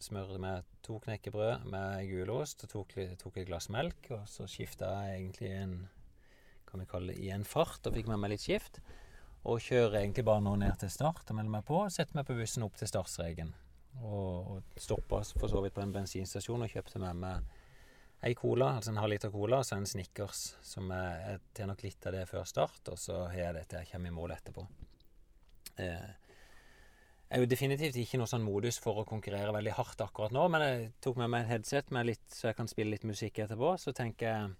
Smørte 0.00 0.40
med 0.40 0.68
to 0.86 0.96
knekkebrød 1.04 1.66
med 1.70 2.06
gulost 2.08 2.64
og 2.64 2.72
tok, 2.72 2.94
tok 3.20 3.40
et 3.40 3.48
glass 3.48 3.68
melk. 3.72 4.12
Og 4.16 4.24
så 4.30 4.48
skifta 4.48 4.88
jeg 5.04 5.18
egentlig 5.18 5.50
en 5.58 5.74
kan 6.70 6.80
vi 6.80 6.86
kalle 6.86 7.12
det, 7.12 7.18
i 7.20 7.30
en 7.34 7.44
fart 7.44 7.86
og 7.88 7.96
fikk 7.96 8.08
med 8.10 8.20
meg 8.22 8.34
litt 8.34 8.44
skift. 8.44 8.80
Og 9.48 9.62
kjører 9.64 10.02
egentlig 10.02 10.24
bare 10.28 10.44
nå 10.44 10.54
ned 10.60 10.76
til 10.80 10.92
start 10.92 11.30
og 11.32 11.38
melder 11.38 11.56
meg 11.56 11.66
på. 11.68 11.82
Setter 11.92 12.18
meg 12.18 12.28
på 12.28 12.36
bussen 12.38 12.66
opp 12.66 12.76
til 12.78 12.90
startstreken. 12.90 13.54
Og, 14.00 14.50
og 14.54 14.78
stoppa 14.78 15.22
for 15.34 15.50
så 15.50 15.62
vidt 15.64 15.74
på 15.76 15.82
en 15.82 15.94
bensinstasjon 15.94 16.62
og 16.64 16.70
kjøpte 16.70 17.02
med 17.02 17.24
meg 17.24 17.56
ei 18.20 18.34
cola, 18.36 18.74
altså 18.76 18.92
en 18.92 19.00
halvliter 19.00 19.32
cola, 19.32 19.62
og 19.62 19.66
så 19.66 19.78
en 19.80 19.88
Snickers. 19.88 20.42
Som 20.66 20.92
jeg, 20.92 21.20
jeg 21.24 21.42
tar 21.56 21.70
nok 21.70 21.84
litt 21.84 22.06
av 22.06 22.16
det 22.16 22.26
før 22.28 22.48
start, 22.48 22.82
og 22.92 23.00
så 23.00 23.22
har 23.30 23.38
jeg 23.38 23.56
det 23.56 23.66
til 23.70 23.80
jeg 23.80 23.92
kommer 23.94 24.12
i 24.12 24.16
mål 24.18 24.34
etterpå. 24.36 24.66
Eh, 25.80 26.10
er 27.30 27.44
jo 27.44 27.48
definitivt 27.50 27.98
ikke 28.00 28.18
noe 28.18 28.30
sånn 28.30 28.42
modus 28.42 28.80
for 28.82 29.00
å 29.00 29.06
konkurrere 29.08 29.52
veldig 29.54 29.74
hardt 29.76 30.02
akkurat 30.02 30.34
nå, 30.34 30.46
men 30.50 30.64
jeg 30.64 30.88
tok 31.04 31.20
med 31.20 31.30
meg 31.30 31.44
en 31.44 31.52
headset 31.52 31.92
med 31.94 32.08
litt, 32.08 32.26
så 32.34 32.48
jeg 32.50 32.58
kan 32.58 32.70
spille 32.70 32.96
litt 32.96 33.06
musikk 33.06 33.38
etterpå. 33.44 33.76
Så 33.78 33.94
tenker 33.96 34.26
jeg 34.30 34.50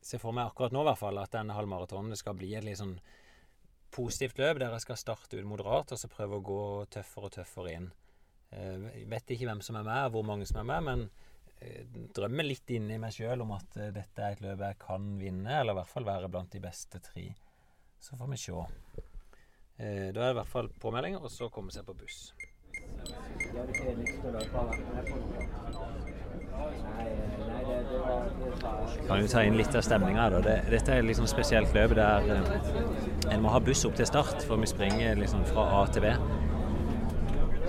Se 0.00 0.16
for 0.16 0.32
meg 0.32 0.48
akkurat 0.48 0.72
nå 0.72 0.80
i 0.80 0.86
hvert 0.88 0.96
fall 0.96 1.18
at 1.20 1.34
denne 1.34 1.52
halvmaratonen 1.52 2.16
skal 2.16 2.32
bli 2.32 2.54
et 2.56 2.64
litt 2.64 2.78
sånn 2.80 2.94
positivt 3.92 4.38
løp 4.40 4.56
der 4.62 4.72
jeg 4.72 4.84
skal 4.86 4.96
starte 4.96 5.36
ut 5.36 5.44
moderat 5.44 5.92
og 5.92 6.00
så 6.00 6.08
prøve 6.08 6.38
å 6.38 6.44
gå 6.46 6.62
tøffere 6.94 7.28
og 7.28 7.34
tøffere 7.34 7.74
inn. 7.76 7.90
Eh, 8.48 8.86
Jeg 9.02 9.10
vet 9.10 9.34
ikke 9.34 9.50
hvem 9.50 9.60
som 9.60 9.76
er 9.76 9.84
med, 9.84 10.12
hvor 10.14 10.24
mange 10.24 10.46
som 10.48 10.62
er 10.62 10.68
med, 10.70 10.86
men 10.88 11.04
eh, 11.60 11.84
drømmer 12.16 12.48
litt 12.48 12.72
inni 12.72 12.96
meg 13.02 13.12
sjøl 13.12 13.44
om 13.44 13.52
at 13.58 13.76
eh, 13.76 13.92
dette 13.92 14.24
er 14.24 14.38
et 14.38 14.44
løp 14.46 14.64
jeg 14.64 14.80
kan 14.80 15.12
vinne, 15.20 15.60
eller 15.60 15.76
i 15.76 15.80
hvert 15.82 15.92
fall 15.92 16.08
være 16.08 16.32
blant 16.32 16.56
de 16.56 16.64
beste 16.64 17.02
tre. 17.04 17.28
Så 18.00 18.16
får 18.16 18.32
vi 18.32 18.40
se. 18.40 18.56
Eh, 19.80 20.12
Da 20.14 20.20
er 20.20 20.26
det 20.26 20.30
i 20.30 20.38
hvert 20.40 20.48
fall 20.48 20.68
påmelding, 20.80 21.16
og 21.16 21.30
så 21.30 21.48
komme 21.48 21.72
seg 21.72 21.86
på 21.86 21.94
buss. 21.96 22.32
Kan 29.08 29.20
jo 29.22 29.28
ta 29.30 29.42
inn 29.46 29.56
litt 29.56 29.74
av 29.74 29.82
stemninga. 29.86 30.28
Det, 30.44 30.56
dette 30.70 30.92
er 30.98 31.06
liksom 31.06 31.26
spesielt 31.30 31.72
løp 31.74 31.94
der 31.98 32.28
eh, 32.34 33.32
en 33.32 33.42
må 33.42 33.48
ha 33.54 33.60
buss 33.64 33.86
opp 33.88 33.96
til 33.98 34.06
start, 34.08 34.44
for 34.46 34.60
vi 34.60 34.68
springer 34.70 35.16
liksom 35.18 35.44
fra 35.48 35.64
A 35.80 35.82
til 35.94 36.04
B. 36.04 36.12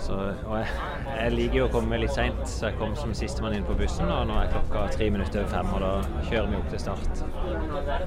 Så, 0.02 0.16
og 0.18 0.56
jeg, 0.58 0.70
jeg 1.14 1.34
liker 1.36 1.58
jo 1.60 1.66
å 1.68 1.72
komme 1.76 2.00
litt 2.02 2.14
seint, 2.16 2.40
så 2.50 2.72
jeg 2.72 2.78
kom 2.80 2.96
som 2.98 3.12
sistemann 3.18 3.54
inn 3.54 3.66
på 3.68 3.76
bussen. 3.78 4.10
Og 4.10 4.26
nå 4.28 4.38
er 4.42 4.50
klokka 4.52 4.88
tre 4.96 5.10
minutter 5.14 5.44
over 5.44 5.52
fem, 5.54 5.70
og 5.78 5.84
da 5.86 6.22
kjører 6.30 6.50
vi 6.50 6.58
opp 6.58 6.72
til 6.74 6.82
start. 6.82 7.22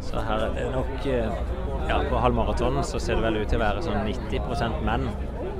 Så 0.02 0.24
her 0.26 0.48
er 0.48 0.56
det 0.58 0.66
nok 0.74 1.06
eh, 1.06 1.30
Ja, 1.88 2.02
på 2.10 2.16
halvmaraton 2.16 2.84
så 2.84 2.98
ser 3.00 3.18
det 3.18 3.24
vel 3.26 3.36
ut 3.42 3.50
til 3.50 3.60
å 3.60 3.64
være 3.64 3.82
sånn 3.84 4.06
90 4.06 4.84
menn. 4.86 5.04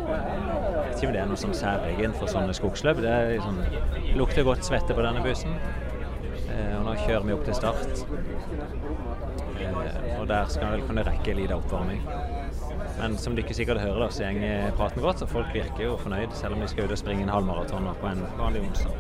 Jeg 0.05 0.87
vet 0.89 0.97
ikke 0.97 1.09
om 1.09 1.15
det 1.17 1.21
er 1.21 1.29
noe 1.29 1.41
sånn 1.41 1.57
særegent 1.57 2.17
for 2.21 2.31
sånne 2.31 2.55
skogsløp. 2.57 3.03
Det 3.05 3.15
liksom, 3.35 3.59
lukter 4.17 4.47
godt 4.47 4.65
svette 4.65 4.97
på 4.97 5.05
denne 5.05 5.25
bussen. 5.25 5.57
Eh, 6.49 6.73
og 6.79 6.87
nå 6.87 6.95
kjører 7.03 7.27
vi 7.29 7.35
opp 7.35 7.45
til 7.45 7.59
start. 7.59 8.05
Eh, 9.61 10.15
og 10.21 10.29
der 10.31 10.49
skal 10.53 10.77
vel 10.77 10.87
kunne 10.89 11.05
rekke 11.07 11.35
en 11.35 11.41
liten 11.43 11.59
oppvarming. 11.59 12.03
Men 13.01 13.19
som 13.21 13.37
dere 13.37 13.57
sikkert 13.57 13.83
hører, 13.83 14.07
da, 14.07 14.11
så 14.15 14.31
går 14.39 14.75
praten 14.79 15.05
godt, 15.05 15.27
og 15.27 15.33
folk 15.35 15.53
virker 15.53 15.89
jo 15.89 15.99
fornøyd, 16.01 16.33
selv 16.39 16.57
om 16.57 16.65
de 16.65 16.71
skal 16.71 16.89
ut 16.89 16.97
og 16.97 17.01
springe 17.01 17.27
en 17.27 17.35
halvmaraton 17.35 17.91
på 18.01 18.13
en 18.13 18.25
vanlig 18.39 18.65
onsdag. 18.69 18.93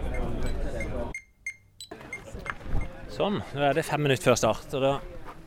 Sånn, 3.14 3.38
nå 3.54 3.62
er 3.62 3.76
det 3.78 3.86
fem 3.86 4.02
minutter 4.02 4.32
før 4.32 4.40
start. 4.40 4.72
og 4.74 4.82
da 4.82 4.94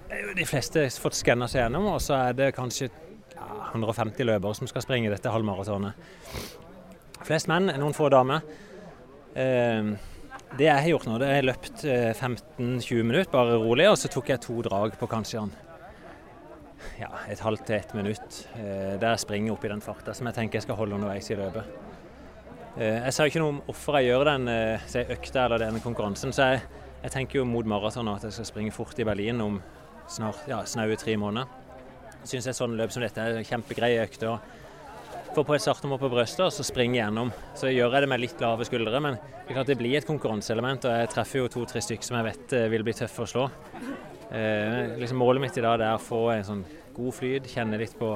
de 0.10 0.46
fleste 0.48 0.86
har 0.86 1.02
fått 1.04 1.18
skanna 1.20 1.50
seg 1.52 1.66
gjennom, 1.66 1.90
og 1.94 2.02
så 2.04 2.16
er 2.30 2.38
det 2.38 2.54
kanskje 2.56 2.90
ja, 3.34 3.48
150 3.74 4.28
løpere 4.28 4.58
som 4.58 4.70
skal 4.70 4.86
springe 4.86 5.12
dette 5.12 5.32
halvmaratonet. 5.32 6.08
Flest 7.28 7.50
menn, 7.52 7.72
noen 7.76 7.96
få 7.98 8.08
damer. 8.14 8.46
Eh, 9.36 9.92
det 10.58 10.68
jeg 10.70 10.80
har 10.80 10.92
gjort 10.94 11.08
nå, 11.10 11.18
det 11.22 11.30
er 11.34 11.48
løpt 11.48 11.84
15-20 11.84 12.60
eh, 12.60 13.04
minutter, 13.04 13.32
bare 13.34 13.58
rolig, 13.60 13.90
og 13.92 13.98
så 14.00 14.12
tok 14.12 14.32
jeg 14.32 14.44
to 14.46 14.62
drag 14.66 14.96
på 15.00 15.10
kanskje 15.12 15.44
ja, 16.98 17.10
et 17.30 17.42
halvt 17.44 17.66
til 17.68 17.76
ett 17.78 17.94
minutt. 17.98 18.40
Eh, 18.56 18.96
der 19.02 19.14
jeg 19.14 19.26
springer 19.26 19.54
opp 19.54 19.66
i 19.66 19.72
den 19.72 19.84
farta 19.84 20.16
som 20.16 20.30
jeg 20.30 20.38
tenker 20.38 20.60
jeg 20.60 20.68
skal 20.68 20.80
holde 20.80 20.98
underveis 20.98 21.30
i 21.34 21.38
løpet. 21.40 21.78
Eh, 22.78 23.00
jeg 23.04 23.14
sa 23.14 23.26
ikke 23.28 23.42
noe 23.42 23.56
om 23.56 23.62
hvorfor 23.66 24.00
jeg 24.00 24.12
gjør 24.12 24.28
den 24.32 24.52
eh, 24.54 25.00
økta 25.18 25.46
eller 25.46 25.66
denne 25.66 25.82
konkurransen, 25.84 26.34
så 26.34 26.52
jeg, 26.54 26.64
jeg 27.04 27.14
tenker 27.14 27.42
jo 27.42 27.50
mot 27.50 27.68
maraton 27.68 28.10
at 28.14 28.26
jeg 28.28 28.38
skal 28.38 28.50
springe 28.52 28.76
fort 28.76 29.00
i 29.02 29.08
Berlin 29.08 29.42
om 29.44 29.60
snart 30.12 30.48
ja, 30.50 30.62
snaue 30.66 30.98
tre 31.00 31.18
måneder. 31.20 31.50
Syns 32.28 32.48
et 32.50 32.58
sånn 32.58 32.76
løp 32.78 32.92
som 32.92 33.04
dette 33.04 33.24
er 33.24 33.44
kjempegreie 33.48 34.04
økter. 34.04 34.40
Få 35.36 35.44
på 35.46 35.54
et 35.56 35.62
startnummer 35.62 36.00
på 36.02 36.10
brystet 36.12 36.46
og 36.48 36.54
så 36.56 36.64
springe 36.66 36.98
gjennom. 36.98 37.30
Så 37.56 37.70
gjør 37.70 37.94
jeg 37.94 38.04
det 38.04 38.10
med 38.10 38.24
litt 38.24 38.42
lave 38.42 38.66
skuldre, 38.68 39.02
men 39.04 39.20
det, 39.20 39.52
klart 39.54 39.70
det 39.70 39.78
blir 39.80 40.00
et 40.00 40.08
konkurranseelement. 40.08 40.88
Og 40.88 41.02
jeg 41.02 41.12
treffer 41.14 41.44
jo 41.44 41.52
to-tre 41.54 41.84
stykker 41.84 42.08
som 42.08 42.18
jeg 42.20 42.28
vet 42.32 42.56
eh, 42.58 42.70
vil 42.74 42.86
bli 42.88 42.96
tøffe 42.98 43.26
å 43.26 43.30
slå. 43.30 43.46
Eh, 44.32 44.98
liksom 45.00 45.22
målet 45.22 45.44
mitt 45.44 45.60
i 45.60 45.64
dag 45.64 45.80
er 45.80 45.94
å 45.96 46.02
få 46.02 46.24
en 46.34 46.48
sånn 46.48 46.66
god 46.98 47.16
flyt, 47.20 47.52
kjenne 47.54 47.80
litt 47.80 47.96
på 48.00 48.16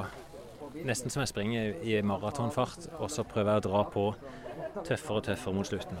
Nesten 0.72 1.12
som 1.12 1.20
jeg 1.20 1.28
springer 1.28 1.74
i 1.84 1.98
maratonfart, 2.00 2.86
og 2.96 3.10
så 3.12 3.26
prøver 3.28 3.52
jeg 3.52 3.60
å 3.60 3.64
dra 3.66 3.82
på 3.92 4.06
tøffere 4.86 5.18
og 5.18 5.26
tøffere 5.26 5.52
mot 5.52 5.68
slutten. 5.68 6.00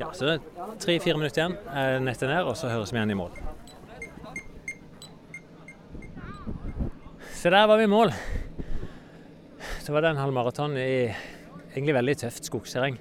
Ja, 0.00 0.08
så 0.10 0.32
er 0.32 0.40
tre-fire 0.82 1.14
minutter 1.14 1.44
igjen, 1.44 1.54
nettet 2.02 2.26
ned, 2.26 2.42
og 2.42 2.58
så 2.58 2.72
høres 2.72 2.90
vi 2.90 2.98
igjen 2.98 3.14
i 3.14 3.18
mål. 3.20 3.38
Så 7.40 7.48
der 7.48 7.64
var 7.64 7.78
vi 7.80 7.86
i 7.86 7.88
mål. 7.88 8.10
Så 9.80 9.94
var 9.94 10.02
det 10.04 10.10
en 10.10 10.18
halv 10.20 10.34
maraton 10.36 10.74
i 10.76 11.08
egentlig 11.72 11.94
veldig 11.96 12.14
tøft 12.20 12.44
skogsterreng. 12.44 12.98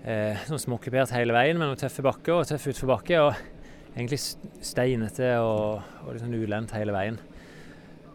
Eh, 0.00 0.46
sånn 0.48 0.62
småokkupert 0.62 1.12
hele 1.12 1.34
veien 1.36 1.58
med 1.60 1.68
noen 1.68 1.76
tøffe 1.76 2.00
bakker 2.06 2.38
og 2.38 2.46
tøff 2.48 2.64
utforbakke. 2.72 3.18
Og 3.20 3.90
egentlig 3.90 4.16
steinete 4.64 5.34
og, 5.44 5.84
og 6.06 6.16
sånn 6.22 6.32
ulendt 6.32 6.72
hele 6.72 6.94
veien. 6.96 7.18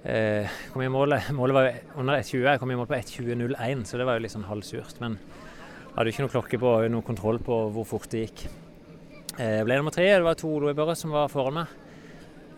Eh, 0.01 0.49
kom 0.73 0.81
i 0.81 0.89
mål, 0.89 1.19
målet 1.37 1.57
var 1.59 1.69
under 2.01 2.23
1,20. 2.23 2.47
Jeg 2.47 2.63
kom 2.63 2.73
i 2.73 2.79
mål 2.79 2.89
på 2.89 2.97
1,20,01, 2.97 3.83
så 3.85 4.01
det 4.01 4.07
var 4.09 4.17
jo 4.17 4.23
litt 4.25 4.33
sånn 4.33 4.49
halvsurt. 4.49 4.97
Men 5.03 5.19
jeg 5.19 5.91
hadde 5.93 6.07
jo 6.09 6.15
ikke 6.15 6.25
noe 6.25 6.33
klokke 6.39 6.61
på 6.65 6.73
noe 6.95 7.05
kontroll 7.05 7.37
på 7.45 7.59
hvor 7.77 7.85
fort 7.91 8.09
det 8.15 8.25
gikk. 8.25 8.47
Eh, 9.37 9.61
ble 9.61 9.77
nummer 9.77 9.93
tre. 9.93 10.09
Det 10.09 10.25
var 10.25 10.41
to 10.41 10.55
løpere 10.65 10.97
som 10.97 11.13
var 11.13 11.29
foran 11.29 11.61
meg. 11.61 11.78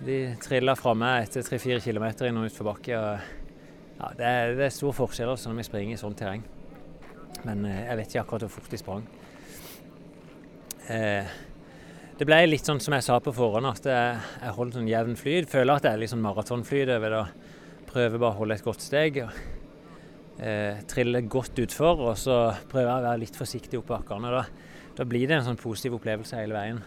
De 0.01 0.17
triller 0.41 0.77
fra 0.79 0.95
meg 0.97 1.27
etter 1.27 1.45
3-4 1.45 1.77
km 1.83 2.07
i 2.25 2.31
noen 2.33 2.47
utforbakke. 2.49 2.97
Ja, 3.99 4.07
det, 4.17 4.31
det 4.57 4.65
er 4.65 4.73
stor 4.73 4.95
forskjell 4.97 5.29
altså 5.29 5.51
når 5.51 5.59
vi 5.59 5.65
springer 5.67 5.93
i 5.93 6.01
sånt 6.01 6.17
terreng. 6.17 6.41
Men 7.45 7.61
eh, 7.69 7.83
jeg 7.85 7.99
vet 7.99 8.09
ikke 8.09 8.23
akkurat 8.23 8.45
hvor 8.47 8.55
fort 8.55 8.73
de 8.73 8.79
sprang. 8.81 9.03
Eh, 10.89 11.35
det 12.17 12.25
ble 12.29 12.39
litt 12.47 12.65
sånn 12.65 12.81
som 12.81 12.95
jeg 12.97 13.05
sa 13.05 13.19
på 13.21 13.33
forhånd, 13.33 13.69
at 13.69 13.85
jeg, 13.89 14.15
jeg 14.41 14.55
holder 14.57 14.79
sånn 14.79 14.89
jevn 14.89 15.19
flyt. 15.19 15.49
Føler 15.51 15.73
at 15.75 15.85
det 15.85 15.91
er 15.91 16.01
litt 16.01 16.13
sånn 16.13 16.25
maratonflyt 16.25 16.93
over 16.97 17.15
det. 17.15 17.21
Prøver 17.91 18.23
bare 18.23 18.33
å 18.33 18.39
holde 18.39 18.57
et 18.57 18.65
godt 18.65 18.85
steg. 18.85 19.21
Eh, 20.41 20.81
trille 20.89 21.21
godt 21.29 21.61
utfor, 21.61 22.01
og 22.09 22.17
så 22.17 22.39
prøver 22.71 22.89
jeg 22.89 22.95
å 22.95 23.05
være 23.05 23.21
litt 23.21 23.37
forsiktig 23.37 23.77
opp 23.83 23.93
bakkene. 23.93 24.33
Da, 24.33 24.81
da 24.97 25.05
blir 25.05 25.29
det 25.29 25.37
en 25.37 25.47
sånn 25.51 25.61
positiv 25.61 25.99
opplevelse 25.99 26.41
hele 26.41 26.57
veien. 26.57 26.81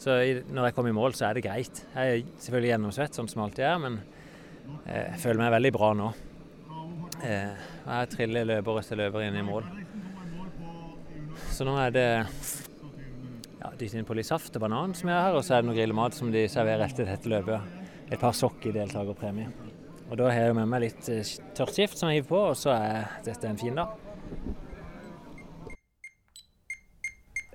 Så 0.00 0.16
når 0.48 0.70
jeg 0.70 0.74
kommer 0.76 0.94
i 0.94 0.96
mål, 0.96 1.12
så 1.12 1.26
er 1.28 1.36
det 1.36 1.44
greit. 1.44 1.82
Jeg 1.92 2.12
er 2.12 2.22
selvfølgelig 2.40 2.70
gjennomsvett, 2.70 3.16
sånn 3.16 3.28
som 3.28 3.42
alltid 3.44 3.66
er, 3.68 3.80
men 3.82 3.98
eh, 4.86 5.10
jeg 5.10 5.20
føler 5.26 5.42
meg 5.42 5.52
veldig 5.58 5.72
bra 5.76 5.90
nå. 5.98 6.06
Eh, 7.20 7.66
jeg 7.84 8.10
triller 8.14 8.48
løper 8.48 8.80
etter 8.80 9.00
løper 9.02 9.26
inn 9.26 9.36
i 9.36 9.44
mål. 9.44 9.68
Så 11.52 11.66
nå 11.68 11.74
er 11.82 11.92
det 11.92 12.06
ja, 13.60 13.74
dytt 13.76 13.98
inn 13.98 14.08
på 14.08 14.16
litt 14.16 14.30
saft 14.30 14.56
og 14.56 14.64
banan 14.64 14.96
som 14.96 15.12
er 15.12 15.20
her, 15.20 15.36
og 15.36 15.44
så 15.44 15.58
er 15.58 15.60
det 15.60 15.68
noe 15.68 15.76
grillmat 15.76 16.16
som 16.16 16.32
de 16.32 16.46
serverer 16.48 16.86
etter 16.86 17.10
dette 17.10 17.28
løpet. 17.28 17.76
Et 18.08 18.18
par 18.20 18.32
sokk 18.34 18.64
i 18.70 18.72
deltakerpremie. 18.74 19.52
Og 20.08 20.16
da 20.18 20.32
har 20.32 20.48
jeg 20.48 20.56
med 20.56 20.72
meg 20.72 20.86
litt 20.86 21.12
eh, 21.12 21.36
tørt 21.54 21.76
skift 21.76 22.00
som 22.00 22.08
jeg 22.08 22.22
hiver 22.22 22.32
på, 22.32 22.42
og 22.54 22.58
så 22.58 22.72
er 22.72 23.20
dette 23.28 23.52
en 23.52 23.60
fin 23.60 23.76
dag. 23.76 23.92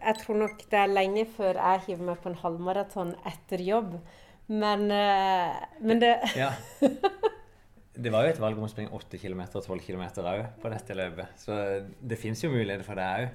Jeg 0.06 0.20
tror 0.22 0.39
nok 0.44 0.65
det 0.72 0.82
er 0.82 0.91
lenge 0.91 1.26
før 1.36 1.58
jeg 1.60 1.86
hiver 1.88 2.12
meg 2.12 2.22
på 2.22 2.32
en 2.32 2.39
halvmaraton 2.44 3.15
etter 3.28 3.63
jobb. 3.65 3.96
Men, 4.48 4.86
uh, 4.94 5.56
men 5.82 6.02
det 6.04 6.12
ja. 6.38 6.52
Det 7.96 8.12
var 8.12 8.26
jo 8.26 8.34
et 8.34 8.41
valg 8.44 8.60
om 8.60 8.68
å 8.68 8.70
springe 8.70 8.94
8 8.94 9.18
km 9.22 9.46
og 9.48 9.63
12 9.63 9.80
km 9.88 10.04
òg 10.22 10.44
på 10.62 10.72
dette 10.74 10.98
løpet. 10.98 11.39
Så 11.39 11.58
det 12.04 12.20
fins 12.20 12.44
jo 12.44 12.52
muligheter 12.52 12.84
for 12.86 13.00
det 13.00 13.08
òg. 13.08 13.34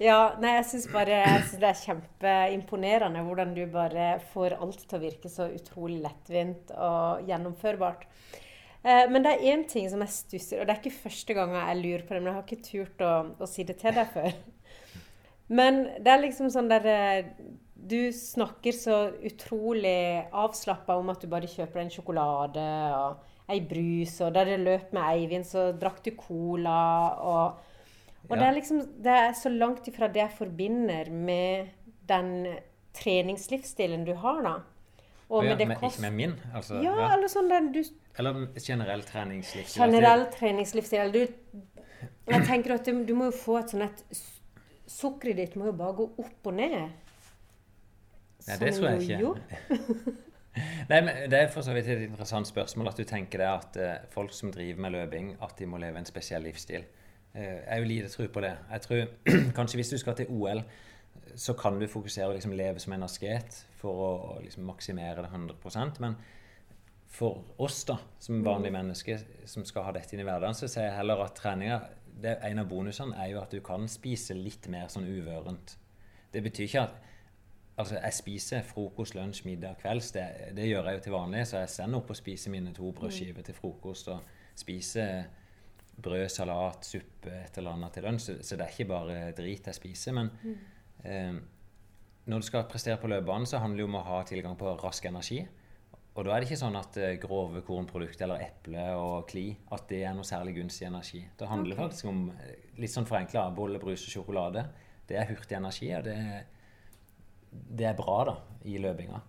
Ja, 0.00 0.32
nei, 0.40 0.54
jeg 0.56 0.64
syns 0.70 0.86
bare 0.88 1.18
jeg 1.20 1.40
synes 1.44 1.60
det 1.60 1.68
er 1.68 1.80
kjempeimponerende 1.82 3.22
hvordan 3.26 3.50
du 3.52 3.66
bare 3.68 4.14
får 4.32 4.56
alt 4.56 4.86
til 4.88 4.96
å 4.96 5.02
virke 5.02 5.28
så 5.28 5.50
utrolig 5.52 5.98
lettvint 6.00 6.72
og 6.72 7.28
gjennomførbart. 7.28 8.06
Eh, 8.80 9.04
men 9.12 9.20
det 9.26 9.34
er 9.34 9.44
én 9.52 9.66
ting 9.68 9.90
som 9.92 10.00
jeg 10.00 10.14
stusser, 10.14 10.62
og 10.62 10.66
det 10.66 10.72
er 10.72 10.80
ikke 10.80 11.02
første 11.02 11.36
gang 11.36 11.52
jeg 11.52 11.82
lurer 11.82 12.06
på 12.06 12.16
det, 12.16 12.22
men 12.22 12.30
jeg 12.30 12.38
har 12.38 12.46
ikke 12.48 12.68
turt 12.70 13.04
å, 13.04 13.12
å 13.36 13.50
si 13.50 13.66
det 13.68 13.76
til 13.82 13.96
deg 14.00 14.14
før. 14.14 14.32
Men 15.50 15.82
det 15.98 16.12
er 16.12 16.22
liksom 16.22 16.50
sånn 16.52 16.70
der 16.70 16.86
eh, 16.86 17.32
Du 17.74 18.12
snakker 18.14 18.76
så 18.76 19.00
utrolig 19.26 20.22
avslappa 20.30 20.94
om 21.00 21.10
at 21.10 21.22
du 21.22 21.30
bare 21.32 21.50
kjøper 21.50 21.82
en 21.82 21.92
sjokolade 21.92 22.66
og 22.94 23.26
ei 23.50 23.58
brus, 23.66 24.20
og 24.22 24.34
da 24.36 24.44
det 24.46 24.60
løp 24.62 24.92
med 24.94 25.02
Eivind, 25.10 25.46
så 25.48 25.70
drakk 25.74 26.04
du 26.06 26.12
cola 26.14 26.80
og 27.18 27.66
Og 28.28 28.36
ja. 28.36 28.42
det 28.42 28.46
er 28.46 28.58
liksom 28.58 28.82
Det 29.02 29.14
er 29.26 29.32
så 29.34 29.50
langt 29.50 29.88
ifra 29.90 30.08
det 30.08 30.22
jeg 30.22 30.36
forbinder 30.38 31.10
med 31.10 31.72
den 32.10 32.30
treningslivsstilen 32.94 34.04
du 34.06 34.14
har, 34.18 34.42
da. 34.42 34.54
Og 35.30 35.44
ja, 35.46 35.54
men 35.54 35.72
Ikke 35.72 36.02
med 36.02 36.14
min? 36.14 36.32
Altså, 36.54 36.78
ja, 36.82 36.94
ja, 36.98 37.12
eller 37.14 37.30
sånn 37.30 37.50
den 37.50 37.70
du 37.74 37.80
Eller 38.18 38.46
generell 38.58 39.02
treningslivsstil? 39.06 39.82
Generell 39.82 40.26
treningslivsstil. 40.34 41.12
Du, 41.14 41.20
jeg 42.30 42.46
tenker 42.46 42.74
at 42.74 42.86
du, 42.86 43.04
du 43.06 43.14
må 43.14 43.30
jo 43.30 43.36
få 43.38 43.60
et 43.60 43.74
sånn 43.74 43.86
et 43.86 44.04
Sukkeret 44.90 45.38
ditt 45.38 45.56
må 45.58 45.70
jo 45.70 45.76
bare 45.78 45.96
gå 46.00 46.08
opp 46.24 46.50
og 46.50 46.56
ned. 46.56 46.76
Nei, 48.46 48.56
det 48.58 48.74
tror 48.74 48.88
jeg 48.90 49.06
ikke. 49.06 50.16
Nei, 50.90 50.98
men 50.98 51.10
Det 51.30 51.38
er 51.38 51.50
for 51.52 51.62
så 51.62 51.74
vidt 51.76 51.88
et 51.92 52.06
interessant 52.08 52.48
spørsmål 52.48 52.90
at 52.90 52.98
du 52.98 53.06
tenker 53.06 53.42
det 53.42 53.48
at 53.48 53.78
uh, 53.78 54.08
folk 54.10 54.34
som 54.34 54.50
driver 54.52 54.82
med 54.82 54.96
løping, 54.96 55.34
at 55.42 55.54
de 55.58 55.68
må 55.70 55.78
leve 55.78 56.00
en 56.00 56.08
spesiell 56.08 56.42
livsstil. 56.48 56.86
Uh, 57.34 57.42
jeg 57.42 57.68
har 57.68 57.82
jo 57.84 57.90
lite 57.92 58.10
tro 58.10 58.26
på 58.26 58.42
det. 58.44 58.54
Jeg 58.72 58.86
tror 58.86 59.04
kanskje 59.58 59.80
hvis 59.80 59.94
du 59.94 59.98
skal 60.02 60.18
til 60.18 60.32
OL, 60.34 60.64
så 61.38 61.54
kan 61.54 61.78
du 61.78 61.86
fokusere 61.86 62.26
og 62.26 62.34
liksom 62.34 62.56
leve 62.58 62.82
som 62.82 62.92
en 62.96 63.06
asket 63.06 63.62
for 63.78 64.04
å, 64.06 64.12
liksom 64.42 64.66
maksimere 64.66 65.22
det 65.22 65.30
100% 65.30 66.00
Men 66.02 66.16
for 67.10 67.42
oss 67.58 67.84
da, 67.86 67.96
som 68.22 68.42
vanlige 68.44 68.70
mm. 68.70 68.78
mennesker 68.78 69.22
som 69.50 69.64
skal 69.66 69.86
ha 69.86 69.94
dette 69.94 70.14
inn 70.14 70.22
i 70.22 70.26
hverdagen, 70.26 70.54
så 70.54 70.68
ser 70.70 70.88
jeg 70.88 70.98
heller 70.98 71.22
at 71.24 71.34
treninga 71.38 71.80
det, 72.22 72.38
En 72.46 72.62
av 72.62 72.68
bonusene 72.68 73.16
er 73.16 73.32
jo 73.34 73.40
at 73.42 73.52
du 73.52 73.60
kan 73.64 73.88
spise 73.88 74.36
litt 74.36 74.68
mer 74.72 74.88
sånn 74.92 75.08
uvørent. 75.08 75.76
Det 76.32 76.42
betyr 76.44 76.68
ikke 76.68 76.84
at 76.88 77.06
Altså, 77.80 77.96
jeg 77.96 78.12
spiser 78.12 78.64
frokost, 78.66 79.14
lunsj, 79.16 79.46
middag, 79.46 79.78
kvelds. 79.80 80.10
Det, 80.12 80.24
det, 80.56 80.66
gjør 80.68 80.88
jeg 80.90 80.98
jo 80.98 81.02
til 81.06 81.14
vanlig. 81.14 81.46
Så 81.48 81.62
jeg 81.62 81.70
sender 81.72 82.02
opp 82.02 82.10
og 82.12 82.18
spiser 82.18 82.52
mine 82.52 82.74
to 82.76 82.90
brødskiver 82.92 83.46
til 83.46 83.56
frokost. 83.56 84.10
Og 84.12 84.58
spiser 84.58 85.22
brød, 86.02 86.26
salat, 86.28 86.84
suppe, 86.84 87.32
et 87.46 87.56
eller 87.56 87.78
annet 87.78 87.96
til 87.96 88.04
lunsj. 88.04 88.26
Så, 88.26 88.36
så, 88.42 88.58
det 88.58 88.66
er 88.66 88.74
ikke 88.74 88.90
bare 88.90 89.16
drit 89.38 89.70
jeg 89.70 89.78
spiser. 89.78 90.16
Men 90.18 90.28
eh, 91.04 91.40
når 92.26 92.44
du 92.44 92.48
skal 92.50 92.68
prestere 92.68 93.00
på 93.00 93.08
løpebanen, 93.08 93.48
så 93.48 93.62
handler 93.62 93.80
det 93.80 93.86
jo 93.86 93.90
om 93.94 93.98
å 94.02 94.04
ha 94.10 94.20
tilgang 94.28 94.60
på 94.60 94.76
rask 94.84 95.08
energi. 95.08 95.40
Og 96.20 96.26
da 96.26 96.34
er 96.34 96.42
det 96.42 96.50
ikke 96.50 96.60
sånn 96.60 96.76
at 96.76 96.96
uh, 97.00 97.14
grove 97.16 97.62
kornprodukter 97.64 98.26
eller 98.26 98.42
eple 98.44 98.82
og 98.92 99.22
kli 99.30 99.46
at 99.72 99.86
det 99.88 100.02
er 100.04 100.12
noe 100.12 100.28
særlig 100.28 100.58
gunstig 100.58 100.84
energi. 100.90 101.22
Det 101.38 101.46
handler 101.48 101.78
okay. 101.78 101.86
faktisk 101.86 102.08
om 102.10 102.18
eh, 102.34 102.66
litt 102.76 102.92
sånn 102.92 103.06
forenkla 103.08 103.46
bolle, 103.56 103.80
brus 103.80 104.02
og 104.04 104.12
sjokolade. 104.12 104.66
Det 105.08 105.16
er 105.16 105.30
hurtig 105.30 105.56
energi, 105.56 105.88
og 105.96 106.04
det, 106.04 106.16
det 107.48 107.86
er 107.88 107.96
bra 107.96 108.16
da, 108.28 108.34
i 108.68 108.74
løpinga. 108.84 109.20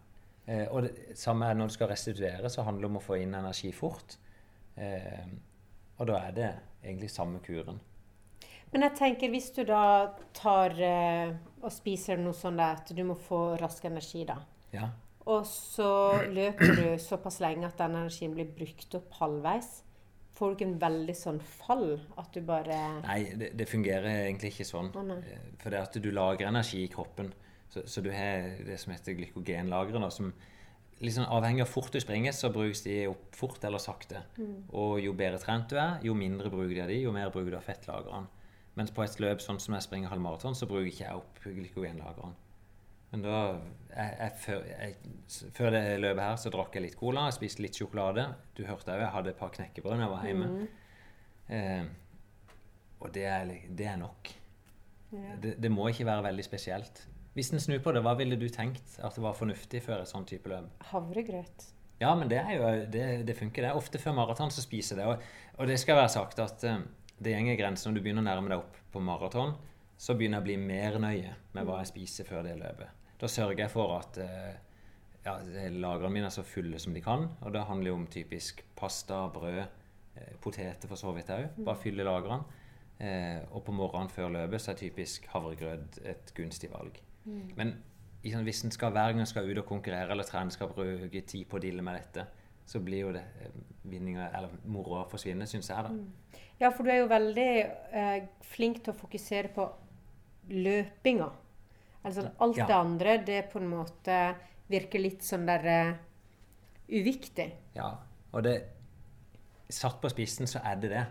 Eh, 0.51 0.65
og 0.65 0.84
det 0.84 1.15
samme 1.21 1.47
er 1.47 1.56
når 1.56 1.71
du 1.71 1.75
skal 1.77 1.89
restituere, 1.93 2.51
så 2.51 2.65
handler 2.67 2.84
det 2.84 2.89
om 2.91 2.99
å 2.99 3.04
få 3.06 3.21
inn 3.21 3.38
energi 3.39 3.71
fort. 3.77 4.17
Eh, 4.75 5.32
og 5.95 6.10
da 6.10 6.17
er 6.25 6.36
det 6.36 6.49
egentlig 6.82 7.13
samme 7.13 7.39
kuren. 7.45 7.80
Men 8.73 8.84
jeg 8.89 8.97
tenker, 8.99 9.32
hvis 9.32 9.47
du 9.56 9.62
da 9.67 9.86
tar 10.36 10.75
og 10.75 11.71
spiser 11.71 12.19
noe 12.19 12.36
sånn 12.36 12.60
at 12.63 12.91
du 12.95 13.01
må 13.08 13.15
få 13.19 13.41
rask 13.60 13.88
energi, 13.88 14.25
da. 14.27 14.38
Ja. 14.75 14.89
Og 15.29 15.45
så 15.45 15.91
løper 16.34 16.75
du 16.77 16.86
såpass 17.01 17.39
lenge 17.43 17.67
at 17.67 17.77
den 17.79 17.97
energien 17.99 18.34
blir 18.36 18.49
brukt 18.55 18.95
opp 18.97 19.17
halvveis. 19.19 19.84
får 20.34 20.49
du 20.49 20.55
ikke 20.55 20.69
en 20.71 20.79
veldig 20.81 21.15
sånn 21.17 21.39
fall? 21.39 21.99
At 22.17 22.34
du 22.34 22.41
bare 22.41 22.77
Nei, 23.03 23.19
det, 23.38 23.51
det 23.57 23.69
fungerer 23.69 24.25
egentlig 24.25 24.55
ikke 24.55 24.65
sånn. 24.65 24.89
Oh. 24.97 25.12
For 25.62 25.69
det 25.69 25.84
at 25.84 25.99
du 26.01 26.10
lager 26.12 26.49
energi 26.49 26.86
i 26.86 26.89
kroppen. 26.89 27.29
Så, 27.69 27.86
så 27.88 28.01
du 28.01 28.10
har 28.12 28.57
det 28.65 28.79
som 28.81 28.91
heter 28.91 29.15
glykogenlagre, 29.15 30.10
som 30.12 30.34
liksom 31.01 31.29
avhengig 31.34 31.63
av 31.63 31.69
hvor 31.69 31.86
fort 31.86 31.95
du 31.95 32.01
springer, 32.01 32.34
så 32.36 32.51
brukes 32.53 32.84
de 32.86 33.07
opp 33.10 33.36
fort 33.38 33.63
eller 33.65 33.81
sakte. 33.81 34.21
Og 34.73 34.99
jo 35.01 35.13
bedre 35.17 35.39
trent 35.41 35.69
du 35.71 35.77
er, 35.79 35.99
jo 36.05 36.17
mindre 36.17 36.51
bruker 36.51 36.75
de 36.75 36.84
av 36.84 36.91
de, 36.91 36.99
jo 37.05 37.13
mer 37.15 37.31
bruker 37.34 37.53
du 37.53 37.57
av 37.57 37.65
fettlagrene. 37.65 38.29
Mens 38.77 38.93
på 38.95 39.03
et 39.03 39.17
løp 39.19 39.41
sånn 39.43 39.60
som 39.60 39.75
jeg 39.75 39.86
springer 39.86 40.12
halvmaraton, 40.12 40.55
så 40.55 40.67
bruker 40.69 40.88
ikke 40.88 41.05
jeg 41.05 41.21
opp 41.21 41.41
glykogenlagrene. 41.43 42.50
Men 43.12 43.26
da 43.26 43.38
jeg, 43.91 44.12
jeg, 44.15 44.36
før, 44.39 44.67
jeg, 44.71 45.47
før 45.56 45.74
det 45.76 45.82
løpet 46.00 46.24
her 46.24 46.38
så 46.39 46.52
drakk 46.54 46.78
jeg 46.78 46.86
litt 46.86 47.00
cola, 47.00 47.26
jeg 47.28 47.39
spiste 47.41 47.65
litt 47.65 47.80
sjokolade. 47.80 48.28
Du 48.56 48.63
hørte 48.67 48.93
òg 48.93 49.04
jeg 49.04 49.15
hadde 49.15 49.34
et 49.34 49.39
par 49.39 49.52
knekkebrød 49.56 49.97
da 49.97 50.06
jeg 50.06 50.13
var 50.13 50.30
hjemme. 50.30 50.52
Eh, 51.52 51.89
og 53.02 53.12
det 53.15 53.26
er, 53.28 53.52
det 53.67 53.89
er 53.91 54.00
nok. 54.00 54.32
Ja. 55.12 55.36
Det, 55.43 55.58
det 55.60 55.71
må 55.74 55.89
ikke 55.91 56.08
være 56.08 56.30
veldig 56.30 56.45
spesielt. 56.47 57.04
Hvis 57.36 57.52
en 57.56 57.63
snur 57.63 57.82
på 57.84 57.91
det, 57.95 58.04
hva 58.04 58.13
ville 58.19 58.38
du 58.39 58.47
tenkt 58.52 58.97
at 59.00 59.15
det 59.15 59.24
var 59.24 59.36
fornuftig 59.36 59.84
før 59.84 60.04
et 60.04 60.12
sånn 60.12 60.28
type 60.28 60.52
løp? 60.52 60.71
Havregrøt. 60.91 61.67
Ja, 62.02 62.13
men 62.17 62.32
det, 62.32 62.39
er 62.41 62.56
jo, 62.58 62.69
det, 62.91 63.06
det 63.28 63.36
funker. 63.38 63.67
det. 63.67 63.76
Ofte 63.78 64.00
før 64.02 64.15
maraton 64.17 64.52
så 64.52 64.63
spiser 64.63 65.00
det. 65.00 65.10
Og, 65.12 65.28
og 65.60 65.69
det 65.69 65.78
skal 65.80 66.00
være 66.00 66.13
sagt 66.15 66.39
at 66.43 66.63
eh, 66.67 66.80
det 67.21 67.36
går 67.36 67.60
grenser 67.60 67.91
når 67.91 68.00
du 68.00 68.04
begynner 68.06 68.26
å 68.26 68.30
nærme 68.30 68.52
deg 68.54 68.63
opp 68.63 68.80
på 68.93 69.04
maraton. 69.04 69.54
Så 70.02 70.15
begynner 70.17 70.39
jeg 70.39 70.45
å 70.45 70.50
bli 70.50 70.58
mer 70.63 70.97
nøye 71.02 71.36
med 71.54 71.67
hva 71.67 71.84
jeg 71.84 71.91
spiser 71.91 72.26
før 72.26 72.47
det 72.47 72.56
løpet. 72.58 73.00
Da 73.21 73.29
sørger 73.29 73.63
jeg 73.65 73.71
for 73.73 73.93
at 73.99 74.17
eh, 74.21 74.55
ja, 75.25 75.36
lagrene 75.69 76.15
mine 76.15 76.29
er 76.31 76.34
så 76.34 76.45
fulle 76.45 76.79
som 76.81 76.95
de 76.95 77.03
kan. 77.05 77.27
Og 77.41 77.53
det 77.53 77.67
handler 77.67 77.91
jo 77.91 77.99
om 77.99 78.07
typisk 78.10 78.63
pasta, 78.77 79.27
brød, 79.34 79.62
eh, 80.15 80.34
poteter 80.41 80.89
for 80.89 80.99
så 80.99 81.13
vidt 81.15 81.29
òg. 81.34 81.47
Bare 81.62 81.81
fylle 81.84 82.07
lagrene. 82.07 82.60
Eh, 83.01 83.39
og 83.51 83.63
på 83.65 83.73
morgenen 83.73 84.10
før 84.13 84.29
løpet 84.34 84.62
så 84.62 84.73
er 84.73 84.81
typisk 84.81 85.25
havregrøt 85.34 86.01
et 86.05 86.34
gunstig 86.38 86.69
valg. 86.73 86.99
Men 87.57 87.75
i 88.21 88.31
sånn, 88.34 88.45
hvis 88.45 88.63
en 88.65 88.73
skal 88.73 88.93
hver 88.93 89.13
gang 89.13 89.23
en 89.23 89.29
skal 89.29 89.49
ut 89.49 89.57
og 89.62 89.67
konkurrere 89.69 90.13
eller 90.13 90.25
trene, 90.25 90.53
skal 90.53 90.69
bruke 90.69 91.23
tid 91.25 91.47
på 91.49 91.57
å 91.57 91.62
dille 91.62 91.81
med 91.86 91.97
dette, 91.97 92.25
så 92.69 92.81
blir 92.84 93.07
jo 93.07 93.13
det 93.15 93.23
vinninga, 93.89 94.29
eller 94.38 94.53
moroa 94.69 95.03
forsvinner, 95.10 95.49
syns 95.49 95.71
jeg, 95.71 95.86
da. 95.88 96.41
Ja, 96.62 96.69
for 96.69 96.86
du 96.86 96.91
er 96.93 97.01
jo 97.01 97.10
veldig 97.10 97.47
eh, 97.97 98.27
flink 98.53 98.84
til 98.86 98.93
å 98.93 98.99
fokusere 98.99 99.49
på 99.55 99.65
løpinga. 100.53 101.31
Altså 102.03 102.29
alt 102.39 102.57
Ja. 102.57 102.65
det 102.67 102.75
andre, 102.75 103.17
det 103.25 103.49
på 103.51 103.59
en 103.59 103.67
måte 103.69 104.35
virker 104.71 104.99
litt 104.99 105.23
sånn 105.23 105.45
der 105.45 105.67
uh, 105.67 105.95
uviktig. 106.89 107.51
Ja, 107.75 107.97
og 108.31 108.43
det 108.43 108.55
Satt 109.71 110.01
på 110.01 110.09
spissen, 110.11 110.47
så 110.51 110.59
er 110.67 110.75
det 110.75 110.89
det. 110.91 111.05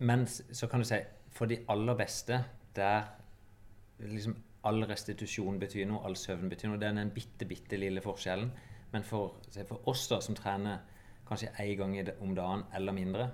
Men 0.00 0.24
så 0.26 0.66
kan 0.66 0.80
du 0.82 0.84
si 0.88 0.96
for 1.30 1.46
de 1.46 1.60
aller 1.70 1.94
beste, 1.94 2.40
der 2.74 3.04
liksom 3.98 4.34
all 4.64 4.82
restitusjon 4.90 5.60
betyr 5.62 5.86
noe, 5.86 6.02
all 6.06 6.16
søvn 6.18 6.50
betyr 6.50 6.72
noe, 6.72 6.80
det 6.82 6.88
er 6.88 6.96
den 6.98 7.12
bitte, 7.14 7.46
bitte 7.46 7.78
lille 7.78 8.02
forskjellen. 8.02 8.50
Men 8.92 9.06
for, 9.06 9.38
for 9.68 9.88
oss 9.88 10.08
da, 10.10 10.18
som 10.20 10.34
trener 10.34 10.82
kanskje 11.28 11.52
én 11.62 11.76
gang 11.78 11.94
om 12.20 12.34
dagen 12.34 12.64
eller 12.74 12.92
mindre, 12.92 13.30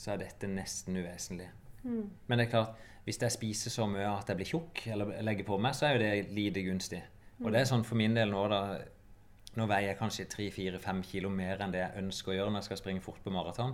så 0.00 0.14
er 0.14 0.24
dette 0.24 0.48
nesten 0.48 0.96
uvesentlig. 0.96 1.48
Men 1.84 2.38
det 2.38 2.46
er 2.46 2.50
klart, 2.50 2.80
hvis 3.06 3.20
jeg 3.22 3.34
spiser 3.36 3.70
så 3.70 3.86
mye 3.86 4.08
at 4.10 4.28
jeg 4.28 4.38
blir 4.40 4.48
tjukk, 4.50 4.82
eller 4.90 5.22
legger 5.24 5.46
på 5.46 5.58
meg, 5.62 5.76
så 5.78 5.86
er 5.86 5.94
jo 5.94 6.02
det 6.02 6.34
lite 6.34 6.64
gunstig. 6.66 7.02
Og 7.44 7.52
det 7.52 7.60
er 7.60 7.68
sånn 7.68 7.84
for 7.86 7.98
min 8.00 8.16
del 8.16 8.32
nå, 8.32 8.44
da 8.52 8.60
Nå 9.56 9.64
veier 9.70 9.86
jeg 9.88 9.96
kanskje 9.96 10.26
3-4-5 10.28 10.98
kilo 11.08 11.30
mer 11.32 11.62
enn 11.64 11.70
det 11.72 11.78
jeg 11.80 12.02
ønsker 12.02 12.28
å 12.28 12.34
gjøre 12.34 12.50
når 12.52 12.60
jeg 12.60 12.66
skal 12.66 12.78
springe 12.82 13.00
fort 13.00 13.22
på 13.24 13.32
maraton. 13.32 13.70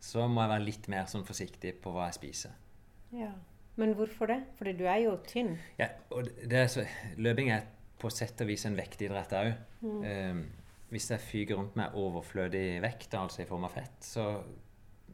Så 0.00 0.22
må 0.24 0.40
jeg 0.40 0.52
være 0.54 0.64
litt 0.64 0.86
mer 0.88 1.10
sånn 1.10 1.26
forsiktig 1.28 1.74
på 1.84 1.92
hva 1.92 2.06
jeg 2.06 2.16
spiser. 2.16 2.54
Ja. 3.12 3.34
Men 3.76 3.92
hvorfor 3.98 4.30
det? 4.32 4.38
Fordi 4.56 4.72
du 4.78 4.86
er 4.88 5.02
jo 5.04 5.18
tynn. 5.28 5.52
Ja, 5.76 5.90
og 6.16 6.30
det 6.40 6.62
er 6.62 6.72
så, 6.72 6.86
løping 7.20 7.52
er 7.52 7.68
på 8.00 8.08
sett 8.14 8.40
og 8.40 8.48
vis 8.48 8.64
en 8.64 8.78
vektidrett 8.78 9.34
òg. 9.36 9.52
hvis 10.88 11.10
jeg 11.12 11.20
fyker 11.20 11.60
rundt 11.60 11.76
med 11.76 11.92
overflødig 11.92 12.80
vekt, 12.80 13.12
altså 13.14 13.42
i 13.42 13.48
form 13.50 13.68
av 13.68 13.74
fett, 13.76 14.00
så 14.00 14.30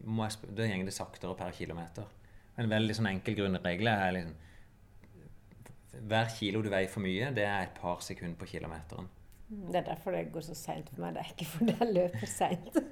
må 0.05 0.29
jeg, 0.29 0.55
da 0.55 0.69
går 0.71 0.87
det 0.87 0.95
saktere 0.95 1.35
per 1.35 1.51
kilometer. 1.51 2.07
En 2.61 2.71
veldig 2.71 2.97
sånn 2.97 3.11
enkel 3.11 3.37
grunnregel 3.39 3.91
er 3.91 4.17
liksom 4.19 4.41
Hver 6.11 6.33
kilo 6.35 6.61
du 6.63 6.69
veier 6.73 6.91
for 6.91 7.05
mye, 7.05 7.31
det 7.35 7.45
er 7.47 7.69
et 7.69 7.77
par 7.79 8.03
sekunder 8.05 8.37
på 8.39 8.49
kilometeren. 8.51 9.07
Det 9.49 9.79
er 9.79 9.87
derfor 9.87 10.15
det 10.17 10.27
går 10.35 10.45
så 10.47 10.57
seint 10.59 10.89
for 10.91 11.05
meg. 11.05 11.15
Det 11.15 11.23
er 11.23 11.31
ikke 11.35 11.47
fordi 11.53 11.77
jeg 11.79 11.95
løper 11.95 12.31
seint. 12.31 12.79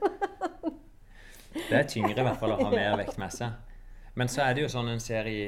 Det 1.52 1.76
er 1.76 1.84
tyngre 1.84 2.16
i 2.16 2.24
hvert 2.24 2.38
fall 2.40 2.54
å 2.54 2.62
ha 2.62 2.70
mer 2.72 2.94
vekt 2.96 3.18
med 3.20 3.32
seg. 3.34 3.52
Men 4.16 4.28
så 4.32 4.44
er 4.44 4.54
det 4.56 4.62
jo 4.64 4.70
sånn 4.72 4.90
en 4.92 5.00
ser 5.00 5.28
i, 5.28 5.40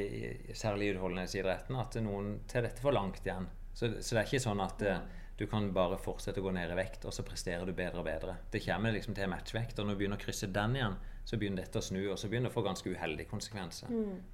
særlig 0.57 0.94
utholdenhetsidretten 0.94 1.79
at 1.81 1.96
noen 2.05 2.35
tar 2.48 2.64
dette 2.64 2.85
for 2.85 2.96
langt 2.96 3.24
igjen. 3.24 3.48
Så, 3.72 3.90
så 4.00 4.16
det 4.16 4.20
er 4.22 4.29
ikke 4.29 4.44
sånn 4.44 4.61
at 4.64 4.85
eh, 4.85 5.00
du 5.37 5.46
kan 5.50 5.66
bare 5.74 5.98
fortsette 6.00 6.40
å 6.40 6.46
gå 6.46 6.53
ned 6.55 6.72
i 6.72 6.79
vekt, 6.79 7.05
og 7.09 7.12
så 7.12 7.24
presterer 7.27 7.66
du 7.66 7.74
bedre 7.77 8.00
og 8.00 8.07
bedre. 8.07 8.37
Det 8.53 8.62
kommer 8.64 8.94
liksom 8.94 9.16
til 9.16 9.29
matchvekt, 9.33 9.79
og 9.79 9.88
når 9.88 9.96
du 9.96 10.03
begynner 10.03 10.20
å 10.20 10.24
krysse 10.24 10.48
den 10.55 10.79
igjen, 10.79 10.96
så 11.25 11.39
begynner 11.41 11.63
dette 11.65 11.81
å 11.81 11.85
snu, 11.85 12.03
og 12.13 12.19
så 12.21 12.29
begynner 12.29 12.51
det 12.51 12.55
å 12.55 12.59
få 12.59 12.67
ganske 12.67 12.91
uheldige 12.93 13.31
konsekvenser. 13.31 13.89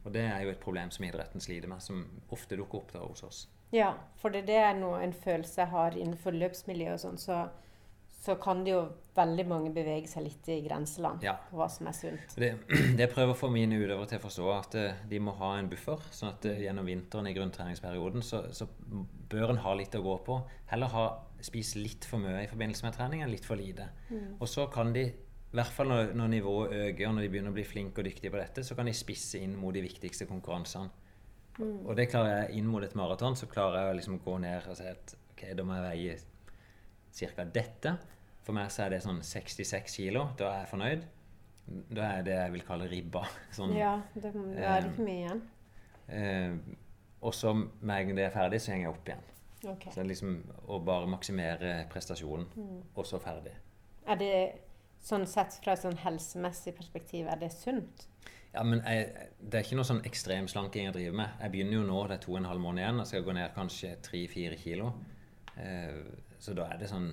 Og 0.05 0.13
det 0.13 0.25
er 0.27 0.43
jo 0.45 0.51
et 0.51 0.61
problem 0.63 0.91
som 0.91 1.05
idretten 1.07 1.41
sliter 1.41 1.71
med, 1.71 1.83
som 1.85 2.05
ofte 2.35 2.57
dukker 2.59 2.81
opp 2.83 2.93
da 2.97 3.05
hos 3.07 3.23
oss. 3.27 3.45
Ja, 3.71 3.93
for 4.19 4.35
det, 4.35 4.47
det 4.51 4.57
er 4.59 4.75
noe, 4.75 4.99
en 5.05 5.13
følelse 5.15 5.61
jeg 5.63 5.71
har 5.71 5.95
innenfor 5.95 6.35
løpsmiljøet 6.35 6.97
og 6.97 7.03
sånn, 7.05 7.21
så, 7.23 7.45
så 8.21 8.35
kan 8.43 8.65
det 8.67 8.73
jo 8.75 8.81
veldig 9.15 9.45
mange 9.47 9.71
bevege 9.75 10.09
seg 10.11 10.25
litt 10.27 10.49
i 10.51 10.57
grenseland 10.65 11.23
Ja. 11.23 11.37
på 11.51 11.57
hva 11.61 11.69
som 11.71 11.87
er 11.87 11.95
sunt. 11.95 12.35
Det, 12.41 12.51
det 12.99 13.07
prøver 13.15 13.37
å 13.37 13.39
få 13.39 13.53
mine 13.55 13.79
utøvere 13.79 14.11
til 14.11 14.19
å 14.19 14.25
forstå 14.27 14.51
at 14.57 14.75
eh, 14.81 14.99
de 15.11 15.23
må 15.23 15.37
ha 15.39 15.53
en 15.61 15.71
buffer. 15.71 16.03
sånn 16.11 16.33
at 16.35 16.51
eh, 16.51 16.59
gjennom 16.67 16.91
vinteren 16.91 17.31
i 17.31 17.35
grunntreningsperioden 17.37 18.27
så, 18.27 18.43
så 18.57 18.67
bør 19.31 19.55
en 19.55 19.63
ha 19.63 19.75
litt 19.79 19.95
å 19.95 20.03
gå 20.03 20.19
på. 20.27 20.41
Heller 20.73 20.91
ha 20.97 21.07
spist 21.41 21.79
litt 21.79 22.05
for 22.05 22.19
mye 22.21 22.43
i 22.45 22.51
forbindelse 22.51 22.85
med 22.89 22.97
trening 22.99 23.23
enn 23.25 23.31
litt 23.33 23.47
for 23.47 23.57
lite. 23.57 23.87
Og 24.41 24.49
så 24.51 24.67
kan 24.75 24.91
de, 24.93 25.07
i 25.51 25.57
hvert 25.59 25.73
fall 25.75 25.89
når, 25.91 26.13
når 26.15 26.29
nivået 26.31 26.73
øker 26.79 27.09
og 27.09 27.15
når 27.17 27.25
de 27.27 27.29
begynner 27.33 27.51
å 27.51 27.57
bli 27.57 27.65
flinke 27.67 27.99
og 28.03 28.07
dyktige 28.07 28.31
på 28.31 28.39
dette, 28.39 28.63
så 28.67 28.77
kan 28.79 28.87
de 28.87 28.93
spisse 28.95 29.41
inn 29.43 29.57
mot 29.59 29.75
de 29.75 29.83
viktigste 29.83 30.27
konkurransene. 30.31 30.91
Og 31.61 31.97
det 31.99 32.07
klarer 32.13 32.45
jeg 32.45 32.61
inn 32.61 32.69
mot 32.71 32.85
et 32.87 32.95
maraton, 32.97 33.35
så 33.37 33.49
klarer 33.51 33.83
jeg 33.83 33.93
å 33.93 33.97
liksom 33.99 34.21
gå 34.25 34.37
ned 34.41 34.69
og 34.71 34.77
si 34.79 34.87
at 34.89 35.15
ok, 35.33 35.43
da 35.59 35.65
må 35.67 35.77
jeg 35.77 35.89
veie 35.89 37.33
ca. 37.35 37.45
dette. 37.45 37.95
For 38.47 38.57
meg 38.57 38.71
så 38.73 38.87
er 38.87 38.95
det 38.95 39.03
sånn 39.05 39.19
66 39.27 39.97
kilo. 39.99 40.29
Da 40.39 40.47
er 40.55 40.63
jeg 40.63 40.71
fornøyd. 40.71 41.03
Da 41.91 42.07
er 42.17 42.23
det 42.27 42.37
jeg 42.39 42.55
vil 42.55 42.65
kalle 42.67 42.87
ribba. 42.91 43.25
Sånn, 43.57 43.75
Ja, 43.77 43.97
det 44.15 44.31
er 44.31 44.81
det 44.87 44.89
ikke 44.95 45.05
mye 45.07 45.19
igjen. 45.19 45.43
eh, 46.09 46.57
og 47.21 47.35
så 47.37 47.53
med 47.55 47.93
en 47.99 48.09
gang 48.09 48.17
det 48.17 48.25
er 48.25 48.33
ferdig, 48.35 48.63
så 48.65 48.73
henger 48.73 48.87
jeg 48.89 48.95
opp 48.95 49.11
igjen. 49.11 49.27
Okay. 49.75 49.93
Så 49.93 50.03
liksom 50.09 50.39
å 50.73 50.79
bare 50.83 51.11
maksimere 51.13 51.75
prestasjonen, 51.93 52.47
og 52.97 53.05
så 53.07 53.21
ferdig. 53.21 53.53
Er 54.09 54.17
det 54.17 54.33
sånn 55.05 55.27
sett 55.31 55.57
fra 55.65 55.73
et 55.77 55.83
sånn 55.83 55.97
helsemessig 56.03 56.75
perspektiv, 56.77 57.27
er 57.33 57.41
det 57.41 57.51
sunt? 57.55 58.07
Ja, 58.53 58.65
men 58.67 58.81
jeg, 58.83 59.29
det 59.41 59.61
er 59.61 59.65
ikke 59.65 59.77
noe 59.79 59.87
sånn 59.87 60.03
ekstremslanking 60.09 60.89
jeg 60.89 60.95
driver 60.97 61.17
med. 61.23 61.37
Jeg 61.45 61.53
begynner 61.55 61.79
jo 61.79 61.83
nå, 61.87 62.01
det 62.11 62.17
er 62.19 62.23
to 62.25 62.33
og 62.35 62.41
en 62.41 62.49
halv 62.51 62.61
måned 62.65 62.83
igjen, 62.83 62.99
og 63.01 63.07
skal 63.07 63.23
gå 63.27 63.35
ned 63.37 63.53
kanskje 63.55 63.93
3-4 64.09 64.59
kilo. 64.59 64.91
Eh, 65.57 66.01
så 66.43 66.55
da 66.59 66.67
er 66.73 66.81
det 66.83 66.89
sånn 66.91 67.13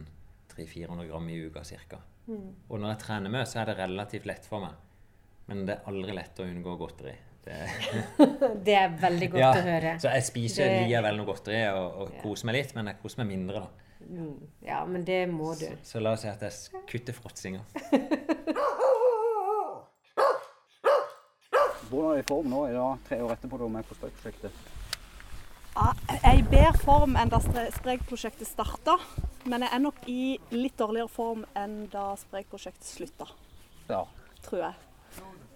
300-400 0.55 1.07
gram 1.11 1.29
i 1.29 1.37
uka 1.45 1.61
ca. 1.87 2.01
Og 2.27 2.79
når 2.81 2.89
jeg 2.91 2.99
trener 3.05 3.31
mye, 3.31 3.45
så 3.47 3.61
er 3.61 3.69
det 3.69 3.77
relativt 3.79 4.25
lett 4.27 4.45
for 4.49 4.65
meg. 4.65 4.73
Men 5.47 5.61
det 5.67 5.77
er 5.77 5.85
aldri 5.87 6.15
lett 6.17 6.41
å 6.43 6.47
unngå 6.49 6.73
godteri. 6.81 7.13
Det, 7.45 7.57
Det 8.67 8.73
er 8.75 8.97
veldig 8.99 9.29
godt 9.31 9.39
Ja, 9.39 9.51
å 9.55 9.61
høre. 9.63 9.93
Så 10.03 10.09
jeg 10.11 10.25
spiser 10.27 10.67
Det- 10.67 10.81
likevel 10.83 11.21
noe 11.21 11.29
godteri 11.29 11.61
og, 11.71 12.01
og 12.03 12.17
koser 12.25 12.49
meg 12.49 12.57
litt, 12.57 12.73
men 12.75 12.89
jeg 12.91 12.99
koser 13.03 13.21
meg 13.23 13.29
mindre, 13.37 13.61
da. 13.63 13.85
Mm, 14.09 14.47
Ja, 14.63 14.85
men 14.85 15.03
det 15.05 15.27
må 15.29 15.53
du. 15.59 15.67
Så 15.83 15.99
la 15.99 16.13
oss 16.15 16.21
si 16.23 16.27
at 16.31 16.41
jeg 16.41 16.83
kutter 16.87 17.13
fråtsinga. 17.13 17.59
Hvordan 21.89 22.11
er 22.11 22.15
du 22.15 22.21
i 22.21 22.25
form 22.27 22.49
nå 22.51 22.65
i 22.67 22.73
dag, 22.75 22.97
tre 23.07 23.19
år 23.23 23.31
etterpå, 23.37 23.57
du 23.61 23.65
er 23.67 23.71
med 23.77 23.87
på 23.87 23.95
Sprøytprosjektet? 23.95 24.51
Ja, 25.77 25.91
jeg 26.09 26.19
er 26.25 26.39
i 26.39 26.45
bedre 26.49 26.73
form 26.81 27.15
enn 27.19 27.29
da 27.31 27.37
Spre- 27.43 27.69
Sprekprosjektet 27.75 28.49
starta. 28.49 28.97
Men 29.47 29.63
jeg 29.63 29.71
er 29.77 29.79
nok 29.83 29.99
i 30.09 30.37
litt 30.51 30.75
dårligere 30.79 31.11
form 31.13 31.45
enn 31.55 31.85
da 31.93 32.09
Sprekprosjektet 32.19 32.83
slutta, 32.89 33.27
Ja. 33.89 34.01
tror 34.43 34.59
jeg. 34.65 34.73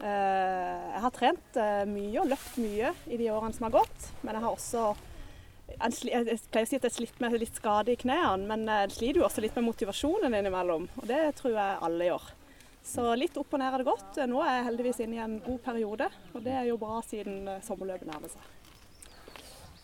Eh, 0.01 0.91
Jeg 0.93 1.01
har 1.01 1.11
trent 1.11 1.57
eh, 1.57 1.83
mye 1.85 2.21
og 2.21 2.27
løpt 2.31 2.57
mye 2.57 2.93
i 3.07 3.17
de 3.17 3.27
årene 3.31 3.53
som 3.53 3.63
har 3.67 3.71
gått. 3.81 4.07
Men 4.23 4.35
jeg 4.35 4.43
har 4.43 4.51
også 4.55 4.95
jeg 5.71 6.37
pleier 6.51 6.67
å 6.67 6.69
si 6.69 6.77
at 6.77 6.85
jeg 6.87 6.95
sliter 6.95 7.23
med 7.23 7.39
litt 7.41 7.57
skade 7.57 7.93
i 7.93 7.99
knærne, 7.99 8.47
men 8.49 8.67
jeg 8.69 8.93
sliter 8.95 9.21
jo 9.21 9.25
også 9.27 9.43
litt 9.43 9.57
med 9.57 9.67
motivasjonen 9.69 10.37
innimellom. 10.37 10.87
Og 11.01 11.09
det 11.09 11.23
tror 11.39 11.57
jeg 11.57 11.81
alle 11.87 12.07
gjør. 12.11 12.29
Så 12.83 13.05
litt 13.15 13.37
opp 13.37 13.53
og 13.53 13.61
ned 13.61 13.69
har 13.71 13.81
det 13.81 13.89
gått. 13.89 14.17
Nå 14.29 14.41
er 14.41 14.57
jeg 14.57 14.67
heldigvis 14.71 15.03
inne 15.05 15.17
i 15.17 15.21
en 15.21 15.37
god 15.45 15.61
periode, 15.65 16.07
og 16.33 16.41
det 16.45 16.55
er 16.57 16.65
jo 16.71 16.79
bra 16.81 16.97
siden 17.05 17.45
eh, 17.47 17.61
sommerløpet 17.65 18.09
nærmer 18.09 18.31
seg. 18.33 18.49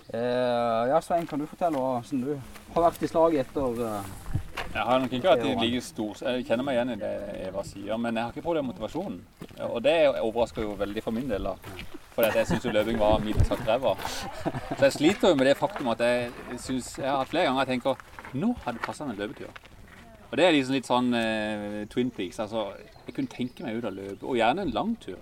Eh, 0.07 0.83
ja, 0.89 1.01
Svein, 1.03 1.27
kan 1.29 1.39
du 1.39 1.45
fortelle 1.49 1.77
hvordan 1.77 2.23
du 2.23 2.31
har 2.73 2.85
vært 2.87 3.03
i 3.03 3.09
slaget 3.11 3.43
etter 3.43 3.81
eh, 3.85 4.11
Jeg 4.73 4.83
har 4.83 4.99
nok 4.99 5.13
ikke 5.13 5.31
at 5.31 5.41
de 5.41 5.53
ligger 5.61 5.81
stor, 5.81 6.19
jeg 6.21 6.45
kjenner 6.47 6.65
meg 6.67 6.75
igjen 6.77 6.91
i 6.93 6.97
det 7.01 7.13
Eva 7.47 7.63
sier, 7.65 7.97
men 8.01 8.17
jeg 8.17 8.23
har 8.23 8.35
ikke 8.35 8.45
problemer 8.45 8.67
med 8.67 8.75
motivasjonen. 8.75 9.21
Og 9.69 9.79
det 9.85 9.95
overrasker 10.09 10.65
jo 10.65 10.75
veldig 10.77 11.03
for 11.05 11.15
min 11.15 11.29
del, 11.31 11.47
da. 11.49 11.55
For 12.17 12.25
jeg 12.25 12.49
syns 12.49 12.67
løping 12.73 12.99
var 12.99 13.19
mildt 13.23 13.45
sagt 13.47 13.65
ræva. 13.67 13.95
Så 14.03 14.83
jeg 14.83 14.93
sliter 14.95 15.31
jo 15.33 15.39
med 15.39 15.49
det 15.49 15.57
faktum 15.57 15.89
at 15.93 16.01
jeg 16.01 16.31
synes, 16.57 16.97
Jeg 16.97 17.09
har 17.09 17.25
flere 17.25 17.45
ganger 17.45 17.65
tenker 17.65 17.97
nå 18.33 18.53
hadde 18.65 18.77
det 18.77 18.85
passa 18.85 19.05
med 19.05 19.15
en 19.15 19.21
løpetur. 19.21 19.51
Og 20.27 20.37
det 20.37 20.45
er 20.45 20.51
liksom 20.51 20.75
litt 20.75 20.89
sånn 20.89 21.13
eh, 21.15 21.85
Twin 21.91 22.09
Peaks. 22.11 22.39
Altså, 22.43 22.73
jeg 23.05 23.15
kunne 23.15 23.31
tenke 23.31 23.63
meg 23.63 23.77
ut 23.77 23.87
av 23.87 23.95
løpe, 23.95 24.25
og 24.25 24.35
gjerne 24.35 24.65
en 24.65 24.73
lang 24.75 24.95
tur. 24.99 25.21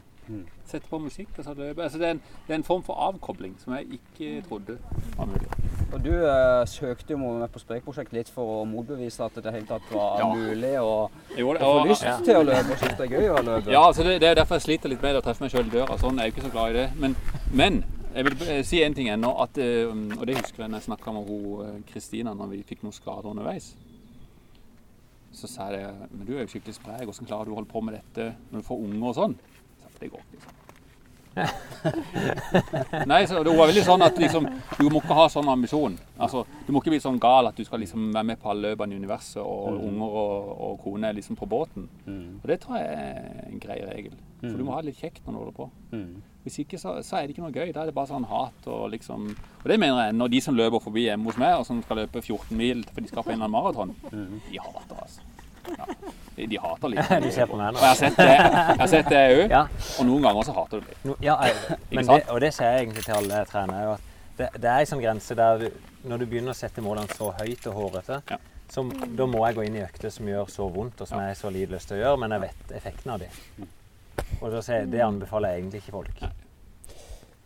Sette 0.66 0.90
på 0.90 1.00
musikk 1.00 1.38
og 1.38 1.46
så 1.46 1.54
løpe. 1.54 1.84
Altså, 1.84 2.00
det, 2.02 2.08
er 2.08 2.16
en, 2.18 2.22
det 2.48 2.54
er 2.54 2.60
en 2.60 2.68
form 2.68 2.84
for 2.84 2.98
avkobling 3.08 3.56
som 3.62 3.76
jeg 3.78 4.00
ikke 4.00 4.42
trodde 4.48 4.78
var 5.18 5.30
mulig. 5.30 5.50
Og 5.94 6.00
du 6.04 6.12
eh, 6.12 6.64
søkte 6.68 7.14
jo 7.14 7.20
med 7.22 7.48
på 7.54 7.62
Sprekprosjekt 7.62 8.14
litt 8.16 8.32
for 8.34 8.62
å 8.62 8.64
motbevise 8.68 9.24
at 9.28 9.38
det 9.44 9.54
helt 9.54 9.70
tatt 9.70 9.92
var 9.94 10.24
Ja. 10.24 10.30
mulig 10.34 10.74
å, 10.82 11.10
få 11.38 11.76
lyst 11.86 12.04
ja. 12.04 12.18
til 12.26 12.42
å 12.42 12.46
løpe 12.48 12.74
og 12.74 12.82
synes 12.82 12.98
det 12.98 13.06
er 13.06 13.14
gøy 13.20 13.30
å 13.30 13.44
løpe. 13.46 13.72
Ja, 13.72 13.86
altså 13.88 14.04
det, 14.08 14.18
det 14.24 14.32
er 14.32 14.40
derfor 14.42 14.60
jeg 14.60 14.66
sliter 14.68 14.92
litt 14.92 15.06
med 15.06 15.22
å 15.22 15.24
treffe 15.26 15.46
meg 15.46 15.54
sjøl 15.54 15.70
i 15.70 15.76
døra. 15.78 16.00
Sånn, 16.02 16.18
jeg 16.20 16.26
er 16.26 16.34
jo 16.34 16.36
ikke 16.36 16.48
så 16.50 16.56
glad 16.58 16.74
i 16.74 16.80
det. 16.82 16.88
Men, 17.00 17.16
men 17.54 17.84
jeg 18.16 18.28
vil 18.30 18.44
eh, 18.50 18.62
si 18.64 18.80
en 18.84 18.94
ting 18.96 19.10
ennå, 19.12 19.32
at, 19.44 19.58
eh, 19.60 19.90
og 19.92 20.24
det 20.28 20.38
husker 20.40 20.64
jeg 20.64 20.72
når 20.72 20.80
jeg 20.82 20.88
snakka 20.90 21.14
med 21.16 21.30
hun, 21.30 21.66
eh, 21.66 21.82
Kristina 21.90 22.34
når 22.34 22.54
vi 22.54 22.64
fikk 22.68 22.86
noen 22.86 22.96
skader 22.96 23.32
underveis. 23.32 23.74
Så 25.36 25.50
sa 25.52 25.68
jeg 25.74 25.90
men 26.14 26.24
du 26.28 26.38
er 26.38 26.46
jo 26.46 26.52
skikkelig 26.54 26.78
sprek, 26.78 27.04
hvordan 27.10 27.28
klarer 27.28 27.50
du 27.50 27.52
å 27.52 27.58
holde 27.60 27.72
på 27.72 27.82
med 27.84 27.98
dette 27.98 28.30
når 28.54 28.62
du 28.62 28.68
får 28.70 28.84
unger 28.86 29.10
og 29.10 29.18
sånn? 29.18 29.36
Det 30.00 30.12
går 30.12 30.24
liksom. 30.32 30.62
Nei, 33.06 33.26
så 33.28 33.42
det 33.44 33.52
var 33.52 33.68
veldig 33.68 33.84
sånn 33.86 34.04
at 34.06 34.20
liksom, 34.20 34.48
du 34.80 34.86
må 34.92 35.02
ikke 35.02 35.18
ha 35.18 35.26
sånn 35.32 35.50
ambisjon. 35.52 35.98
Altså, 36.16 36.46
du 36.66 36.72
må 36.74 36.82
ikke 36.82 36.94
bli 36.94 37.02
sånn 37.04 37.20
gal 37.22 37.50
at 37.50 37.58
du 37.58 37.66
skal 37.68 37.84
liksom 37.84 38.14
være 38.16 38.30
med 38.32 38.40
på 38.42 38.54
alle 38.54 38.72
løpene 38.72 38.96
i 38.96 39.02
universet, 39.02 39.42
og 39.44 39.82
unger 39.84 40.16
og, 40.22 40.54
og 40.68 40.78
kone 40.86 41.12
liksom 41.18 41.40
på 41.40 41.50
båten. 41.50 41.90
Mm. 42.06 42.40
Og 42.42 42.48
det 42.52 42.60
tror 42.64 42.80
jeg 42.80 42.88
er 42.96 43.44
en 43.50 43.60
grei 43.64 43.82
regel. 43.84 44.16
For 44.46 44.56
du 44.60 44.66
må 44.68 44.76
ha 44.76 44.82
det 44.84 44.92
litt 44.92 45.02
kjekt 45.02 45.26
når 45.26 45.34
du 45.34 45.40
holder 45.42 45.58
på. 45.58 45.70
Mm. 45.92 46.10
Hvis 46.46 46.60
ikke, 46.62 46.78
så, 46.78 47.00
så 47.02 47.18
er 47.18 47.26
det 47.26 47.34
ikke 47.34 47.42
noe 47.42 47.56
gøy. 47.56 47.72
Da 47.74 47.82
er 47.82 47.90
det 47.90 47.96
bare 47.98 48.12
sånn 48.12 48.28
hat 48.30 48.68
og 48.70 48.84
liksom 48.94 49.32
Og 49.34 49.70
det 49.72 49.80
mener 49.82 50.04
jeg, 50.04 50.18
når 50.20 50.34
de 50.36 50.42
som 50.46 50.58
løper 50.58 50.84
forbi 50.84 51.08
hjemme 51.08 51.32
hos 51.32 51.40
meg, 51.42 51.56
og 51.58 51.66
som 51.66 51.80
skal 51.82 52.04
løpe 52.04 52.22
14 52.22 52.54
mil 52.58 52.86
for 52.92 53.02
de 53.02 53.10
skal 53.10 53.26
på 53.26 53.34
en 53.34 53.40
eller 53.40 53.50
annen 53.50 53.58
maraton, 53.58 53.96
de 54.52 54.62
hater 54.62 55.02
altså. 55.02 55.26
Ja. 55.78 55.86
De, 56.36 56.48
de 56.52 56.58
hater 56.60 56.92
litt. 56.92 57.12
Du 57.26 57.30
ser 57.32 57.46
på 57.48 57.56
meg 57.60 57.70
Og 57.70 57.78
nå. 57.78 57.80
jeg 57.80 57.88
har 57.88 58.00
sett 58.02 58.18
det 58.18 58.26
jeg 58.32 58.80
har 58.82 58.90
sett 58.92 59.10
det 59.14 59.22
òg, 59.36 59.54
Ja. 59.54 59.62
og 60.00 60.06
noen 60.10 60.26
ganger 60.28 60.44
så 60.50 60.56
hater 60.58 60.82
du 60.84 60.90
litt. 60.90 61.06
No, 61.08 61.16
ja, 61.24 61.36
jeg, 61.48 61.78
men 61.92 62.10
det, 62.10 62.18
og 62.34 62.42
det 62.44 62.52
sier 62.56 62.74
jeg 62.76 62.86
egentlig 62.88 63.06
til 63.06 63.16
alle 63.20 63.40
jeg 63.44 63.48
trener. 63.54 63.80
er 63.82 63.94
at 63.94 64.12
det, 64.38 64.50
det 64.62 64.70
er 64.74 64.80
en 64.84 64.90
sånn 64.92 65.04
grense 65.06 65.38
der 65.40 65.62
du, 65.64 65.70
når 66.12 66.18
du 66.22 66.26
begynner 66.34 66.52
å 66.52 66.58
sette 66.60 66.84
målene 66.84 67.16
så 67.16 67.32
høyt 67.40 67.68
og 67.72 67.78
hårete, 67.80 68.20
Ja. 68.34 68.38
så, 68.70 68.84
da 69.16 69.26
må 69.32 69.46
jeg 69.48 69.56
gå 69.56 69.64
inn 69.70 69.78
i 69.80 69.84
økter 69.86 70.12
som 70.12 70.28
gjør 70.28 70.52
så 70.52 70.68
vondt, 70.76 71.00
og 71.02 71.08
som 71.08 71.22
jeg 71.24 71.32
er 71.32 71.40
så 71.40 71.50
lite 71.56 71.72
lyst 71.78 71.88
til 71.88 71.98
å 71.98 72.04
gjøre, 72.04 72.20
men 72.26 72.36
jeg 72.36 72.44
vet 72.50 72.76
effekten 72.82 73.16
av 73.16 73.24
det. 73.24 73.30
Og 74.42 74.52
da 74.52 74.60
sier 74.62 74.82
jeg, 74.84 74.92
det 74.92 75.02
anbefaler 75.06 75.54
jeg 75.56 75.64
egentlig 75.64 75.82
ikke 75.86 75.96
folk. 75.96 76.26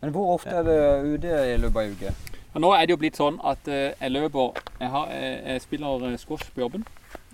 Men 0.02 0.14
hvor 0.16 0.34
ofte 0.34 0.50
er 0.56 0.64
du 0.66 1.14
ute 1.14 1.40
i 1.54 1.58
løpet 1.60 1.78
av 1.82 1.94
uka? 1.94 2.12
Nå 2.60 2.70
er 2.74 2.86
det 2.88 2.94
jo 2.96 3.00
blitt 3.02 3.18
sånn 3.20 3.36
at 3.46 3.68
eh, 3.70 3.92
jeg 4.00 4.12
løper 4.16 4.56
Jeg, 4.80 4.90
har, 4.90 5.10
eh, 5.14 5.54
jeg 5.54 5.62
spiller 5.62 6.06
eh, 6.10 6.16
squash 6.18 6.48
på 6.56 6.64
jobben. 6.64 6.86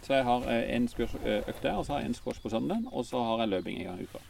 Så 0.06 0.14
jeg 0.14 0.26
har 0.28 0.46
eh, 0.54 0.76
en 0.76 0.88
squash-økt 0.88 1.64
der, 1.64 1.74
og 1.74 1.86
så 1.86 1.96
har 1.96 2.04
jeg 2.04 2.12
en 2.12 2.18
squash 2.18 2.42
på 2.42 2.50
søndag, 2.54 2.84
og 2.92 3.06
så 3.06 3.24
har 3.26 3.44
jeg 3.44 3.54
løping 3.56 3.80
en 3.80 3.90
gang 3.90 4.02
i 4.02 4.06
uka. 4.06 4.22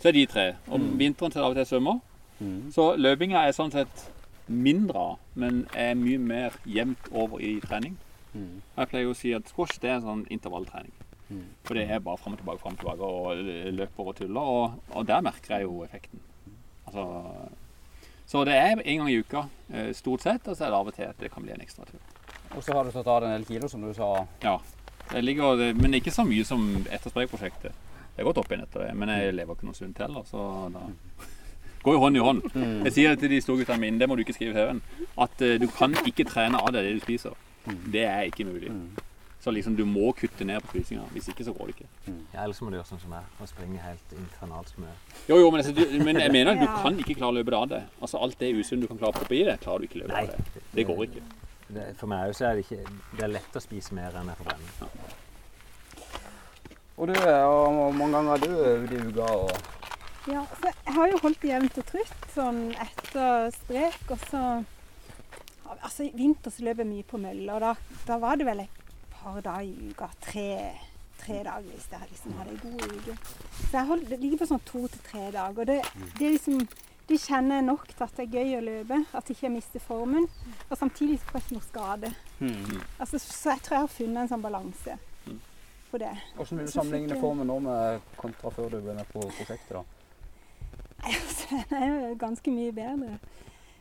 Så 0.00 0.08
er 0.08 0.12
de 0.12 0.26
tre. 0.26 0.46
Om 0.68 0.84
vinteren 0.98 1.32
så 1.32 1.38
er 1.38 1.42
det 1.42 1.46
av 1.46 1.54
og 1.54 1.56
til 1.56 1.66
svømmer. 1.66 1.98
Mm. 2.38 2.60
Så 2.72 2.84
løpinga 2.96 3.42
er 3.42 3.56
sånn 3.56 3.72
sett 3.74 4.04
mindre 4.48 5.16
men 5.36 5.66
er 5.76 5.96
mye 5.98 6.18
mer 6.18 6.54
jevnt 6.64 7.10
over 7.12 7.42
i 7.44 7.58
trening. 7.64 7.98
Mm. 8.32 8.62
Jeg 8.76 8.90
pleier 8.92 9.10
å 9.10 9.16
si 9.16 9.32
at 9.36 9.48
squash 9.50 9.80
det 9.82 9.90
er 9.92 10.04
sånn 10.04 10.24
intervalltrening. 10.32 10.92
Mm. 11.28 11.44
For 11.66 11.76
det 11.76 11.88
er 11.88 12.04
bare 12.04 12.20
fram 12.20 12.36
og 12.36 12.42
tilbake, 12.42 12.62
fram 12.62 12.76
og 12.76 12.82
tilbake, 12.82 13.08
og 13.08 13.74
løper 13.80 14.12
og 14.12 14.16
tuller. 14.20 14.52
Og, 14.54 14.78
og 14.92 15.08
der 15.08 15.24
merker 15.24 15.56
jeg 15.56 15.68
jo 15.68 15.82
effekten. 15.84 16.22
Altså, 16.88 17.04
så 18.28 18.44
det 18.48 18.56
er 18.56 18.76
en 18.76 19.02
gang 19.02 19.10
i 19.10 19.18
uka, 19.20 19.46
eh, 19.72 19.92
stort 19.96 20.24
sett, 20.24 20.48
og 20.48 20.56
så 20.56 20.66
er 20.66 20.72
det 20.72 20.80
av 20.80 20.88
og 20.88 20.96
til 20.96 21.08
at 21.08 21.20
det 21.20 21.32
kan 21.32 21.44
bli 21.44 21.52
en 21.52 21.64
ekstra 21.64 21.84
tur. 21.88 22.00
Og 22.56 22.62
så 22.64 22.72
har 22.76 22.84
du 22.84 22.92
tatt 22.92 23.08
av 23.08 23.22
deg 23.22 23.28
en 23.28 23.36
del 23.36 23.48
kilo, 23.48 23.68
som 23.68 23.84
du 23.84 23.92
sa. 23.96 24.08
Ja, 24.44 24.56
det 25.12 25.24
ligger, 25.24 25.62
men 25.78 25.98
ikke 25.98 26.14
så 26.14 26.24
mye 26.28 26.44
som 26.44 26.64
etter 26.86 27.12
sprayprosjektet. 27.12 27.72
Jeg 28.18 28.24
har 28.24 28.32
gått 28.32 28.40
opp 28.42 28.52
igjen 28.52 28.64
etter 28.64 28.82
det, 28.82 28.94
men 28.98 29.12
jeg 29.14 29.34
lever 29.38 29.54
ikke 29.54 29.68
noe 29.68 29.78
sunt 29.78 30.00
heller, 30.02 30.24
så 30.26 30.44
da 30.74 30.86
går 31.84 31.94
jo 31.94 32.00
hånd 32.02 32.18
i 32.18 32.22
hånd. 32.24 32.46
Mm. 32.54 32.78
Jeg 32.88 32.94
sier 32.96 33.12
det 33.14 33.22
til 33.22 33.34
de 33.34 33.42
storguttene 33.44 33.82
mine, 33.84 34.00
det 34.00 34.08
må 34.10 34.16
du 34.18 34.24
ikke 34.24 34.34
skrive 34.34 34.54
i 34.54 34.58
TV-en, 34.58 34.80
at 35.24 35.44
eh, 35.46 35.58
du 35.62 35.68
kan 35.70 35.94
ikke 36.02 36.26
trene 36.26 36.58
av 36.58 36.72
deg 36.74 36.88
det 36.88 36.96
du 36.98 37.04
spiser. 37.04 37.36
Det 37.68 38.02
er 38.08 38.26
ikke 38.26 38.48
mulig. 38.48 38.72
Mm. 38.74 39.04
Så 39.38 39.52
liksom 39.54 39.76
du 39.78 39.84
må 39.86 40.10
kutte 40.18 40.44
ned 40.44 40.60
på 40.66 40.72
spisinga, 40.74 41.04
hvis 41.14 41.28
ikke 41.30 41.46
så 41.46 41.54
går 41.54 41.70
det 41.70 41.76
ikke. 41.76 41.88
Ja, 42.34 42.42
ellers 42.42 42.58
må 42.60 42.72
du 42.72 42.76
gjøre 42.80 42.88
sånn 42.88 43.00
som 43.04 43.12
meg, 43.14 43.26
og 43.38 43.46
springe 43.48 43.78
helt 43.80 44.14
infernalsk 44.18 44.80
mye. 44.82 44.96
Jo, 45.28 45.38
jo, 45.38 45.52
men, 45.54 45.62
altså, 45.62 45.74
du, 45.78 45.84
men 46.02 46.18
jeg 46.18 46.34
mener 46.34 46.56
at 46.56 46.64
du 46.64 46.66
kan 46.82 46.98
ikke 46.98 47.20
klare 47.20 47.36
å 47.36 47.38
løpe 47.38 47.54
det 47.54 47.60
av 47.60 47.68
deg. 47.70 47.92
Altså 48.02 48.18
alt 48.26 48.40
det 48.42 48.50
usunne 48.58 48.82
du 48.82 48.90
kan 48.90 48.98
klare 48.98 49.14
å 49.14 49.20
proppe 49.20 49.38
i 49.38 49.44
deg, 49.46 49.60
klarer 49.62 49.84
du 49.84 49.86
ikke 49.86 50.00
å 50.00 50.02
løpe 50.02 50.24
av 50.24 50.32
deg. 50.32 50.64
Det 50.74 50.86
går 50.90 51.04
ikke. 51.06 51.22
Det, 51.68 51.84
for 52.00 52.08
meg 52.08 52.32
så 52.36 52.48
er 52.48 52.56
det 52.56 52.64
ikke 52.64 52.84
Det 53.12 53.24
er 53.26 53.32
lett 53.34 53.56
å 53.58 53.60
spise 53.60 53.96
mer 53.96 54.14
enn 54.16 54.30
jeg 54.32 54.40
forbrenner. 54.40 55.16
Og 56.98 57.10
du, 57.10 57.14
hvor 57.14 57.92
mange 57.94 58.16
ganger 58.16 58.30
har 58.32 58.40
du 58.42 58.54
øvd 58.72 58.94
i 58.96 59.02
uka? 59.06 59.26
Og... 59.42 59.50
Ja, 60.28 60.42
så 60.58 60.72
jeg 60.72 60.94
har 60.96 61.12
jo 61.12 61.20
holdt 61.22 61.44
det 61.44 61.52
jevnt 61.52 61.78
og 61.78 61.86
trutt 61.92 62.26
sånn 62.34 62.58
etter 62.74 63.52
strek, 63.54 64.02
og 64.10 64.26
så 64.32 64.42
Altså 65.68 66.06
i 66.06 66.12
vinter 66.16 66.50
så 66.50 66.64
løp 66.64 66.80
jeg 66.80 66.88
mye 66.88 67.04
på 67.06 67.18
mølla, 67.20 67.54
og 67.54 67.60
da, 67.60 67.98
da 68.08 68.16
var 68.18 68.38
det 68.40 68.46
vel 68.48 68.62
et 68.62 68.78
par 69.12 69.36
dager 69.44 69.66
i 69.68 69.90
uka. 69.92 70.08
Tre, 70.24 70.46
tre 71.20 71.36
dager 71.44 71.66
hvis 71.68 71.90
jeg 71.92 72.08
liksom 72.08 72.38
hadde 72.38 72.54
en 72.54 72.62
god 72.62 72.94
uke. 72.96 73.16
Så 73.60 73.68
jeg 73.76 73.88
holdt, 73.90 74.06
det 74.08 74.18
ligger 74.22 74.40
på 74.40 74.48
sånn 74.48 74.64
to 74.66 74.80
til 74.88 75.04
tre 75.10 75.26
dager. 75.36 75.60
og 75.60 75.68
Det, 75.68 75.76
det 76.16 76.26
er 76.26 76.34
liksom 76.38 76.64
det 77.08 77.18
kjenner 77.22 77.62
nok 77.64 77.86
til 77.88 78.04
at 78.04 78.16
det 78.18 78.24
er 78.26 78.34
gøy 78.38 78.56
å 78.58 78.64
løpe, 78.64 78.98
at 79.16 79.30
ikke 79.32 79.46
jeg 79.46 79.52
mister 79.54 79.80
formen. 79.80 80.26
Og 80.70 80.76
samtidig 80.78 81.18
får 81.24 81.38
jeg 81.38 81.44
ikke 81.46 81.56
noe 81.58 81.66
skade. 81.68 82.10
Mm. 82.40 82.80
Altså, 83.00 83.18
så 83.18 83.54
jeg 83.54 83.62
tror 83.64 83.76
jeg 83.78 83.84
har 83.86 83.94
funnet 83.94 84.22
en 84.22 84.28
sånn 84.34 84.44
balanse 84.44 84.98
på 85.90 85.98
det. 86.02 86.10
Hvordan 86.36 86.58
vil 86.60 86.66
du 86.66 86.72
sammenligne 86.72 87.14
jeg- 87.14 87.20
formen 87.22 87.46
nå 87.48 87.58
med 87.64 88.00
kontra 88.20 88.50
før 88.52 88.68
du 88.70 88.80
ble 88.84 88.94
med 88.98 89.08
på 89.12 89.20
prosjektet? 89.24 89.72
da? 89.72 89.82
Altså, 91.08 91.48
den 91.70 91.82
er 91.82 92.08
jo 92.10 92.14
ganske 92.20 92.50
mye 92.52 92.72
bedre. 92.76 93.18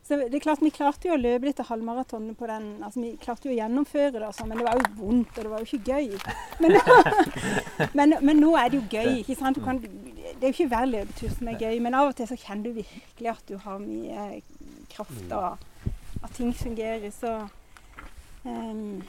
Så 0.07 0.15
det 0.15 0.35
er 0.35 0.39
klart, 0.39 0.61
Vi 0.63 0.69
klarte 0.71 1.09
jo 1.09 1.15
å 1.17 1.19
løpe 1.19 1.49
dette 1.49 1.65
halvmaratonet 1.67 2.37
på 2.39 2.47
den. 2.47 2.67
altså 2.83 3.01
Vi 3.01 3.09
klarte 3.19 3.49
jo 3.49 3.53
å 3.53 3.57
gjennomføre 3.57 4.21
det, 4.21 4.29
sånn, 4.37 4.47
men 4.47 4.61
det 4.61 4.67
var 4.67 4.79
jo 4.79 4.93
vondt, 5.01 5.33
og 5.35 5.43
det 5.43 5.51
var 5.51 5.63
jo 5.63 5.67
ikke 5.67 5.91
gøy. 5.91 6.07
Men, 6.63 6.77
men, 7.97 8.15
men 8.29 8.39
nå 8.39 8.53
er 8.55 8.71
det 8.71 8.79
jo 8.79 8.85
gøy. 8.87 9.19
ikke 9.19 9.35
sant? 9.35 9.59
Du 9.59 9.65
kan, 9.65 9.81
det 9.83 10.39
er 10.39 10.47
jo 10.47 10.53
ikke 10.55 10.69
hver 10.71 10.87
løpetur 10.93 11.35
som 11.35 11.51
er 11.51 11.59
gøy, 11.59 11.81
men 11.83 11.99
av 11.99 12.13
og 12.13 12.15
til 12.15 12.31
så 12.31 12.39
kjenner 12.39 12.69
du 12.69 12.79
virkelig 12.79 13.33
at 13.33 13.51
du 13.51 13.57
har 13.65 13.83
mye 13.83 14.41
kraft, 14.95 15.35
og 15.35 16.23
at 16.23 16.35
ting 16.39 16.55
fungerer. 16.55 17.11
Så, 17.11 17.35
um, 18.47 19.03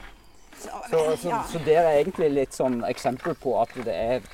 så, 0.59 0.83
Så, 0.91 1.03
så, 1.23 1.29
ja. 1.31 1.43
så 1.47 1.63
det 1.63 1.79
er 1.79 1.93
egentlig 1.93 2.33
litt 2.35 2.59
sånn 2.59 2.81
eksempel 2.89 3.39
på 3.39 3.55
at 3.61 3.71
det 3.87 3.95
er 3.95 4.31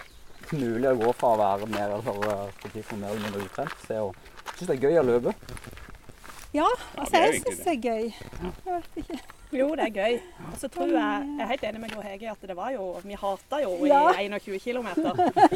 mulig 0.50 0.90
å 0.90 0.98
gå 0.98 1.14
fra 1.14 1.36
å 1.36 1.42
være 1.42 1.70
mer 1.70 2.00
eller 2.00 3.22
mindre 3.22 3.46
utrent 3.46 3.86
til 3.86 4.08
å 4.10 4.14
synes 4.56 4.70
det 4.70 4.76
er 4.76 4.86
gøy 4.88 5.00
å 5.02 5.06
løpe. 5.06 5.34
Ja, 6.56 6.68
altså 6.98 7.20
ja, 7.20 7.24
jeg 7.28 7.42
syns 7.44 7.60
det 7.66 7.74
er 7.74 7.82
gøy. 7.84 8.06
Jeg 8.66 8.76
vet 8.76 9.00
ikke. 9.04 9.20
Jo, 9.56 9.68
det 9.78 9.86
er 9.86 9.94
gøy. 9.96 10.16
Og 10.52 10.56
så 10.60 10.68
tror 10.74 10.90
jeg 10.90 11.28
Jeg 11.38 11.44
er 11.46 11.52
helt 11.52 11.64
enig 11.70 11.82
med 11.84 11.92
Gro 11.94 12.02
Hege 12.04 12.26
i 12.26 12.32
at 12.32 12.42
det 12.50 12.56
var 12.58 12.72
jo 12.76 12.88
Vi 13.06 13.16
hata 13.22 13.60
jo 13.64 13.76
Ja. 13.88 14.02
i 14.20 14.26
21 14.28 14.60
km. 14.64 14.90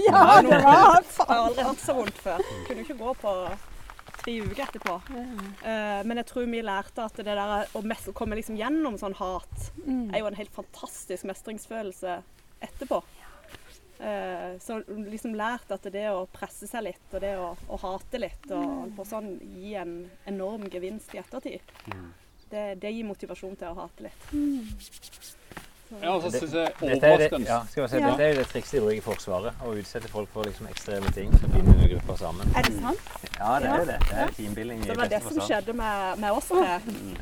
Ja, 0.05 0.21
det 0.45 0.62
var 0.63 1.01
Jeg 1.01 1.25
har 1.25 1.35
aldri 1.39 1.65
hatt 1.67 1.81
så 1.83 1.95
vondt 1.97 2.21
før. 2.23 2.43
Kunne 2.67 2.85
ikke 2.85 2.97
gå 3.01 3.13
på 3.23 3.33
tre 4.19 4.33
uker 4.43 4.63
etterpå. 4.67 4.95
Uh, 5.09 6.01
men 6.05 6.17
jeg 6.19 6.25
tror 6.27 6.47
vi 6.51 6.62
lærte 6.62 7.05
at 7.07 7.15
det 7.17 7.25
der 7.25 7.67
å 7.73 8.13
komme 8.13 8.35
liksom 8.39 8.57
gjennom 8.59 8.97
sånn 8.99 9.15
hat 9.19 9.71
Mm. 9.85 10.13
er 10.13 10.19
jo 10.19 10.27
en 10.27 10.35
helt 10.38 10.51
fantastisk 10.53 11.23
mestringsfølelse 11.25 12.19
etterpå. 12.62 13.01
Eh, 13.99 14.59
så 14.59 14.77
liksom 14.88 15.33
lært 15.35 15.71
at 15.75 15.83
det 15.91 16.06
å 16.13 16.23
presse 16.31 16.67
seg 16.69 16.85
litt 16.85 17.15
og 17.15 17.19
det 17.19 17.33
å, 17.35 17.50
å 17.67 17.79
hate 17.81 18.21
litt 18.21 18.45
og 18.56 18.93
på 18.95 19.04
sånn 19.08 19.33
gi 19.60 19.73
en 19.75 20.06
enorm 20.29 20.69
gevinst 20.71 21.12
i 21.15 21.19
ettertid. 21.19 21.73
Det, 22.50 22.63
det 22.79 22.93
gir 22.95 23.06
motivasjon 23.06 23.60
til 23.60 23.73
å 23.73 23.81
hate 23.81 24.08
litt. 24.08 24.29
Ja, 25.90 26.13
altså, 26.13 26.29
så 26.31 26.37
synes 26.37 26.54
jeg 26.54 26.71
Dette 26.79 27.08
er, 27.08 27.17
det, 27.17 27.29
ja, 27.48 27.60
si, 27.73 27.79
Ja. 27.79 27.85
dette 28.10 28.23
er 28.23 28.29
jo 28.29 28.35
det 28.40 28.48
trikset 28.52 28.71
de 28.77 28.79
bruker 28.83 28.98
i 28.98 29.02
Forsvaret. 29.02 29.54
Å 29.65 29.71
utsette 29.73 30.08
folk 30.12 30.29
for 30.33 30.44
liksom 30.46 30.67
ekstreme 30.69 31.10
ting 31.15 31.31
som 31.42 31.50
binder 31.52 31.87
grupper 31.96 32.15
sammen. 32.19 32.52
Er 32.56 32.62
det 32.67 32.73
sant? 32.81 33.00
Ja, 33.40 33.56
det 33.60 33.69
er 33.69 33.79
jo 33.79 33.85
det. 33.90 33.96
Det 34.10 34.17
er 34.25 34.27
teambuilding 34.37 34.83
i 34.83 34.87
Det 34.92 34.98
var 34.98 35.10
det 35.10 35.21
som 35.23 35.31
forstand. 35.31 35.48
skjedde 35.50 35.73
med, 35.73 36.19
med 36.21 36.31
oss 36.31 36.48
tre, 36.52 36.79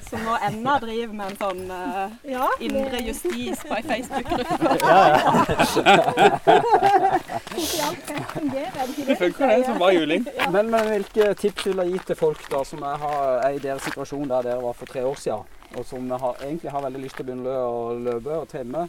som 0.09 0.19
nå 0.27 0.35
ennå 0.49 0.73
driver 0.83 1.13
med 1.21 1.31
en 1.31 1.37
sånn 1.45 1.63
uh, 1.71 2.11
Ja. 2.27 2.47
indre 2.59 2.99
justis 3.07 3.63
på 3.63 3.73
ei 3.77 3.83
Facebook-gruppe. 3.87 4.55
Ja. 7.77 7.87
fungerer 8.33 8.87
det 8.97 9.05
Det 9.07 9.15
funker 9.17 9.47
det 9.47 9.65
som 9.65 9.79
bare 9.79 9.93
juling. 9.93 10.27
Men, 10.51 10.69
men 10.71 10.87
hvilke 10.91 11.33
tips 11.33 11.65
vil 11.65 11.77
du 11.77 11.83
gi 11.93 11.99
til 12.07 12.15
folk 12.19 12.43
da 12.51 12.63
som 12.67 12.81
er, 12.83 12.97
har, 13.01 13.39
er 13.47 13.49
i 13.55 13.59
deres 13.63 13.81
situasjon 13.87 14.27
der 14.29 14.41
dere 14.41 14.61
var 14.63 14.73
for 14.73 14.85
tre 14.85 15.05
år 15.05 15.15
siden, 15.15 15.43
og 15.75 15.85
som 15.85 16.09
har, 16.11 16.39
egentlig 16.43 16.71
har 16.71 16.85
veldig 16.87 17.03
lyst 17.03 17.19
til 17.19 17.25
å 17.25 17.27
begynne 17.27 17.59
å 17.67 17.77
løpe 18.07 18.39
og 18.41 18.49
trene, 18.51 18.87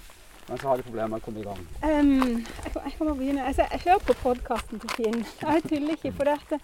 Men 0.49 0.59
så 0.59 0.69
har 0.71 0.79
de 0.81 0.85
problemer 0.87 1.11
med 1.13 1.21
å 1.21 1.25
komme 1.27 1.43
i 1.43 1.45
gang. 1.45 1.59
Um, 1.83 2.39
jeg, 2.65 2.71
kan, 2.73 2.85
jeg 2.87 2.95
kan 2.97 3.09
bare 3.09 3.17
begynne. 3.19 3.43
Altså, 3.45 3.67
jeg 3.69 3.83
hører 3.85 4.05
på 4.07 4.15
podkasten 4.23 4.81
til 4.81 4.93
Finn. 4.95 5.19
Jeg 5.43 5.65
tuller 5.67 5.99
ikke. 5.99 6.13
For 6.17 6.25
det 6.25 6.37
at 6.39 6.55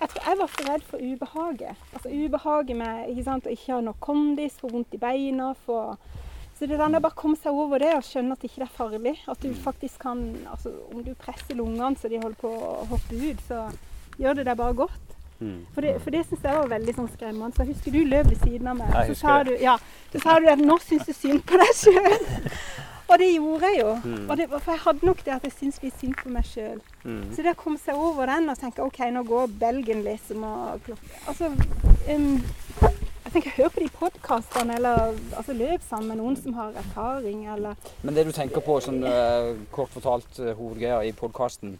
jeg 0.00 0.08
tror 0.12 0.30
jeg 0.30 0.38
var 0.38 0.52
for 0.52 0.70
redd 0.70 0.86
for 0.88 1.04
ubehaget. 1.04 1.82
Altså 1.92 2.12
ubehaget 2.12 2.78
med 2.80 3.10
ikke 3.12 3.24
sant, 3.26 3.48
å 3.48 3.52
ikke 3.52 3.74
ha 3.74 3.82
nok 3.84 3.98
kondis, 4.00 4.56
få 4.60 4.70
vondt 4.72 4.96
i 4.96 5.02
beina. 5.02 5.50
få... 5.66 5.82
Så 6.56 6.64
det 6.64 6.78
er 6.80 6.88
bare 6.96 7.12
å 7.12 7.16
komme 7.20 7.36
seg 7.36 7.52
over 7.52 7.82
det 7.84 7.90
og 7.98 8.04
skjønne 8.08 8.32
at 8.32 8.40
det 8.40 8.48
ikke 8.48 8.64
er 8.64 8.72
farlig. 8.72 9.14
At 9.28 9.44
du 9.44 9.52
faktisk 9.52 10.00
kan 10.06 10.22
altså, 10.48 10.72
Om 10.88 11.04
du 11.04 11.12
presser 11.20 11.58
lungene 11.58 11.92
så 12.00 12.08
de 12.08 12.22
holder 12.22 12.40
på 12.40 12.48
å 12.56 12.86
hoppe 12.88 13.20
ut, 13.20 13.44
så 13.44 13.66
gjør 14.16 14.40
det 14.40 14.46
deg 14.48 14.56
bare 14.56 14.78
godt. 14.80 15.05
Mm. 15.40 15.60
For 15.74 15.84
det, 15.84 15.94
for 16.00 16.14
det 16.14 16.24
syns 16.26 16.44
jeg 16.48 16.56
var 16.56 16.72
veldig 16.72 16.96
sånn 16.96 17.12
skremmende. 17.12 17.52
Så 17.56 17.64
jeg 17.64 17.74
husker 17.74 17.96
du 17.96 18.02
løp 18.08 18.32
ved 18.32 18.42
siden 18.44 18.72
av 18.72 18.80
meg. 18.80 18.96
Så 19.10 19.18
sa, 19.20 19.36
du, 19.46 19.54
ja, 19.60 19.76
så 20.12 20.24
sa 20.24 20.40
du 20.40 20.50
at 20.52 20.62
'nå 20.62 20.78
syns 20.84 21.06
du 21.06 21.12
synd 21.12 21.44
på 21.46 21.60
deg 21.60 21.72
sjøl'. 21.82 22.26
Og 23.06 23.18
det 23.18 23.28
gjorde 23.30 23.68
jeg 23.70 23.80
jo. 23.80 23.90
Mm. 24.04 24.36
Det, 24.36 24.46
for 24.50 24.72
jeg 24.72 24.80
hadde 24.82 25.06
nok 25.06 25.24
det 25.24 25.32
at 25.36 25.44
jeg 25.46 25.52
syntes 25.54 25.82
litt 25.82 26.00
synd 26.00 26.16
på 26.18 26.32
meg 26.34 26.46
sjøl. 26.48 26.80
Mm. 27.04 27.22
Så 27.34 27.44
det 27.44 27.52
å 27.54 27.60
komme 27.60 27.78
seg 27.78 28.00
over 28.02 28.26
den 28.30 28.50
og 28.50 28.58
tenke 28.58 28.82
OK, 28.82 28.98
nå 29.14 29.22
går 29.26 29.52
belgen 29.60 30.02
liksom 30.06 30.42
og 30.46 30.82
klokke 30.86 31.20
Altså 31.30 31.52
um, 31.52 32.42
Jeg 32.82 33.32
tenker 33.32 33.54
hør 33.60 33.70
på 33.74 33.84
de 33.84 33.88
podkastene, 33.94 34.78
eller 34.80 35.14
altså, 35.36 35.54
løp 35.54 35.86
sammen 35.86 36.12
med 36.12 36.20
noen 36.22 36.36
som 36.40 36.58
har 36.58 36.74
erfaring, 36.82 37.46
eller 37.54 37.78
Men 38.02 38.18
det 38.18 38.26
du 38.26 38.32
tenker 38.34 38.64
på, 38.64 38.80
sånn 38.82 39.02
uh, 39.06 39.54
kort 39.74 39.92
fortalt 39.94 40.40
uh, 40.40 40.50
hovedgreia 40.58 41.02
i 41.06 41.14
podkasten, 41.14 41.76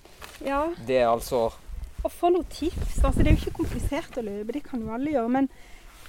ja. 0.46 0.66
det 0.86 1.00
er 1.02 1.10
altså 1.10 1.48
Å 2.06 2.12
få 2.12 2.30
noen 2.30 2.46
tips. 2.52 3.00
Altså, 3.02 3.22
det 3.22 3.32
er 3.32 3.34
jo 3.34 3.42
ikke 3.42 3.58
komplisert 3.62 4.20
å 4.20 4.22
løpe, 4.26 4.54
det 4.54 4.62
kan 4.66 4.82
jo 4.82 4.94
alle 4.94 5.16
gjøre. 5.16 5.32
men 5.40 5.50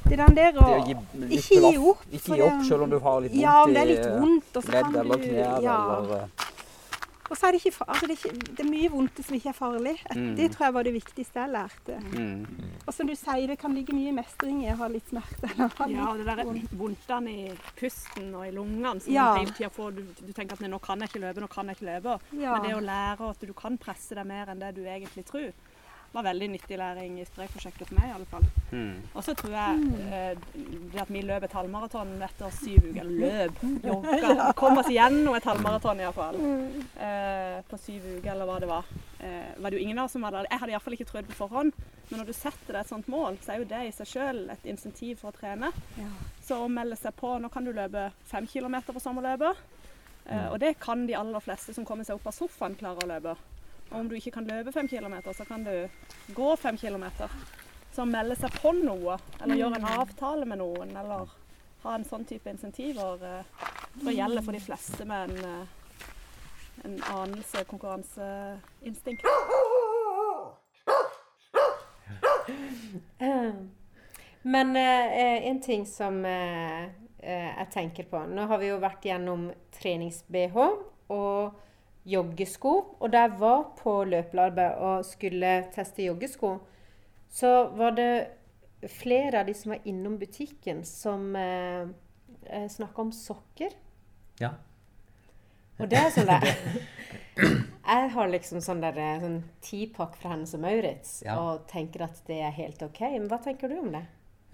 det 0.06 0.20
den 0.22 0.36
der 0.38 0.60
å 0.62 0.68
gi, 0.88 0.98
ikke 1.38 1.62
gi 1.64 1.78
opp. 1.78 2.04
Ikke 2.12 2.38
gi 2.38 2.44
opp 2.46 2.62
selv 2.68 2.88
om 2.88 2.92
du 2.92 3.00
har 3.04 3.24
litt 3.24 3.34
vondt 3.34 3.44
ja, 3.44 3.56
om 3.64 3.74
det 3.74 3.82
er 3.82 3.90
litt 3.94 4.06
vondt, 4.14 4.54
og 4.54 4.68
så 4.68 4.76
ledd 4.78 5.02
eller 5.02 5.24
knær 5.24 5.66
ja. 5.66 5.80
eller 5.98 6.14
eh. 6.18 6.46
og 7.28 7.36
så 7.36 7.50
er 7.50 7.56
det, 7.58 7.60
ikke, 7.60 7.88
altså 7.92 8.08
det, 8.08 8.16
er 8.16 8.22
ikke, 8.22 8.54
det 8.56 8.64
er 8.64 8.70
mye 8.70 8.92
vondt 8.94 9.18
som 9.20 9.36
ikke 9.36 9.50
er 9.52 9.58
farlig. 9.58 9.96
Mm. 10.16 10.30
Det 10.38 10.46
tror 10.54 10.66
jeg 10.68 10.76
var 10.78 10.88
det 10.88 10.94
viktigste 10.96 11.42
jeg 11.42 11.52
lærte. 11.52 11.98
Mm. 12.14 12.70
Og 12.86 12.94
som 12.96 13.10
du 13.10 13.16
sier, 13.20 13.50
det 13.52 13.58
kan 13.60 13.76
ligge 13.76 13.96
mye 13.98 14.14
mestring 14.16 14.62
i 14.64 14.70
å 14.72 14.78
ha 14.80 14.88
litt 14.94 15.12
smerte. 15.12 15.50
ja, 15.58 16.06
og 16.08 16.22
det 16.22 16.28
der 16.30 16.44
vondtene 16.80 17.34
i 17.34 17.50
pusten 17.82 18.30
og 18.32 18.46
i 18.48 18.54
lungene 18.56 18.96
som 19.04 19.12
ja. 19.12 19.34
hele 19.42 19.52
tida 19.58 19.74
får 19.76 19.98
du, 19.98 20.06
du, 20.22 20.32
tenker 20.32 20.56
at 20.56 20.64
nå 20.72 20.80
kan 20.80 21.04
jeg 21.04 21.12
ikke 21.12 21.26
løpe, 21.26 21.44
nå 21.44 21.52
kan 21.52 21.68
jeg 21.68 21.82
ikke 21.82 21.90
løpe. 21.90 22.16
Ja. 22.40 22.56
Men 22.56 22.70
det 22.70 22.78
å 22.78 22.86
lære 22.88 23.34
at 23.34 23.44
du 23.50 23.52
kan 23.60 23.76
presse 23.82 24.16
deg 24.16 24.30
mer 24.30 24.54
enn 24.54 24.64
det 24.64 24.72
du 24.78 24.86
egentlig 24.86 25.28
tror 25.28 25.52
var 26.12 26.24
veldig 26.24 26.48
nyttig 26.54 26.78
læring 26.80 27.18
i 27.22 27.26
strekprosjektet 27.28 27.90
for 27.90 27.98
meg, 28.00 28.10
i 28.10 28.16
alle 28.16 28.28
fall. 28.30 28.46
Mm. 28.72 28.94
Og 29.14 29.26
så 29.26 29.36
tror 29.38 29.54
jeg 29.54 29.90
eh, 30.08 30.46
det 30.94 31.02
at 31.04 31.12
vi 31.14 31.24
løp 31.26 31.46
et 31.46 31.58
halvmaraton 31.58 32.16
etter 32.26 32.56
syv 32.58 32.88
uker 32.90 33.08
Løp, 33.08 33.62
jogga 33.86 34.50
Kom 34.58 34.80
oss 34.82 34.90
gjennom 34.92 35.38
et 35.38 35.48
halvmaraton, 35.48 36.02
iallfall. 36.04 36.40
Mm. 36.42 36.88
Eh, 37.08 37.60
på 37.68 37.80
syv 37.82 38.08
uker, 38.18 38.32
eller 38.34 38.50
hva 38.50 38.58
det 38.64 38.72
var. 38.72 38.90
Eh, 39.20 39.54
var 39.58 39.70
det 39.70 39.80
jo 39.80 39.86
ingen 39.86 40.00
av 40.00 40.08
oss 40.10 40.18
som 40.18 40.26
var 40.26 40.36
der. 40.36 40.50
Jeg 40.52 40.64
hadde 40.64 40.76
iallfall 40.76 40.98
ikke 40.98 41.10
trodd 41.12 41.30
på 41.30 41.40
forhånd. 41.42 41.76
Men 42.10 42.22
når 42.22 42.30
du 42.30 42.36
setter 42.38 42.74
deg 42.74 42.84
et 42.86 42.92
sånt 42.92 43.10
mål, 43.12 43.40
så 43.44 43.54
er 43.54 43.62
jo 43.62 43.70
det 43.70 43.84
i 43.84 43.96
seg 43.96 44.12
sjøl 44.14 44.46
et 44.54 44.68
insentiv 44.72 45.20
for 45.22 45.34
å 45.34 45.36
trene. 45.36 45.74
Ja. 46.00 46.12
Så 46.48 46.62
å 46.64 46.70
melde 46.72 46.96
seg 47.00 47.16
på 47.20 47.34
Nå 47.42 47.52
kan 47.52 47.68
du 47.68 47.74
løpe 47.76 48.10
fem 48.30 48.48
kilometer 48.48 48.96
på 48.96 49.04
sommerløpet. 49.04 49.66
Eh, 50.28 50.48
og 50.52 50.60
det 50.64 50.78
kan 50.84 51.06
de 51.08 51.16
aller 51.16 51.44
fleste 51.44 51.76
som 51.76 51.86
kommer 51.88 52.08
seg 52.08 52.20
opp 52.20 52.32
av 52.32 52.36
sofaen, 52.36 52.76
klare 52.80 53.04
å 53.04 53.10
løpe. 53.12 53.36
Og 53.92 54.00
om 54.00 54.10
du 54.10 54.16
ikke 54.18 54.32
kan 54.32 54.48
løpe 54.48 54.72
fem 54.72 54.88
kilometer, 54.88 55.34
så 55.34 55.46
kan 55.48 55.64
du 55.64 55.88
gå 56.36 56.56
fem 56.56 56.78
kilometer. 56.78 57.32
Så 57.96 58.06
melde 58.06 58.36
seg 58.38 58.54
på 58.62 58.74
noe, 58.78 59.18
eller 59.42 59.58
gjøre 59.58 59.80
en 59.80 59.90
avtale 59.98 60.46
med 60.46 60.60
noen, 60.62 60.92
eller 60.98 61.32
ha 61.84 61.96
en 61.96 62.06
sånn 62.06 62.26
type 62.28 62.50
insentiver, 62.52 63.24
eh, 63.24 63.44
tror 63.98 64.12
jeg 64.12 64.20
gjelder 64.20 64.46
for 64.46 64.58
de 64.58 64.62
fleste 64.62 65.06
med 65.08 65.30
en, 65.30 65.38
eh, 65.46 65.66
en 66.86 67.00
anelse 67.14 67.64
konkurranseinstinkt. 67.70 69.26
Men 74.42 74.76
eh, 74.76 75.48
en 75.48 75.62
ting 75.62 75.86
som 75.86 76.26
eh, 76.26 76.88
jeg 77.20 77.68
tenker 77.74 78.04
på 78.08 78.22
Nå 78.30 78.46
har 78.48 78.62
vi 78.62 78.70
jo 78.70 78.78
vært 78.80 79.06
gjennom 79.10 79.50
trenings-BH. 79.76 80.58
og 81.12 81.67
joggesko. 82.08 82.74
Og 83.00 83.12
da 83.14 83.26
jeg 83.26 83.38
var 83.42 83.64
på 83.80 84.00
løpelarbeidet 84.08 84.82
og 84.88 85.06
skulle 85.06 85.54
teste 85.76 86.08
joggesko, 86.08 86.58
så 87.30 87.54
var 87.76 87.96
det 87.98 88.12
flere 88.94 89.42
av 89.42 89.50
de 89.50 89.56
som 89.58 89.74
var 89.74 89.88
innom 89.90 90.18
butikken, 90.22 90.84
som 90.86 91.36
eh, 91.36 91.90
eh 92.48 92.68
snakka 92.70 93.02
om 93.02 93.12
sokker. 93.12 93.74
Ja. 94.40 94.54
Og 95.78 95.90
det 95.90 95.98
er 96.00 96.14
sånn 96.14 96.30
der 96.30 96.48
Jeg 97.88 98.10
har 98.14 98.30
liksom 98.32 98.62
sånn 98.64 98.82
der 98.84 98.98
eh, 99.00 99.20
sånn 99.22 99.42
tipakk 99.64 100.18
fra 100.20 100.34
Hennes 100.34 100.54
og 100.58 100.64
Maurits 100.64 101.20
ja. 101.26 101.38
og 101.40 101.68
tenker 101.70 102.04
at 102.08 102.20
det 102.28 102.42
er 102.44 102.56
helt 102.56 102.82
OK. 102.84 103.02
Men 103.14 103.30
hva 103.32 103.40
tenker 103.44 103.72
du 103.72 103.78
om 103.80 103.92
det? 103.94 104.04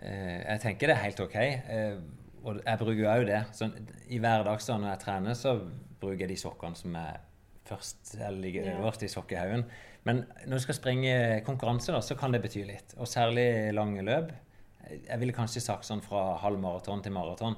Eh, 0.04 0.42
jeg 0.44 0.62
tenker 0.66 0.92
det 0.92 0.98
er 0.98 1.06
helt 1.08 1.24
OK. 1.24 1.38
Eh, 1.40 1.96
og 2.44 2.60
jeg 2.60 2.82
bruker 2.82 3.10
òg 3.10 3.26
det. 3.30 3.42
Sånn, 3.56 3.74
I 4.12 4.20
hverdagen 4.22 4.84
når 4.84 4.92
jeg 4.92 5.04
trener, 5.06 5.38
så 5.40 5.56
bruker 6.02 6.26
jeg 6.26 6.34
de 6.34 6.40
sokkene 6.44 6.78
som 6.78 6.98
er 7.00 7.22
først, 7.68 8.16
ligger 8.38 8.70
øverst 8.76 9.04
i 9.04 9.12
sokkehaugen. 9.12 9.66
Men 10.04 10.24
når 10.46 10.60
du 10.60 10.64
skal 10.66 10.78
springe 10.78 11.42
konkurranse, 11.48 11.94
da, 11.96 12.02
så 12.04 12.18
kan 12.20 12.34
det 12.34 12.42
bety 12.44 12.64
litt. 12.68 12.96
Og 13.00 13.08
særlig 13.08 13.74
lange 13.76 14.04
løp. 14.04 14.34
Jeg 14.92 15.20
ville 15.22 15.36
kanskje 15.36 15.64
sagt 15.64 15.88
sånn 15.88 16.04
fra 16.04 16.34
halv 16.42 16.60
maraton 16.60 17.04
til 17.04 17.16
maraton. 17.16 17.56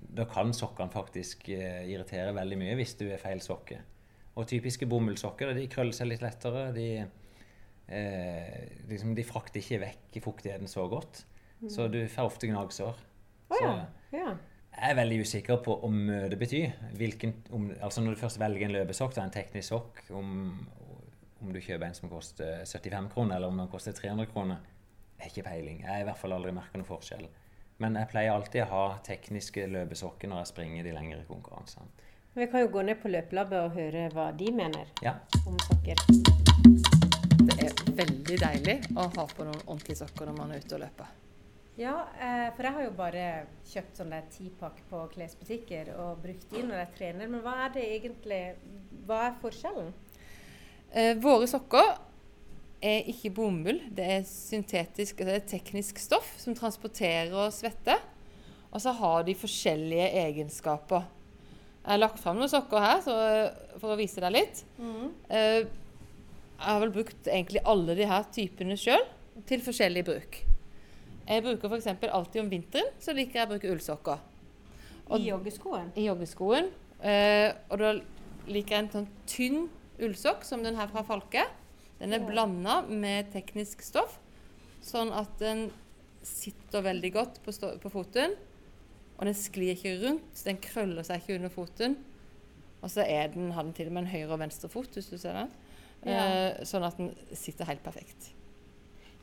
Da 0.00 0.26
kan 0.30 0.54
sokkene 0.56 0.92
faktisk 0.94 1.48
uh, 1.50 1.82
irritere 1.90 2.34
veldig 2.36 2.58
mye 2.60 2.76
hvis 2.78 2.94
du 3.00 3.08
er 3.10 3.20
feil 3.20 3.42
sokke. 3.44 3.80
Og 4.38 4.46
typiske 4.48 4.86
bomullssokker 4.88 5.52
de 5.56 5.66
krøller 5.70 5.96
seg 5.96 6.12
litt 6.12 6.22
lettere. 6.22 6.68
De, 6.72 6.86
eh, 7.90 8.60
liksom, 8.88 9.10
de 9.18 9.24
frakter 9.26 9.60
ikke 9.60 9.80
vekk 9.82 10.20
fuktigheten 10.24 10.70
så 10.70 10.86
godt. 10.88 11.24
Mm. 11.60 11.68
Så 11.74 11.88
du 11.92 11.98
får 12.08 12.30
ofte 12.30 12.48
gnagsår. 12.48 13.02
Oh, 13.50 13.58
ja. 13.58 13.74
ja. 14.14 14.36
Jeg 14.80 14.94
er 14.94 14.96
veldig 14.96 15.16
usikker 15.20 15.58
på 15.60 15.74
om 15.84 15.96
møte 16.08 16.36
betyr. 16.40 16.70
Hvilken, 16.96 17.34
om, 17.52 17.66
altså 17.84 18.00
når 18.00 18.14
du 18.14 18.20
først 18.22 18.40
velger 18.40 18.64
en 18.64 18.72
løpesokk, 18.78 19.18
en 19.20 19.32
teknisk 19.34 19.74
sokk, 19.74 20.00
om, 20.16 20.30
om, 21.42 21.50
du 21.52 21.60
kjøper 21.60 21.90
en 21.90 21.98
som 21.98 22.08
koster 22.08 22.62
75 22.64 23.10
kroner, 23.12 23.36
eller 23.36 23.52
om 23.52 23.60
den 23.60 23.68
koster 23.68 23.92
300 23.92 24.30
kroner, 24.32 24.64
jeg 25.18 25.26
har 25.26 25.34
ikke 25.34 25.46
peiling. 25.50 25.82
Jeg 25.84 25.92
har 25.92 26.00
i 26.00 26.08
hvert 26.08 26.20
fall 26.22 26.32
aldri 26.32 26.54
merka 26.56 26.80
noen 26.80 26.88
forskjell. 26.88 27.28
Men 27.84 28.00
jeg 28.00 28.08
pleier 28.08 28.32
alltid 28.32 28.64
å 28.64 28.70
ha 28.72 28.82
tekniske 29.04 29.68
løpesokker 29.68 30.32
når 30.32 30.42
jeg 30.42 30.52
springer 30.54 30.88
de 30.88 30.96
lengre 30.96 31.22
konkurransene. 31.28 32.08
Vi 32.38 32.48
kan 32.48 32.64
jo 32.64 32.72
gå 32.72 32.88
ned 32.88 33.02
på 33.02 33.12
løpelabbet 33.12 33.60
og 33.60 33.76
høre 33.76 34.08
hva 34.14 34.30
de 34.32 34.52
mener 34.54 34.88
ja. 35.04 35.18
om 35.44 35.60
sokker. 35.66 36.00
Det 37.50 37.56
er 37.66 37.80
veldig 38.00 38.44
deilig 38.46 38.80
å 38.96 39.10
ha 39.12 39.28
på 39.28 39.44
noen 39.44 39.60
ordentlige 39.66 40.06
sokker 40.06 40.30
når 40.30 40.40
man 40.40 40.54
er 40.54 40.64
ute 40.64 40.78
og 40.78 40.88
løper. 40.88 41.16
Ja, 41.80 41.94
eh, 42.20 42.50
for 42.52 42.66
jeg 42.66 42.76
har 42.76 42.84
jo 42.84 42.92
bare 42.92 43.24
kjøpt 43.70 44.02
sånne 44.02 44.20
tipakk 44.34 44.82
på 44.90 45.00
klesbutikker 45.14 45.94
og 45.96 46.20
brukt 46.20 46.50
de 46.52 46.64
når 46.66 46.82
jeg 46.82 46.92
trener. 46.98 47.30
Men 47.30 47.40
hva 47.44 47.56
er 47.64 47.74
det 47.78 47.86
egentlig 47.96 48.42
Hva 49.08 49.22
er 49.30 49.38
forskjellen? 49.40 49.88
Eh, 50.92 51.14
våre 51.22 51.48
sokker 51.48 51.94
er 52.84 53.08
ikke 53.08 53.32
bomull. 53.38 53.80
Det 53.96 54.10
er 54.18 54.26
syntetisk, 54.28 55.22
det 55.24 55.38
er 55.38 55.46
teknisk 55.48 56.02
stoff 56.02 56.28
som 56.40 56.56
transporterer 56.58 57.32
og 57.32 57.54
svetter. 57.54 58.02
Og 58.70 58.84
så 58.84 58.92
har 59.00 59.24
de 59.26 59.34
forskjellige 59.34 60.10
egenskaper. 60.20 61.08
Jeg 61.80 61.94
har 61.94 62.02
lagt 62.02 62.20
fram 62.20 62.36
noen 62.36 62.52
sokker 62.52 62.84
her 62.84 63.00
så, 63.02 63.16
for 63.80 63.94
å 63.94 63.98
vise 63.98 64.20
deg 64.20 64.36
litt. 64.36 64.62
Mm. 64.76 65.08
Eh, 65.32 65.62
jeg 65.64 66.68
har 66.68 66.84
vel 66.84 66.92
brukt 66.92 67.24
egentlig 67.24 67.64
alle 67.64 67.96
de 67.96 68.06
her 68.12 68.28
typene 68.36 68.76
sjøl 68.76 69.08
til 69.48 69.64
forskjellig 69.64 70.04
bruk. 70.04 70.42
Jeg 71.26 71.44
bruker 71.44 71.70
f.eks. 71.70 71.88
alltid 72.10 72.42
om 72.42 72.50
vinteren 72.50 72.94
så 73.02 73.14
liker 73.16 73.40
jeg 73.40 73.48
å 73.48 73.50
bruke 73.52 73.72
ullsokker. 73.74 74.22
I 75.10 75.26
joggeskoen? 75.26 75.92
I 75.98 76.06
joggeskoen. 76.06 76.70
Eh, 77.02 77.50
og 77.70 77.80
da 77.80 77.92
liker 78.50 78.76
jeg 78.76 78.84
en 78.84 78.92
sånn 78.94 79.08
tynn 79.30 79.62
ullsokk 80.00 80.44
som 80.46 80.64
den 80.64 80.78
her 80.78 80.90
fra 80.92 81.04
Falke. 81.06 81.46
Den 82.00 82.14
er 82.16 82.24
blanda 82.24 82.80
med 82.88 83.28
teknisk 83.34 83.82
stoff, 83.84 84.16
sånn 84.80 85.10
at 85.12 85.34
den 85.40 85.66
sitter 86.24 86.84
veldig 86.84 87.10
godt 87.12 87.40
på, 87.44 87.52
på, 87.52 87.92
foten. 87.92 88.36
Og 89.18 89.26
den 89.28 89.36
sklir 89.36 89.74
ikke 89.74 89.98
rundt, 90.00 90.44
den 90.46 90.60
krøller 90.64 91.04
seg 91.04 91.20
ikke 91.20 91.36
under 91.36 91.52
foten. 91.52 91.98
Og 92.80 92.88
så 92.88 93.04
er 93.04 93.34
den, 93.34 93.50
har 93.52 93.66
den 93.66 93.74
til 93.76 93.90
og 93.90 93.96
med 93.96 94.06
en 94.06 94.12
høyre 94.14 94.32
og 94.32 94.40
venstre 94.40 94.70
fot, 94.72 94.88
hvis 94.96 95.10
du 95.12 95.18
ser 95.20 95.36
den. 95.36 95.50
Ja. 96.08 96.22
Eh, 96.24 96.62
sånn 96.68 96.86
at 96.86 96.96
den 96.96 97.12
sitter 97.36 97.68
helt 97.68 97.84
perfekt. 97.84 98.30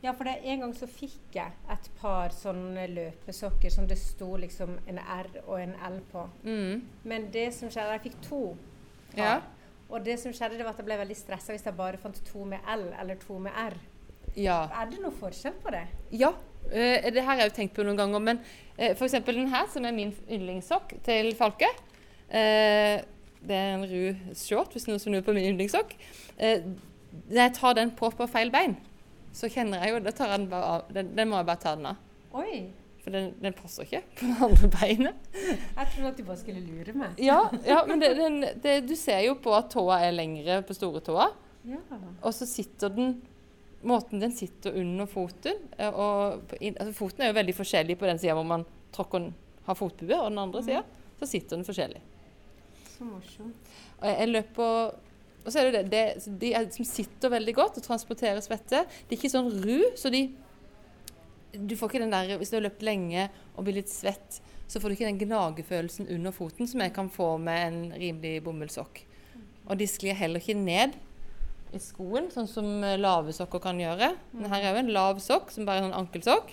Ja, 0.04 0.14
for 0.14 0.30
det, 0.30 0.36
en 0.46 0.62
gang 0.62 0.74
så 0.78 0.86
fikk 0.88 1.34
jeg 1.36 1.54
et 1.74 1.88
par 1.98 2.34
sånne 2.36 2.86
løpesokker 2.92 3.72
som 3.74 3.88
det 3.90 3.98
sto 3.98 4.36
liksom 4.38 4.76
en 4.88 5.00
R 5.02 5.30
og 5.48 5.56
en 5.62 5.74
L 5.90 6.00
på. 6.12 6.28
Mm. 6.46 6.84
Men 7.04 7.30
det 7.34 7.50
som 7.58 7.72
skjedde 7.74 7.96
Jeg 7.98 8.04
fikk 8.10 8.20
to 8.30 8.42
par. 9.16 9.22
Ja. 9.24 9.36
Og 9.90 10.04
det 10.06 10.20
som 10.20 10.34
skjedde, 10.36 10.58
det 10.60 10.66
var 10.68 10.76
at 10.76 10.82
jeg 10.82 10.88
ble 10.90 10.98
veldig 11.00 11.16
stressa 11.18 11.54
hvis 11.56 11.66
jeg 11.66 11.78
bare 11.78 11.98
fant 12.02 12.20
to 12.28 12.44
med 12.46 12.60
L 12.74 12.90
eller 13.00 13.20
to 13.22 13.40
med 13.40 13.56
R. 13.58 13.78
Ja. 14.38 14.66
Er 14.70 14.90
det 14.92 15.00
noe 15.02 15.16
forskjell 15.16 15.56
på 15.64 15.72
det? 15.74 15.86
Ja. 16.12 16.34
Uh, 16.68 17.08
det 17.08 17.22
her 17.24 17.30
har 17.32 17.42
jeg 17.42 17.52
jo 17.52 17.56
tenkt 17.56 17.78
på 17.78 17.86
noen 17.88 17.98
ganger. 17.98 18.20
Men 18.22 18.42
uh, 18.78 18.92
f.eks. 18.92 19.16
den 19.26 19.48
her, 19.54 19.66
som 19.74 19.88
er 19.88 19.96
min 19.96 20.14
yndlingssokk 20.28 20.98
til 21.08 21.34
Falke. 21.40 21.72
Uh, 22.30 23.02
Det 23.48 23.56
er 23.56 23.76
en 23.78 23.86
ru 23.88 24.34
short, 24.36 24.74
hvis 24.74 24.88
noen 24.90 25.00
snur 25.00 25.22
på 25.24 25.34
min 25.34 25.46
yndlingssokk. 25.54 25.94
Uh, 26.42 26.76
jeg 27.32 27.54
tar 27.56 27.78
den 27.78 27.92
på 27.96 28.10
på 28.12 28.28
feil 28.28 28.52
bein, 28.52 28.76
så 29.38 29.50
kjenner 29.54 29.84
jeg 29.86 29.94
jo 29.94 30.02
Da 30.08 30.14
tar 30.18 30.34
jeg 30.34 30.42
den 30.42 30.50
bare 30.52 30.74
av. 30.76 30.92
Den, 30.94 31.14
den 31.18 31.30
må 31.30 31.40
jeg 31.40 31.48
bare 31.50 31.62
ta 31.62 31.76
den 31.78 31.90
av. 31.92 32.04
Oi. 32.38 32.60
For 33.04 33.16
den, 33.16 33.30
den 33.40 33.54
passer 33.56 33.86
ikke 33.86 34.02
på 34.20 34.28
det 34.28 34.38
andre 34.44 34.70
beinet. 34.74 35.28
Jeg 35.38 35.90
trodde 35.94 36.10
at 36.10 36.18
du 36.18 36.24
bare 36.28 36.40
skulle 36.42 36.64
lure 36.66 36.96
meg. 36.98 37.22
Ja, 37.24 37.38
ja 37.64 37.78
men 37.88 38.02
det, 38.04 38.10
den, 38.18 38.42
det, 38.64 38.74
du 38.90 38.96
ser 39.00 39.22
jo 39.24 39.38
på 39.40 39.54
at 39.56 39.70
tåa 39.72 40.02
er 40.04 40.16
lengre 40.18 40.60
på 40.68 40.76
store 40.76 41.04
tåa, 41.06 41.30
Ja. 41.68 41.80
og 42.22 42.32
så 42.36 42.46
sitter 42.48 42.94
den 42.96 43.18
Måten 43.88 44.20
den 44.20 44.32
sitter 44.34 44.74
under 44.80 45.06
foten 45.06 45.60
eh, 45.78 45.94
og 45.94 46.50
altså 46.58 46.94
Foten 46.98 47.22
er 47.22 47.30
jo 47.30 47.36
veldig 47.38 47.54
forskjellig 47.54 47.96
på 48.00 48.08
den 48.10 48.18
sida 48.20 48.34
hvor 48.34 48.48
man 48.50 48.64
tråkker, 48.96 49.28
har 49.68 49.78
fotbue, 49.78 50.18
og 50.18 50.32
den 50.32 50.40
andre 50.42 50.64
sida 50.66 50.82
så 51.20 51.28
sitter 51.30 51.60
den 51.60 51.66
forskjellig. 51.68 52.02
Så 52.96 53.06
morsomt. 53.06 53.70
Og 54.00 54.08
jeg, 54.10 54.16
jeg 54.24 54.32
løper 54.32 54.98
Og 55.48 55.54
så 55.54 55.62
er 55.62 55.72
det 55.72 55.86
det, 55.88 56.02
det 56.28 56.36
De 56.42 56.50
er, 56.60 56.68
som 56.76 56.86
sitter 56.88 57.32
veldig 57.32 57.54
godt 57.56 57.80
og 57.80 57.86
transporterer 57.86 58.44
svette. 58.44 58.84
De 59.08 59.16
er 59.16 59.18
ikke 59.18 59.32
sånn 59.32 59.48
ru, 59.64 59.80
så 59.96 60.12
de 60.12 60.26
Du 61.56 61.74
får 61.80 61.90
ikke 61.94 62.04
den 62.04 62.12
der 62.14 62.36
Hvis 62.38 62.52
du 62.52 62.58
har 62.60 62.66
løpt 62.68 62.84
lenge 62.84 63.30
og 63.56 63.64
blir 63.66 63.80
litt 63.80 63.90
svett, 63.90 64.42
så 64.68 64.82
får 64.84 64.92
du 64.92 64.98
ikke 64.98 65.08
den 65.08 65.22
gnagefølelsen 65.24 66.10
under 66.12 66.36
foten 66.36 66.68
som 66.68 66.84
jeg 66.84 66.92
kan 66.94 67.08
få 67.10 67.38
med 67.40 67.62
en 67.70 67.78
rimelig 67.96 68.42
bomullssokk. 68.44 69.00
Og 69.72 69.80
de 69.80 69.88
sklir 69.88 70.14
heller 70.20 70.44
ikke 70.44 70.58
ned 70.60 70.98
i 71.76 71.80
skoen, 71.84 72.28
sånn 72.32 72.48
som 72.52 72.68
eh, 72.84 72.98
lave 73.00 73.34
sokker 73.36 73.64
kan 73.64 73.80
gjøre. 73.80 74.12
Men 74.36 74.52
her 74.52 74.68
er 74.68 74.76
jo 74.76 74.84
en 74.84 74.92
lav 74.96 75.20
sokk, 75.24 75.50
som 75.56 75.66
bare 75.68 75.80
er 75.82 75.86
en 75.86 75.90
sånn 75.90 76.02
ankelsokk. 76.04 76.52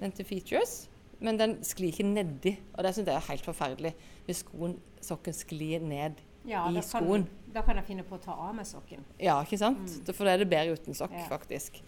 Den 0.00 0.14
til 0.16 0.28
features. 0.28 0.76
Men 1.22 1.40
den 1.40 1.56
sklir 1.64 1.92
ikke 1.92 2.06
nedi, 2.08 2.54
og 2.74 2.84
det 2.84 2.94
syns 2.96 3.08
jeg 3.08 3.16
er 3.16 3.28
helt 3.28 3.48
forferdelig. 3.48 3.92
Hvis 4.26 4.40
skoen, 4.44 4.76
sokken 5.04 5.36
sklir 5.36 5.84
ned 5.84 6.20
Ja, 6.48 6.64
i 6.68 6.82
skoen. 6.84 7.26
kan. 7.28 7.41
Da 7.52 7.62
kan 7.62 7.76
jeg 7.76 7.84
finne 7.84 8.04
på 8.08 8.16
å 8.16 8.20
ta 8.22 8.32
av 8.32 8.54
meg 8.56 8.66
sokken. 8.66 9.04
Ja, 9.20 9.38
ikke 9.44 9.58
sant? 9.60 9.90
For 10.14 10.24
da 10.24 10.32
er 10.34 10.38
det 10.44 10.48
bedre 10.50 10.72
uten 10.78 10.94
sokk, 10.96 11.12
Ja. 11.12 11.26
faktisk. 11.28 11.80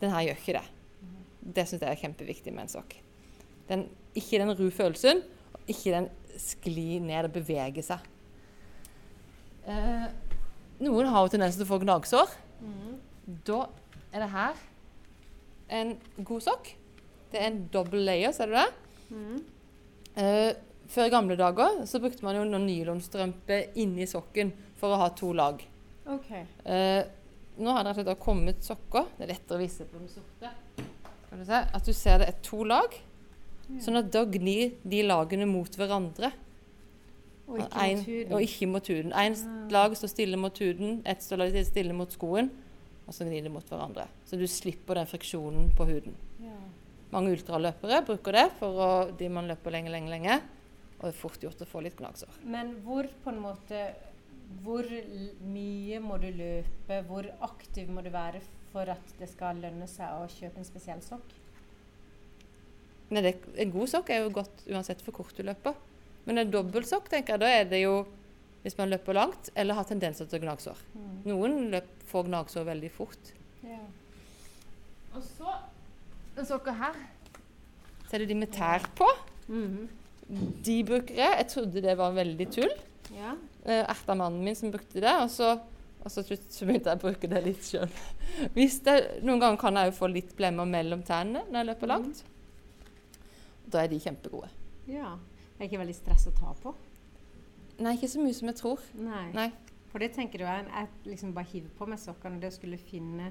Den 0.00 0.10
her 0.14 0.20
gjør 0.28 0.38
ikke 0.40 0.54
det. 0.58 0.64
Det 1.54 1.64
syns 1.68 1.80
jeg 1.80 1.90
er 1.90 2.00
kjempeviktig 2.08 2.52
med 2.52 2.62
en 2.66 2.68
sokk. 2.68 2.96
Den, 3.68 3.88
ikke 4.14 4.38
den 4.42 4.54
ru 4.56 4.70
følelsen, 4.70 5.22
og 5.54 5.60
ikke 5.68 5.92
den 5.94 6.08
skli 6.40 6.98
ned 7.00 7.24
og 7.28 7.32
bevege 7.32 7.82
seg. 7.84 8.00
Eh, 9.66 10.06
noen 10.80 11.06
har 11.12 11.24
jo 11.26 11.32
tendens 11.34 11.56
til 11.58 11.64
å 11.66 11.70
få 11.70 11.78
gnagsår. 11.82 12.32
Da 13.46 13.60
er 14.12 14.24
det 14.24 14.30
her 14.32 14.54
en 15.80 15.92
god 16.26 16.42
sokk. 16.42 16.72
Det 17.30 17.40
er 17.40 17.46
en 17.52 17.60
double 17.72 18.00
layer, 18.04 18.32
ser 18.34 18.46
du 18.50 18.56
det? 18.56 18.68
Eh, 20.16 20.54
før 20.90 21.06
i 21.06 21.12
gamle 21.12 21.36
dager 21.38 21.84
så 21.88 22.00
brukte 22.02 22.24
man 22.26 22.36
jo 22.38 22.44
noen 22.48 22.66
nylonstrømpe 22.66 23.60
inni 23.80 24.06
sokken 24.10 24.50
for 24.80 24.94
å 24.94 25.00
ha 25.04 25.08
to 25.16 25.32
lag. 25.36 25.62
Okay. 26.10 26.42
Eh, 26.64 27.02
nå 27.60 27.74
har 27.76 27.86
det 27.94 28.16
kommet 28.22 28.64
sokker. 28.64 29.06
Det 29.16 29.26
er 29.26 29.32
lettere 29.34 29.58
å 29.58 29.62
vise 29.62 29.86
på 29.86 29.98
den 30.00 30.08
sorte. 30.10 30.50
Skal 31.26 31.38
du 31.38 31.46
se, 31.46 31.60
at 31.78 31.86
du 31.86 31.92
ser 31.94 32.22
det 32.22 32.28
er 32.32 32.38
to 32.42 32.64
lag. 32.66 32.96
Sånn 33.78 34.00
at 34.00 34.08
da 34.10 34.24
gnir 34.26 34.72
de 34.82 35.02
lagene 35.06 35.46
mot 35.46 35.76
hverandre. 35.78 36.32
Og 37.46 37.58
ikke 37.58 37.84
En- 37.84 37.96
mot 37.98 38.06
huden. 38.06 38.32
Og 38.34 38.42
ikke 38.42 38.66
mot 38.66 38.86
huden. 38.90 39.12
Én 39.12 39.70
lag 39.70 39.94
står 39.96 40.08
stille 40.10 40.36
mot 40.36 40.58
huden, 40.58 41.02
ett 41.06 41.22
står 41.22 41.46
stille 41.64 41.92
mot 41.94 42.10
skoen, 42.10 42.50
og 43.06 43.14
så 43.14 43.24
gnir 43.26 43.42
de 43.42 43.48
mot 43.50 43.64
hverandre. 43.64 44.06
Så 44.26 44.38
du 44.38 44.46
slipper 44.46 44.94
den 44.94 45.06
friksjonen 45.06 45.70
på 45.76 45.86
huden. 45.86 46.14
Ja. 46.42 46.56
Mange 47.12 47.30
ultraløpere 47.34 48.04
bruker 48.06 48.32
det 48.32 48.50
for 48.58 48.70
å, 48.74 49.16
de 49.18 49.28
man 49.28 49.46
løper 49.50 49.70
lenge, 49.70 49.90
lenge, 49.90 50.10
lenge. 50.10 50.40
Og 51.00 51.08
det 51.08 51.14
er 51.14 51.20
fort 51.20 51.40
gjort 51.42 51.62
å 51.64 51.68
få 51.68 51.80
litt 51.84 51.96
gnagsår. 51.96 52.40
Men 52.44 52.74
hvor 52.84 53.08
på 53.24 53.32
en 53.32 53.42
måte 53.42 53.82
Hvor 54.64 54.82
mye 55.46 56.00
må 56.02 56.16
du 56.18 56.26
løpe? 56.34 56.96
Hvor 57.06 57.28
aktiv 57.46 57.88
må 57.88 58.02
du 58.02 58.10
være 58.10 58.40
for 58.72 58.90
at 58.90 59.12
det 59.18 59.28
skal 59.30 59.60
lønne 59.62 59.86
seg 59.86 60.10
å 60.10 60.26
kjøpe 60.30 60.58
en 60.58 60.66
spesiell 60.66 61.02
sokk? 61.06 61.36
Nei, 63.10 63.22
det, 63.22 63.36
en 63.62 63.70
god 63.70 63.90
sokk 63.90 64.10
er 64.10 64.24
jo 64.24 64.32
godt 64.34 64.64
uansett 64.70 65.02
for 65.06 65.14
kort 65.14 65.38
du 65.38 65.44
løper. 65.46 65.78
Men 66.26 66.42
en 66.42 66.50
dobbeltsokk, 66.50 67.08
tenker 67.10 67.36
jeg, 67.36 67.42
da 67.42 67.52
er 67.60 67.70
det 67.70 67.80
jo 67.84 67.94
hvis 68.64 68.76
man 68.76 68.90
løper 68.90 69.16
langt 69.16 69.48
eller 69.54 69.78
har 69.78 69.86
tendenser 69.88 70.28
til 70.28 70.42
gnagsår. 70.42 70.82
Noen 71.24 71.70
løp, 71.72 71.88
får 72.10 72.26
gnagsår 72.28 72.66
veldig 72.68 72.90
fort. 72.92 73.32
Ja. 73.64 73.80
Og 75.14 75.22
så 75.24 75.54
den 76.36 76.46
sokka 76.46 76.74
her. 76.76 76.98
Så 78.08 78.16
er 78.18 78.24
det 78.24 78.30
de 78.32 78.38
med 78.42 78.52
tær 78.54 78.84
på? 78.98 79.08
Mhm. 79.48 79.88
De 80.64 80.76
bruker 80.86 81.16
det. 81.16 81.28
Jeg 81.40 81.46
trodde 81.50 81.82
det 81.82 81.96
var 81.98 82.12
veldig 82.14 82.46
tull. 82.54 82.72
ja. 83.16 83.34
Eh, 83.64 83.82
Erta 83.90 84.14
mannen 84.16 84.40
min 84.44 84.54
som 84.56 84.70
brukte 84.72 85.00
det, 85.02 85.10
og 85.20 85.28
så, 85.28 85.50
og 86.00 86.10
så 86.12 86.22
begynte 86.24 86.88
jeg 86.88 86.96
å 86.96 87.00
bruke 87.02 87.28
det 87.28 87.42
litt 87.44 87.66
sjøl. 87.66 87.90
Noen 88.56 89.40
ganger 89.42 89.58
kan 89.60 89.76
jeg 89.76 89.90
jo 89.90 89.96
få 89.98 90.08
litt 90.08 90.30
blemmer 90.38 90.64
mellom 90.70 91.02
tennene 91.04 91.42
når 91.50 91.58
jeg 91.60 91.68
løper 91.72 91.90
langt. 91.90 92.22
Da 93.70 93.82
er 93.84 93.90
de 93.92 93.98
kjempegode. 94.00 94.48
ja. 94.88 95.16
Det 95.60 95.66
er 95.66 95.68
ikke 95.74 95.80
veldig 95.82 95.94
stress 95.98 96.22
å 96.24 96.30
ta 96.32 96.54
på? 96.62 96.70
Nei, 97.84 97.90
ikke 97.98 98.08
så 98.08 98.22
mye 98.24 98.32
som 98.32 98.48
jeg 98.48 98.56
tror. 98.56 98.80
Nei. 98.96 99.26
Nei. 99.36 99.50
For 99.92 100.00
det 100.00 100.14
tenker 100.14 100.40
du 100.40 100.46
er 100.48 100.62
Jeg 100.70 100.88
liksom 101.10 101.34
bare 101.36 101.50
hiver 101.50 101.68
på 101.76 101.84
meg 101.90 101.98
sokkene. 102.00 102.40
Det 102.40 102.48
å 102.48 102.54
skulle 102.54 102.78
finne 102.80 103.26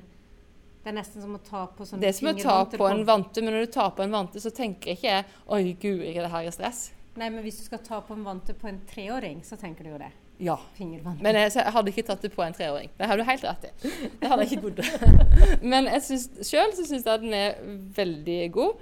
Det 0.83 0.93
er 0.93 0.95
nesten 0.95 1.21
som 1.21 1.35
å 1.35 1.41
ta 1.43 1.65
på 1.75 1.85
sånne 1.85 2.05
Det 2.05 2.13
er 2.13 2.15
som 2.15 2.29
å 2.31 2.35
ta 2.39 2.55
på 2.71 2.87
en 2.87 3.03
vante, 3.07 3.43
men 3.43 3.53
når 3.55 3.67
du 3.67 3.73
tar 3.75 3.91
på 3.97 4.05
en 4.05 4.15
vante, 4.15 4.39
så 4.39 4.51
tenker 4.55 4.95
ikke 4.95 5.09
jeg 5.09 5.27
Oi, 5.51 5.75
guri, 5.81 6.13
det 6.15 6.31
her 6.31 6.47
er 6.47 6.55
stress. 6.55 6.89
Nei, 7.19 7.27
men 7.27 7.43
hvis 7.43 7.59
du 7.59 7.65
skal 7.67 7.81
ta 7.83 7.99
på 8.05 8.15
en 8.15 8.23
vante 8.23 8.55
på 8.55 8.69
en 8.69 8.79
treåring, 8.87 9.41
så 9.43 9.57
tenker 9.59 9.83
du 9.83 9.91
jo 9.91 9.99
det. 9.99 10.11
Ja. 10.39 10.55
Men 10.79 11.35
jeg, 11.35 11.51
jeg 11.51 11.71
hadde 11.75 11.91
ikke 11.91 12.05
tatt 12.07 12.23
det 12.23 12.31
på 12.31 12.43
en 12.45 12.55
treåring. 12.55 12.93
Det 12.95 13.09
har 13.11 13.19
du 13.19 13.25
helt 13.27 13.43
rett 13.43 13.65
i. 13.67 13.91
Det 14.21 14.29
hadde 14.31 14.45
jeg 14.45 14.53
ikke 14.53 14.69
bodd. 14.69 14.79
Men 15.73 15.89
jeg 15.91 16.21
sjøl 16.47 16.71
så 16.77 16.85
syns 16.87 17.03
jeg 17.03 17.25
den 17.25 17.35
er 17.35 17.59
veldig 17.97 18.39
god. 18.55 18.79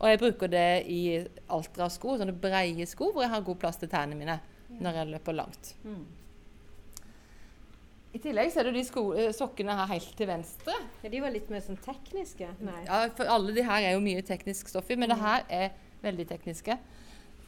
Og 0.00 0.06
jeg 0.08 0.20
bruker 0.22 0.52
det 0.52 0.68
i 0.88 1.00
Altra-sko, 1.50 2.14
sånne 2.20 2.36
breie 2.40 2.86
sko, 2.88 3.10
hvor 3.10 3.26
jeg 3.26 3.34
har 3.34 3.42
god 3.44 3.58
plass 3.60 3.80
til 3.82 3.90
tærne 3.90 4.16
mine 4.16 4.38
når 4.80 5.00
jeg 5.00 5.10
løper 5.10 5.34
langt. 5.34 5.74
Mm. 5.82 6.04
I 8.10 8.18
tillegg 8.18 8.50
ser 8.50 8.66
du 8.66 8.74
de 8.74 8.82
eh, 8.82 9.28
sokkene 9.36 9.76
her 9.78 9.90
helt 9.92 10.14
til 10.18 10.26
venstre. 10.30 10.74
Ja, 11.04 11.10
de 11.12 11.20
var 11.22 11.30
litt 11.34 11.50
mer 11.52 11.62
sånn 11.62 11.78
tekniske. 11.82 12.48
Nei. 12.66 12.80
Ja, 12.88 13.04
for 13.14 13.30
alle 13.30 13.54
de 13.54 13.62
her 13.66 13.86
er 13.86 13.94
jo 13.94 14.02
mye 14.02 14.24
teknisk 14.26 14.72
stoff 14.72 14.90
i, 14.90 14.98
men 14.98 15.12
det 15.12 15.20
her 15.20 15.44
er 15.46 15.76
veldig 16.02 16.26
tekniske. 16.32 16.74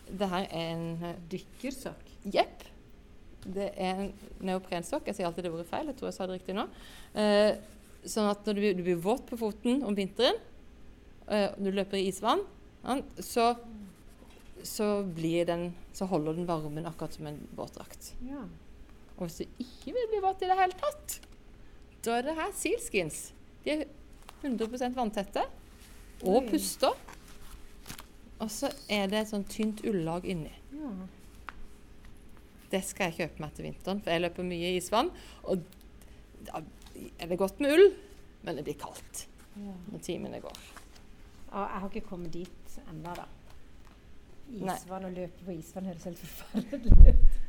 Det 0.06 0.28
her 0.30 0.46
er 0.46 0.70
en 0.76 0.86
eh, 1.08 1.18
Dykkersokk. 1.32 2.14
Jepp. 2.30 2.62
Det 3.42 3.72
er 3.74 4.04
en 4.04 4.12
neoprensokk. 4.46 5.10
Jeg 5.10 5.18
sier 5.18 5.26
alltid 5.26 5.48
det 5.48 5.54
ordet 5.54 5.66
feil. 5.66 5.90
Jeg 5.90 5.98
tror 5.98 6.12
jeg 6.12 6.18
sa 6.18 6.30
det 6.30 6.38
riktig 6.38 6.54
nå. 6.54 6.68
Eh, 7.18 7.50
sånn 8.14 8.30
at 8.30 8.46
når 8.46 8.58
du, 8.58 8.70
du 8.78 8.86
blir 8.86 9.02
våt 9.02 9.26
på 9.26 9.38
foten 9.40 9.82
om 9.86 9.98
vinteren, 9.98 10.38
eh, 11.26 11.48
du 11.58 11.72
løper 11.74 11.98
i 11.98 12.06
isvann, 12.12 12.46
så, 13.22 13.52
så, 14.66 14.86
blir 15.06 15.46
den, 15.50 15.68
så 15.94 16.06
holder 16.10 16.38
den 16.38 16.46
varmen 16.46 16.86
akkurat 16.86 17.18
som 17.18 17.26
en 17.30 17.42
våtdrakt. 17.58 18.14
Ja. 18.26 18.46
Og 19.16 19.26
hvis 19.26 19.40
du 19.42 19.64
ikke 19.64 19.94
vil 19.94 20.10
bli 20.10 20.20
våt 20.24 20.42
i 20.42 20.50
det 20.50 20.58
hele 20.58 20.78
tatt, 20.80 21.18
da 22.02 22.18
er 22.18 22.26
det 22.26 22.36
her 22.38 22.54
sealskins. 22.58 23.18
De 23.64 23.74
er 23.74 23.84
100 24.42 24.94
vanntette 24.96 25.44
og 26.26 26.48
puster. 26.50 26.96
Og 28.42 28.50
så 28.50 28.72
er 28.90 29.10
det 29.10 29.20
et 29.20 29.30
sånn 29.30 29.46
tynt 29.46 29.84
ullag 29.86 30.26
inni. 30.26 30.54
ja. 30.74 30.94
Det 32.72 32.80
skal 32.88 33.10
jeg 33.10 33.18
kjøpe 33.18 33.42
meg 33.44 33.50
til 33.52 33.66
vinteren, 33.66 33.98
for 34.00 34.14
jeg 34.14 34.22
løper 34.22 34.46
mye 34.48 34.70
i 34.70 34.78
isvann. 34.78 35.10
Og 35.44 35.60
da 36.48 36.62
er 37.20 37.28
det 37.28 37.36
godt 37.36 37.60
med 37.60 37.74
ull, 37.74 37.90
men 38.46 38.56
det 38.56 38.64
blir 38.64 38.78
kaldt 38.80 39.26
ja. 39.60 39.74
når 39.92 40.00
timene 40.06 40.40
går. 40.40 40.62
Og 41.50 41.58
jeg 41.60 41.82
har 41.82 41.90
ikke 41.90 42.08
kommet 42.08 42.32
dit 42.32 42.78
ennå, 42.86 43.12
da. 43.18 43.28
Isvann 44.56 45.04
og 45.10 45.12
løpe 45.20 45.44
på 45.44 45.52
isvann 45.58 45.90
høres 45.90 46.08
helt 46.08 46.24
forferdelig 46.24 47.12
ut. 47.12 47.41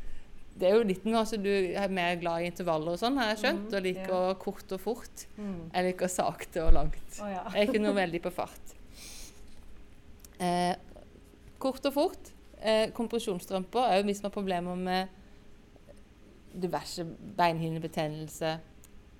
Det 0.55 0.67
er 0.69 0.75
jo 0.77 0.83
litt 0.85 1.03
nå, 1.05 1.15
altså 1.17 1.37
Du 1.41 1.49
er 1.49 1.87
mer 1.89 2.15
glad 2.21 2.43
i 2.43 2.45
intervaller 2.51 2.93
og 2.93 2.99
sånn, 3.01 3.17
har 3.17 3.31
jeg 3.33 3.39
skjønt. 3.41 3.63
Mm, 3.71 3.75
Og 3.79 3.83
liker 3.87 4.35
kort 4.43 4.71
og 4.75 4.79
fort. 4.83 5.23
Mm. 5.37 5.71
Jeg 5.73 5.87
liker 5.87 6.07
sakte 6.13 6.61
og 6.67 6.73
langt. 6.73 7.19
Oh, 7.21 7.29
ja. 7.31 7.41
Jeg 7.55 7.63
er 7.63 7.71
ikke 7.71 7.81
noe 7.81 7.95
veldig 7.97 8.21
på 8.21 8.31
fart. 8.35 8.75
Eh, 10.39 10.75
kort 11.59 11.85
og 11.89 11.93
fort. 11.95 12.31
Eh, 12.61 12.91
kompresjonsstrømper 12.95 13.89
er 13.89 13.97
jo 13.99 14.05
hvis 14.07 14.21
man 14.23 14.29
har 14.29 14.35
problemer 14.37 14.75
med 14.79 15.19
diverse 16.53 17.03
beinhinnebetennelse, 17.37 18.53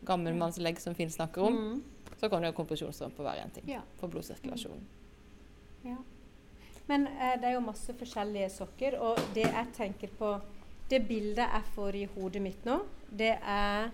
gammelmannslegg 0.05 0.79
som 0.79 0.93
Finn 0.95 1.09
snakker 1.09 1.41
om, 1.47 1.55
Mm. 1.55 1.83
så 2.19 2.29
kan 2.29 2.43
jo 2.43 2.51
kompresjonsstrømper 2.51 3.23
være 3.23 3.43
en 3.43 3.49
ting 3.51 3.63
Ja. 3.69 3.81
for 3.97 4.07
blodsirkulasjonen. 4.07 4.83
Ja. 5.83 5.95
Men 6.87 7.07
eh, 7.07 7.35
det 7.39 7.45
er 7.45 7.53
jo 7.53 7.59
masse 7.61 7.93
forskjellige 7.93 8.49
sokker, 8.51 8.99
og 8.99 9.17
det 9.33 9.43
jeg 9.49 9.67
tenker 9.73 10.07
på 10.19 10.41
Det 10.89 10.99
bildet 11.07 11.45
jeg 11.45 11.63
får 11.75 11.95
i 11.95 12.05
hodet 12.15 12.41
mitt 12.43 12.65
nå, 12.67 12.81
det 13.09 13.35
er 13.39 13.91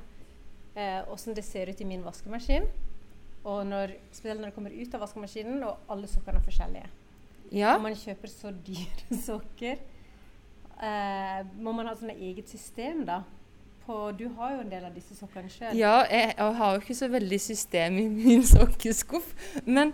åssen 1.11 1.35
det 1.35 1.43
ser 1.43 1.69
ut 1.69 1.81
i 1.81 1.87
min 1.87 2.03
vaskemaskin. 2.05 2.65
Og 3.47 3.65
når, 3.67 3.93
spesielt 4.11 4.39
når 4.41 4.51
det 4.51 4.55
kommer 4.55 4.75
ut 4.75 4.95
av 4.95 5.01
vaskemaskinen, 5.03 5.63
og 5.63 5.91
alle 5.91 6.07
sokkene 6.11 6.39
er 6.39 6.45
forskjellige. 6.45 6.89
Ja. 7.55 7.73
Og 7.75 7.83
man 7.83 7.95
kjøper 7.97 8.31
så 8.31 8.51
dyre 8.65 9.17
sokker. 9.27 9.81
eh, 10.83 11.45
må 11.59 11.71
man 11.75 11.87
ha 11.89 11.93
et 11.93 12.15
eget 12.17 12.49
system, 12.49 13.05
da? 13.07 13.21
På, 13.85 14.11
du 14.11 14.27
har 14.37 14.53
jo 14.53 14.59
en 14.61 14.69
del 14.71 14.85
av 14.85 14.93
disse 14.93 15.15
sokkene 15.17 15.49
sjøl. 15.49 15.73
Ja, 15.77 16.03
jeg, 16.11 16.35
jeg 16.37 16.55
har 16.59 16.75
jo 16.75 16.81
ikke 16.83 16.95
så 16.95 17.07
veldig 17.09 17.39
system 17.41 17.97
i 17.97 18.07
min 18.07 18.43
sokkeskuff. 18.53 19.33
Men 19.65 19.93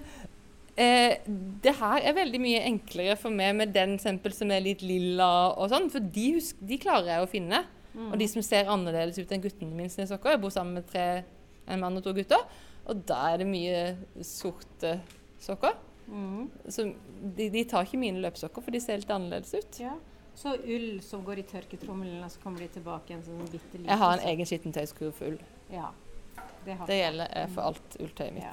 eh, 0.77 1.21
det 1.63 1.75
her 1.79 2.03
er 2.03 2.17
veldig 2.17 2.41
mye 2.43 2.61
enklere 2.67 3.15
for 3.19 3.33
meg 3.33 3.55
med 3.59 3.73
den 3.75 3.95
eksempel 3.97 4.35
som 4.35 4.51
er 4.51 4.63
litt 4.65 4.83
lilla 4.85 5.29
og 5.53 5.71
sånn. 5.71 5.89
For 5.93 6.03
de, 6.03 6.27
husk, 6.37 6.59
de 6.59 6.79
klarer 6.81 7.15
jeg 7.15 7.25
å 7.25 7.31
finne. 7.31 7.63
Og 7.95 8.17
de 8.19 8.27
som 8.27 8.43
ser 8.43 8.67
annerledes 8.71 9.17
ut 9.21 9.31
enn 9.31 9.43
guttene 9.43 9.75
mine 9.75 9.91
sine 9.91 10.07
sokker. 10.09 10.35
Jeg 10.35 10.41
bor 10.43 10.51
sammen 10.51 10.81
med 10.81 10.87
tre, 10.89 11.23
en 11.71 11.79
mann 11.79 11.95
og 11.95 12.03
to 12.03 12.11
gutter. 12.15 12.41
Og 12.91 13.05
da 13.07 13.21
er 13.31 13.41
det 13.41 13.47
mye 13.49 14.23
sorte 14.27 14.97
sokker. 15.41 15.77
Mm. 16.07 16.49
Så 16.69 16.89
de, 17.37 17.47
de 17.49 17.63
tar 17.69 17.87
ikke 17.87 18.01
mine 18.01 18.21
løpsokker, 18.21 18.61
for 18.61 18.75
de 18.75 18.81
ser 18.83 18.99
litt 19.01 19.13
annerledes 19.15 19.55
ut. 19.55 19.79
Ja. 19.81 19.95
Så 20.35 20.57
ull 20.59 20.99
som 21.01 21.23
går 21.25 21.39
i 21.41 21.47
tørketrommelen, 21.47 22.19
og 22.25 22.31
så 22.33 22.41
kommer 22.43 22.65
de 22.65 22.67
tilbake 22.75 23.13
igjen 23.13 23.23
som 23.23 23.39
en 23.39 23.47
bitte 23.47 23.77
liten 23.77 23.87
Jeg 23.87 24.01
har 24.01 24.17
en 24.17 24.25
egen 24.33 24.49
skittentøyskurv 24.49 25.15
for 25.15 25.31
ull. 25.31 25.39
Ja. 25.71 25.93
Det 26.65 26.75
har 26.75 26.89
Det 26.89 26.97
gjelder 26.99 27.31
eh, 27.31 27.51
for 27.55 27.71
alt 27.71 27.99
ulltøyet 28.01 28.41
Ja. 28.43 28.51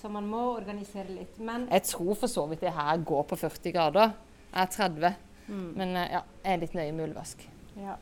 Så 0.00 0.08
man 0.08 0.28
må 0.28 0.40
organisere 0.54 1.12
litt. 1.12 1.38
Men 1.38 1.66
Jeg 1.68 1.82
tror 1.90 2.14
for 2.16 2.32
så 2.32 2.46
vidt 2.48 2.62
det 2.64 2.72
her 2.72 3.02
går 3.04 3.26
på 3.28 3.36
40 3.36 3.72
grader. 3.74 4.14
Jeg 4.52 4.62
er 4.62 4.70
30. 4.76 5.10
Mm. 5.50 5.72
Men 5.76 5.96
eh, 5.96 6.12
ja, 6.14 6.22
jeg 6.44 6.54
er 6.54 6.62
litt 6.62 6.76
nøye 6.78 6.94
med 6.94 7.08
ullvask. 7.08 7.44
Ja. 7.76 7.96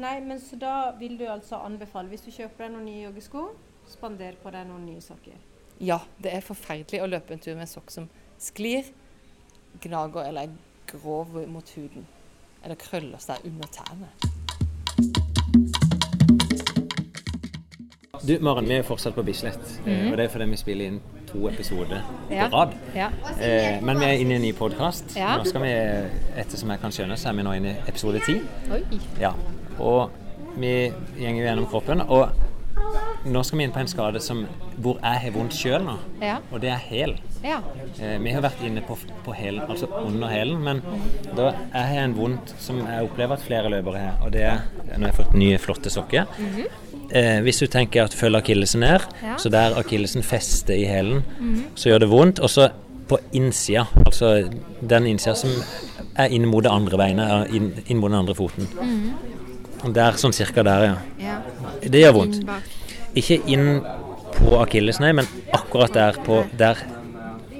Nei, 0.00 0.14
men 0.24 0.40
så 0.40 0.56
da 0.60 0.92
vil 0.98 1.18
du 1.18 1.26
altså 1.28 1.60
anbefale, 1.64 2.08
hvis 2.12 2.24
du 2.24 2.30
kjøper 2.30 2.66
deg 2.66 2.74
noen 2.74 2.88
nye 2.88 3.04
joggesko, 3.06 3.44
spander 3.88 4.36
på 4.42 4.52
deg 4.52 4.68
noen 4.68 4.84
nye 4.88 5.04
sokker. 5.04 5.36
Ja, 5.80 6.00
det 6.22 6.32
er 6.32 6.44
forferdelig 6.44 7.02
å 7.04 7.08
løpe 7.08 7.36
en 7.36 7.44
tur 7.44 7.54
med 7.54 7.66
en 7.66 7.72
sokk 7.74 7.92
som 7.92 8.08
sklir, 8.40 8.88
gnager 9.84 10.24
eller 10.24 10.48
er 10.48 10.56
grov 10.88 11.36
mot 11.52 11.76
huden. 11.76 12.08
Eller 12.64 12.80
krøller 12.80 13.20
seg 13.22 13.44
under 13.48 13.72
tærne. 13.72 14.12
Du, 18.26 18.38
Maren, 18.40 18.66
vi 18.68 18.74
er 18.74 18.82
fortsatt 18.86 19.14
på 19.14 19.22
Bislett. 19.22 19.60
Mm. 19.84 20.08
Og 20.10 20.16
det 20.18 20.24
er 20.26 20.30
fordi 20.32 20.46
vi 20.50 20.56
spiller 20.58 20.88
inn 20.90 20.96
to 21.28 21.44
episoder 21.50 22.00
Ja. 22.30 22.48
på 22.48 22.56
rad. 22.56 22.72
Ja. 22.94 23.08
Eh, 23.40 23.82
men 23.82 24.00
vi 24.00 24.04
er 24.04 24.18
inne 24.18 24.34
i 24.34 24.36
en 24.36 24.42
ny 24.42 24.52
podkast. 24.52 25.14
Ja. 25.16 25.36
Nå 25.38 25.44
skal 25.46 25.62
vi, 25.62 25.70
ettersom 26.40 26.70
jeg 26.70 26.80
kan 26.82 26.90
skjønne, 26.90 27.16
så 27.16 27.28
er 27.30 27.36
vi 27.38 27.42
nå 27.46 27.52
inne 27.54 27.76
i 27.76 27.88
episode 27.88 28.20
ti. 28.26 28.40
Og 29.78 30.10
vi 30.56 30.92
gjenger 31.20 31.40
jo 31.42 31.46
gjennom 31.46 31.66
kroppen. 31.70 32.00
Og 32.08 32.28
nå 33.26 33.42
skal 33.44 33.58
vi 33.58 33.64
inn 33.64 33.72
på 33.74 33.80
en 33.84 33.86
skade 33.90 34.20
som, 34.20 34.46
hvor 34.76 34.98
jeg 35.02 35.22
har 35.22 35.30
vondt 35.36 35.54
sjøl 35.54 35.84
nå. 35.86 35.96
Ja. 36.22 36.38
Og 36.50 36.60
det 36.60 36.70
er 36.70 36.82
hæl. 36.82 37.14
Ja. 37.44 37.60
Eh, 38.00 38.16
vi 38.18 38.32
har 38.34 38.42
vært 38.42 38.64
inne 38.66 38.82
på, 38.82 38.96
på 39.24 39.34
hælen, 39.36 39.62
altså 39.70 39.86
under 40.02 40.28
hælen, 40.28 40.58
men 40.64 40.82
da 41.36 41.52
jeg 41.52 41.84
har 41.92 42.02
en 42.04 42.16
vondt 42.16 42.54
som 42.58 42.80
jeg 42.82 43.06
opplever 43.06 43.36
at 43.38 43.44
flere 43.46 43.70
løpere 43.70 43.98
har, 44.02 44.18
og 44.24 44.32
det 44.32 44.42
er 44.42 44.64
når 44.96 45.06
jeg 45.06 45.14
har 45.14 45.18
fått 45.24 45.34
nye, 45.38 45.58
flotte 45.62 45.90
sokker. 45.92 46.26
Eh, 47.12 47.40
hvis 47.44 47.58
du 47.62 47.66
tenker 47.70 48.04
at 48.04 48.14
følg 48.14 48.36
akillesen 48.40 48.80
ned, 48.80 49.00
Ja. 49.22 49.36
så 49.38 49.48
der 49.50 49.76
akillesen 49.78 50.22
fester 50.22 50.74
i 50.74 50.84
hælen, 50.84 51.22
så 51.74 51.88
gjør 51.90 51.98
det 52.04 52.08
vondt. 52.10 52.40
Og 52.40 52.50
så 52.50 52.68
på 53.08 53.18
innsida, 53.32 53.84
altså 54.04 54.48
den 54.82 55.06
innsida 55.06 55.34
som 55.38 55.50
er 56.18 56.26
inn 56.34 56.46
mot 56.50 56.64
det 56.64 56.72
andre 56.72 56.96
beinet, 56.98 57.52
inn, 57.54 57.72
inn 57.86 57.98
mot 58.02 58.10
den 58.10 58.18
andre 58.18 58.34
foten. 58.34 58.66
Der, 59.94 60.16
sånn 60.18 60.32
cirka 60.34 60.64
der, 60.66 60.84
ja. 60.88 60.96
ja. 61.22 61.36
Det 61.86 62.00
gjør 62.00 62.12
vondt. 62.16 62.40
Ikke 63.14 63.38
inn 63.46 63.82
på 64.36 64.56
akilles, 64.60 64.98
nei, 65.00 65.12
men 65.14 65.28
akkurat 65.54 65.92
der 65.94 66.18
på 66.26 66.40
der, 66.58 66.80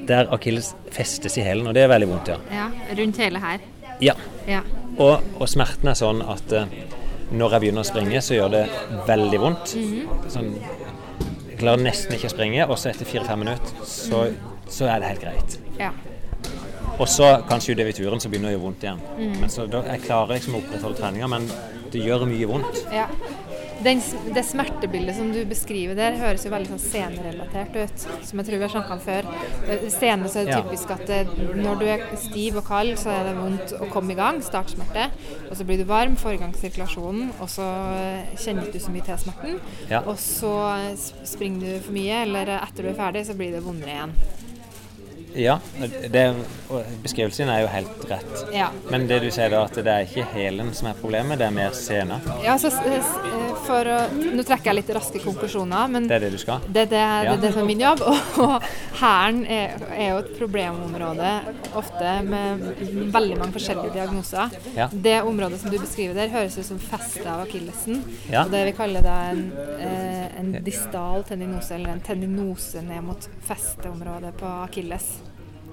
der 0.09 0.33
akilles 0.35 0.73
festes 0.91 1.37
i 1.39 1.45
hælen, 1.47 1.69
og 1.71 1.75
det 1.77 1.85
er 1.85 1.93
veldig 1.93 2.09
vondt, 2.11 2.29
ja. 2.33 2.39
Ja, 2.51 2.67
rundt 2.99 3.17
hele 3.23 3.39
her. 3.45 3.61
ja. 4.03 4.15
Ja. 4.49 4.61
Og, 4.99 5.21
og 5.39 5.49
smerten 5.51 5.89
er 5.91 5.97
sånn 5.99 6.23
at 6.25 6.53
eh, 6.57 6.67
når 7.31 7.57
jeg 7.57 7.65
begynner 7.65 7.83
å 7.83 7.89
springe, 7.89 8.21
så 8.23 8.37
gjør 8.37 8.53
det 8.53 8.65
veldig 9.09 9.41
vondt. 9.43 9.73
Sånn, 10.33 10.53
jeg 11.51 11.59
klarer 11.61 11.83
nesten 11.83 12.17
ikke 12.17 12.31
å 12.31 12.35
springe, 12.35 12.67
og 12.69 12.79
så 12.79 12.93
etter 12.93 13.09
fire-fem 13.09 13.43
minutter 13.43 13.87
så, 13.89 14.27
så 14.71 14.91
er 14.93 15.03
det 15.03 15.15
helt 15.15 15.25
greit. 15.25 15.57
Ja. 15.81 15.91
Og 16.97 17.09
så 17.13 17.29
kanskje 17.49 17.75
utover 17.75 17.91
i 17.93 17.97
turen 17.97 18.23
så 18.23 18.31
begynner 18.33 18.53
det 18.53 18.55
å 18.55 18.57
gjøre 18.57 18.67
vondt 18.67 18.87
igjen. 18.87 19.01
Men 19.41 19.51
så 19.53 19.67
da, 19.69 19.83
Jeg 19.91 20.07
klarer 20.07 20.39
liksom 20.39 20.57
å 20.57 20.63
opprettholde 20.63 21.01
treninga, 21.01 21.29
men 21.29 21.49
det 21.93 22.05
gjør 22.05 22.25
mye 22.31 22.49
vondt. 22.49 22.81
Ja. 22.95 23.09
Den, 23.85 24.01
det 24.35 24.43
smertebildet 24.47 25.19
som 25.19 25.29
du 25.35 25.43
beskriver 25.49 25.97
der, 25.99 26.17
høres 26.21 26.47
jo 26.47 26.53
veldig 26.53 26.71
sånn 26.73 26.83
scenerelatert 26.83 27.77
ut. 27.77 28.07
Som 28.25 28.41
jeg 28.41 28.49
tror 28.49 28.61
vi 28.61 28.65
har 28.65 28.73
snakka 28.73 28.97
om 28.97 29.03
før. 29.05 29.29
Eh, 29.69 29.85
Scene 29.93 30.31
så 30.33 30.41
er 30.43 30.49
det 30.49 30.61
typisk 30.63 30.95
at 30.95 31.05
det, 31.11 31.21
når 31.59 31.83
du 31.83 31.85
er 31.93 32.07
stiv 32.21 32.61
og 32.63 32.67
kald, 32.69 32.95
så 33.01 33.13
er 33.13 33.29
det 33.29 33.37
vondt 33.39 33.77
å 33.77 33.91
komme 33.93 34.15
i 34.15 34.19
gang. 34.19 34.41
Startsmerte. 34.45 35.11
Og 35.51 35.55
så 35.59 35.67
blir 35.69 35.83
du 35.83 35.87
varm, 35.89 36.17
får 36.21 36.39
i 36.39 36.41
gang 36.43 36.57
sirkulasjonen, 36.57 37.35
og 37.37 37.53
så 37.53 37.69
eh, 37.99 38.35
kjenner 38.43 38.73
du 38.73 38.81
så 38.83 38.95
mye 38.95 39.07
til 39.07 39.23
smerten. 39.27 39.61
Ja. 39.93 40.03
Og 40.07 40.17
så 40.23 40.55
eh, 40.73 41.07
springer 41.29 41.67
du 41.67 41.87
for 41.87 41.97
mye, 41.97 42.25
eller 42.25 42.57
etter 42.59 42.87
du 42.87 42.93
er 42.95 42.99
ferdig, 42.99 43.27
så 43.29 43.37
blir 43.39 43.55
det 43.55 43.65
vondere 43.67 43.97
igjen. 43.99 44.19
Ja, 45.37 45.59
det, 46.11 46.23
beskrivelsen 47.03 47.51
er 47.53 47.61
jo 47.65 47.71
helt 47.71 48.05
rett. 48.11 48.45
Ja. 48.55 48.71
Men 48.91 49.07
det 49.11 49.21
du 49.25 49.29
sier 49.35 49.51
da, 49.53 49.65
at 49.69 49.77
det 49.77 49.93
er 49.93 50.07
ikke 50.07 50.25
hælen 50.33 50.73
som 50.77 50.89
er 50.91 50.99
problemet, 51.01 51.39
det 51.41 51.49
er 51.49 51.55
mer 51.55 51.75
sena. 51.77 52.19
Ja, 52.45 52.57
så, 52.61 52.71
for 53.67 53.91
Nå 54.17 54.45
trekker 54.47 54.71
jeg 54.71 54.79
litt 54.81 54.91
raske 54.97 55.21
konklusjoner, 55.23 55.89
men 55.93 56.09
Det 56.09 56.17
er 56.19 56.27
det 56.27 56.33
du 56.37 56.39
skal? 56.41 56.65
Det, 56.67 56.87
det, 56.93 57.03
Ja. 57.27 57.35
det 57.37 57.51
det 57.53 57.53
er 57.57 57.67
min 57.69 57.81
jobb. 57.81 58.03
Og 58.45 58.63
hælen 59.01 59.45
er, 59.47 59.77
er 59.97 60.11
jo 60.15 60.19
et 60.23 60.33
problemområde 60.39 61.31
ofte 61.77 62.17
med 62.27 62.65
veldig 63.15 63.39
mange 63.41 63.53
forskjellige 63.57 63.95
diagnoser. 63.97 64.57
Ja. 64.77 64.89
Det 64.93 65.19
området 65.23 65.61
som 65.61 65.71
du 65.73 65.79
beskriver 65.79 66.15
der, 66.19 66.33
høres 66.33 66.59
ut 66.59 66.69
som 66.69 66.81
festet 66.83 67.27
av 67.27 67.45
akillesen. 67.47 68.03
Ja. 68.31 68.45
Og 68.45 68.53
det 68.55 68.65
vi 68.71 68.77
kaller 68.79 69.05
da 69.05 69.17
en, 69.33 69.47
eh, 69.79 70.27
en 70.41 70.53
distal 70.67 71.25
tendinose, 71.29 71.75
eller 71.77 71.97
en 71.97 72.05
tendinose 72.07 72.83
ned 72.83 73.05
mot 73.07 73.29
festeområdet 73.49 74.37
på 74.41 74.53
akilles. 74.67 75.17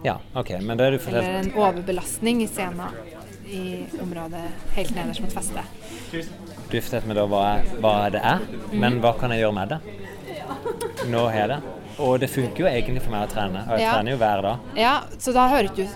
Ja, 0.04 0.18
OK. 0.36 0.50
Men 0.62 0.78
det 0.78 0.86
er 0.86 0.98
du 0.98 1.08
Eller 1.08 1.40
en 1.40 1.52
overbelastning 1.56 2.44
i 2.44 2.48
scenen 2.48 2.96
i 3.48 3.86
området 4.02 4.44
helt 4.76 4.96
nederst 4.96 5.22
mot 5.24 5.34
festet. 5.34 5.64
Du 6.12 6.80
fortalte 6.82 7.08
meg 7.08 7.18
da 7.20 7.26
hva, 7.30 7.44
hva 7.84 7.94
det 8.12 8.22
er, 8.24 8.44
men 8.74 9.00
hva 9.04 9.14
kan 9.20 9.32
jeg 9.34 9.44
gjøre 9.44 9.56
med 9.60 9.74
det? 9.76 9.80
Nå 11.12 11.24
har 11.28 11.40
jeg 11.40 11.52
det. 11.54 11.60
Og 12.00 12.20
det 12.20 12.30
funker 12.30 12.64
jo 12.64 12.66
egentlig 12.66 13.02
for 13.04 13.12
meg 13.12 13.28
å 13.28 13.32
trene, 13.34 13.60
og 13.68 13.78
jeg 13.78 13.82
Ja. 13.86 13.92
trener 13.94 14.12
jo 14.12 14.18
hver 14.18 14.42
dag. 14.42 14.60
Ja, 14.76 14.94
så 15.20 15.34
da 15.34 15.48
høres 15.50 15.76
det 15.76 15.88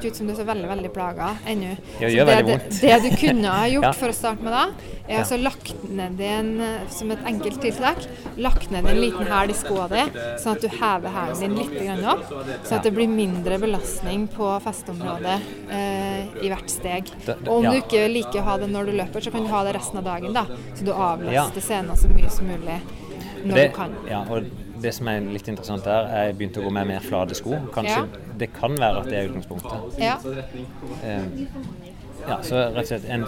ikke 0.00 0.06
ut 0.10 0.16
som 0.16 0.26
du 0.26 0.32
er 0.32 0.36
så 0.36 0.44
veldig 0.44 0.68
veldig 0.68 0.92
plaga 0.92 1.36
ennå. 1.46 1.76
Det 2.00 2.44
vondt. 2.44 2.80
det 2.80 3.02
du 3.02 3.16
kunne 3.16 3.44
ha 3.46 3.66
gjort 3.68 3.82
Ja. 3.88 3.92
for 3.92 4.08
å 4.08 4.12
starte 4.14 4.42
med 4.42 4.52
da, 4.52 4.64
er 5.08 5.20
altså 5.22 5.36
lagt 5.40 5.84
ned 5.88 6.20
en, 6.20 6.50
som 6.90 7.10
et 7.12 7.18
enkelt 7.24 7.60
tiltak, 7.60 7.96
lagt 8.36 8.70
ned 8.72 8.84
en 8.86 8.96
liten 9.00 9.26
hæl 9.26 9.50
i 9.50 9.52
skoa 9.52 9.86
di, 9.88 10.02
sånn 10.42 10.56
at 10.56 10.60
du 10.62 10.68
hever 10.68 11.08
hælen 11.10 11.38
din 11.38 11.54
litt 11.54 12.04
opp, 12.04 12.24
sånn 12.64 12.78
at 12.78 12.82
det 12.82 12.94
blir 12.94 13.08
mindre 13.08 13.58
belastning 13.60 14.26
på 14.28 14.60
festeområdet 14.64 15.40
eh, 15.70 16.26
i 16.42 16.48
hvert 16.50 16.68
steg. 16.70 17.12
Og 17.46 17.58
om 17.60 17.70
du 17.70 17.78
ikke 17.78 18.08
liker 18.10 18.40
å 18.40 18.44
ha 18.44 18.56
det 18.58 18.70
når 18.72 18.86
du 18.86 18.92
løper, 18.98 19.20
så 19.22 19.30
kan 19.30 19.44
du 19.44 19.48
ha 19.54 19.62
det 19.64 19.74
resten 19.76 19.98
av 19.98 20.04
dagen, 20.04 20.32
da. 20.32 20.46
Så 20.74 20.84
du 20.84 20.92
avlaster 20.92 21.32
Ja. 21.32 21.46
scenen 21.60 21.94
så 21.96 22.08
mye 22.10 22.30
som 22.30 22.46
mulig 22.48 22.80
når 23.44 23.54
Det, 23.54 23.70
du 23.70 23.76
kan. 23.76 23.94
ja, 24.08 24.20
og 24.24 24.44
det 24.84 24.92
som 24.96 25.08
er 25.10 25.24
litt 25.34 25.48
interessant 25.50 25.84
der, 25.88 26.06
er 26.12 26.28
jeg 26.28 26.36
begynte 26.38 26.60
å 26.62 26.66
gå 26.68 26.72
med 26.76 26.86
mer 26.92 27.04
flate 27.04 27.36
sko. 27.38 27.56
Kanskje 27.74 28.04
Det 28.40 28.50
kan 28.56 28.76
være 28.80 29.00
at 29.02 29.08
det 29.10 29.18
er 29.20 29.28
utgangspunktet. 29.30 29.98
Ja. 30.02 30.16
Eh, 31.04 31.22
ja, 32.24 32.38
så 32.46 32.56
rett 32.72 32.78
og 32.80 32.86
slett 32.88 33.04
en 33.12 33.24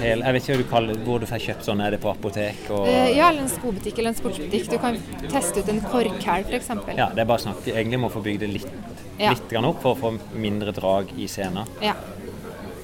hel 0.00 0.22
Jeg 0.24 0.32
vet 0.32 0.42
ikke 0.46 0.54
hva 0.54 0.62
du 0.62 0.68
kaller 0.70 1.00
hvor 1.04 1.20
du 1.20 1.26
får 1.28 1.42
kjøpt 1.44 1.66
sånn. 1.68 1.82
Er 1.84 1.92
det 1.96 2.00
på 2.04 2.10
apotek 2.12 2.68
og 2.72 2.86
Eh, 2.88 3.10
Ja, 3.16 3.28
eller 3.30 3.42
en 3.44 3.52
skobutikk 3.52 3.98
eller 3.98 4.14
en 4.14 4.18
sportsbutikk. 4.20 4.70
Du 4.72 4.78
kan 4.78 4.96
teste 5.28 5.60
ut 5.60 5.68
en 5.68 5.80
korkhæl, 5.84 6.46
f.eks. 6.48 6.70
Ja, 6.96 7.10
det 7.14 7.24
er 7.24 7.28
bare 7.28 7.44
snakk 7.44 7.66
egentlig 7.68 8.00
må 8.00 8.10
få 8.12 8.22
bygd 8.24 8.40
det 8.46 8.52
litt, 8.54 8.70
Ja. 9.18 9.32
litt 9.34 9.52
opp 9.64 9.82
for 9.82 9.94
å 9.94 9.98
få 9.98 10.18
mindre 10.34 10.72
drag 10.72 11.12
i 11.18 11.26
scenen. 11.26 11.66
Ja. 11.82 11.94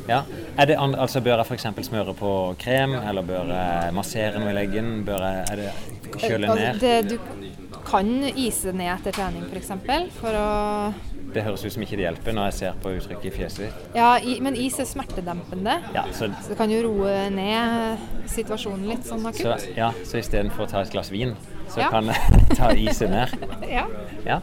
Ja. 0.08 0.22
Er 0.58 0.66
det 0.66 0.76
andre, 0.76 1.00
altså 1.00 1.22
Bør 1.24 1.38
jeg 1.40 1.46
f.eks. 1.46 1.86
smøre 1.88 2.14
på 2.14 2.30
krem, 2.60 2.92
eller 2.94 3.22
bør 3.22 3.48
jeg 3.48 3.94
massere 3.94 4.38
noe 4.38 4.50
i 4.50 4.56
leggen? 4.58 5.04
Bør 5.06 5.24
jeg 5.24 5.46
er 5.50 5.56
det 5.56 5.72
kjøle 6.20 6.50
Altså, 6.50 6.60
ned? 6.60 6.80
det, 6.80 7.08
du 7.08 7.63
kan 7.86 8.08
ise 8.34 8.72
ned 8.76 8.90
etter 8.94 9.12
trening, 9.16 9.44
f.eks. 9.46 9.50
For, 9.50 9.60
eksempel, 9.60 10.06
for 10.20 10.36
å 10.38 11.34
Det 11.34 11.42
høres 11.42 11.64
ut 11.66 11.72
som 11.74 11.82
ikke 11.82 11.96
det 11.98 12.04
hjelper 12.06 12.36
når 12.36 12.50
jeg 12.50 12.56
ser 12.60 12.76
på 12.82 12.92
uttrykket 12.94 13.26
i 13.26 13.32
fjeset 13.34 13.64
ditt. 13.66 13.80
Ja, 13.98 14.10
i, 14.22 14.36
men 14.44 14.54
is 14.60 14.76
er 14.82 14.86
smertedempende. 14.86 15.78
Ja, 15.96 16.04
så, 16.14 16.28
Så 16.42 16.52
det 16.52 16.58
kan 16.60 16.70
jo 16.70 16.82
roe 16.86 17.14
ned 17.34 17.98
situasjonen 18.30 18.86
litt 18.92 19.08
sånn 19.08 19.24
så, 19.26 19.32
akutt. 19.32 19.66
ja, 19.76 19.90
så 20.06 20.20
istedenfor 20.22 20.66
å 20.66 20.70
ta 20.70 20.84
et 20.84 20.94
glass 20.94 21.10
vin, 21.14 21.34
så 21.72 21.80
Ja. 21.82 21.90
kan 21.90 22.06
jeg 22.12 22.56
ta 22.56 22.70
isen 22.74 23.10
ned. 23.14 23.34
Ja. 23.76 23.86
Ja. 24.24 24.40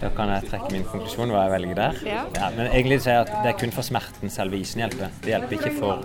Da 0.00 0.10
kan 0.10 0.28
jeg 0.34 0.48
trekke 0.50 0.72
min 0.74 0.82
konklusjon 0.90 1.30
hva 1.30 1.44
jeg 1.46 1.52
velger 1.54 1.78
der. 1.78 2.00
Ja. 2.04 2.50
men 2.56 2.66
egentlig 2.66 2.98
sier 3.04 3.20
jeg 3.20 3.28
at 3.28 3.44
det 3.44 3.52
er 3.54 3.58
kun 3.60 3.70
for 3.72 3.86
smerten 3.86 4.32
selve 4.32 4.58
isen 4.58 4.82
hjelper. 4.82 5.12
Det 5.22 5.30
hjelper 5.36 5.54
ikke 5.60 5.74
for 5.78 6.02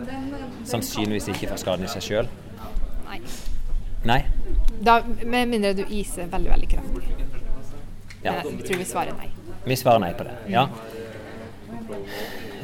Sannsynligvis 0.70 1.32
ikke 1.34 1.50
for 1.50 1.58
skaden 1.58 1.88
i 1.88 1.92
seg 1.92 2.06
sjøl. 2.06 2.30
Nei. 4.04 4.26
Da, 4.80 5.02
med 5.26 5.48
mindre 5.48 5.74
du 5.74 5.84
iser 5.90 6.30
veldig, 6.32 6.52
veldig 6.52 6.70
kraftig. 6.72 7.16
Ja. 8.24 8.34
Vi 8.44 8.50
Jeg 8.50 8.66
tror 8.68 8.78
vi 8.78 8.86
svarer 8.86 9.16
nei. 9.18 9.30
Vi 9.66 9.76
svarer 9.76 10.00
nei 10.00 10.14
på 10.16 10.24
det. 10.28 10.36
Ja. 10.52 10.68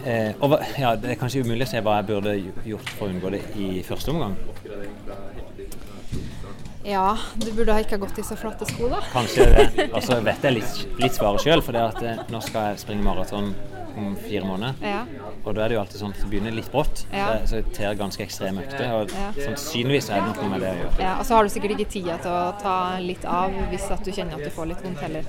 Eh, 0.05 0.33
og 0.39 0.59
ja, 0.77 0.95
Det 0.95 1.11
er 1.11 1.19
kanskje 1.19 1.43
umulig 1.43 1.65
å 1.67 1.71
se 1.73 1.81
hva 1.81 1.99
jeg 1.99 2.07
burde 2.11 2.35
gjort 2.67 2.89
for 2.97 3.07
å 3.07 3.13
unngå 3.13 3.31
det 3.35 3.41
i 3.59 3.83
første 3.83 4.13
omgang. 4.13 4.35
Ja, 6.85 7.17
du 7.41 7.47
burde 7.51 7.73
ha 7.73 7.81
ikke 7.81 7.97
ha 7.97 8.03
gått 8.03 8.19
i 8.21 8.23
så 8.23 8.37
flotte 8.37 8.67
sko, 8.69 8.91
da. 8.91 8.99
Kanskje 9.09 9.47
det. 9.49 9.87
Og 9.89 10.03
så 10.05 10.19
vet 10.21 10.43
jeg 10.45 10.59
litt, 10.59 10.83
litt 11.01 11.17
svaret 11.17 11.41
sjøl, 11.41 11.63
for 11.65 11.73
det 11.73 11.81
at 11.81 12.03
eh, 12.05 12.21
nå 12.29 12.41
skal 12.45 12.71
jeg 12.71 12.83
springe 12.83 13.03
maraton 13.07 13.55
om 13.97 14.15
fire 14.15 14.43
måneder. 14.45 14.73
Ja. 14.81 15.01
Og 15.45 15.55
da 15.55 15.61
er 15.65 15.69
det 15.69 15.75
jo 15.77 15.81
alltid 15.81 16.01
sånn 16.01 16.13
at 16.15 16.19
det 16.21 16.29
begynner 16.31 16.51
litt 16.55 16.71
brått. 16.71 17.05
Ja. 17.13 17.37
Så- 17.39 17.47
Så 17.47 17.55
jeg 17.61 17.73
ter 17.73 17.93
ganske 17.95 18.21
ekstreme 18.25 18.63
økter. 18.65 18.91
Og 19.01 19.09
Ja. 19.11 19.31
sannsynligvis 19.45 20.09
er 20.09 20.21
det 20.25 20.35
noe 20.35 20.49
med 20.49 20.61
det 20.61 20.69
å 20.69 20.75
gjøre. 20.83 20.99
Ja, 20.99 21.17
og 21.19 21.25
så 21.25 21.35
har 21.35 21.43
du 21.43 21.49
sikkert 21.49 21.71
ikke 21.79 21.89
tida 21.89 22.17
til 22.17 22.31
å 22.31 22.59
ta 22.61 22.97
litt 22.99 23.25
av 23.25 23.51
hvis 23.71 23.89
at 23.91 24.03
du 24.03 24.11
kjenner 24.11 24.33
at 24.35 24.43
du 24.43 24.49
får 24.49 24.67
litt 24.67 24.81
vondt 24.83 24.99
heller. 24.99 25.23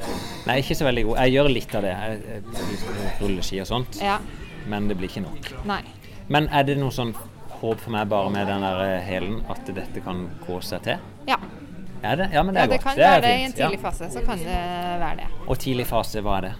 Nei, 0.46 0.60
ikke 0.62 0.74
så 0.76 0.84
veldig 0.84 1.04
god. 1.06 1.16
Jeg 1.18 1.32
gjør 1.32 1.52
litt 1.52 1.74
av 1.74 1.82
det. 1.82 1.96
Jeg, 1.96 2.42
ruller 3.20 3.42
ski 3.42 3.60
og 3.60 3.66
sånt. 3.66 4.00
Ja. 4.02 4.18
Men 4.66 4.88
det 4.88 4.96
blir 4.98 5.08
ikke 5.08 5.22
nok. 5.22 5.64
Nei. 5.66 5.82
Men 6.28 6.48
er 6.48 6.62
det 6.64 6.76
noe 6.78 6.90
sånn 6.90 7.14
håp 7.60 7.78
for 7.80 7.90
meg 7.90 8.08
bare 8.08 8.30
med 8.30 8.46
den 8.48 8.60
der 8.60 8.80
eh, 8.98 9.00
hælen 9.06 9.44
at 9.48 9.64
dette 9.74 10.02
kan 10.04 10.28
gå 10.46 10.60
seg 10.62 10.82
til? 10.82 10.98
Ja. 11.28 11.36
Er 12.02 12.16
det? 12.16 12.30
Ja, 12.32 12.42
men 12.42 12.54
det 12.54 12.60
ja, 12.60 12.64
er 12.64 12.68
det 12.68 12.80
godt. 12.80 12.82
kan 12.84 12.96
det 12.96 13.04
være 13.06 13.20
det 13.22 13.30
i 13.40 13.44
en 13.44 13.52
tidlig 13.52 13.80
fase. 13.80 14.10
Så 14.12 14.24
kan 14.26 14.38
det 14.38 14.46
være 15.00 15.16
det. 15.16 15.26
Og 15.48 15.58
tidlig 15.58 15.86
fase, 15.86 16.20
hva 16.22 16.36
er 16.38 16.40
det? 16.48 16.52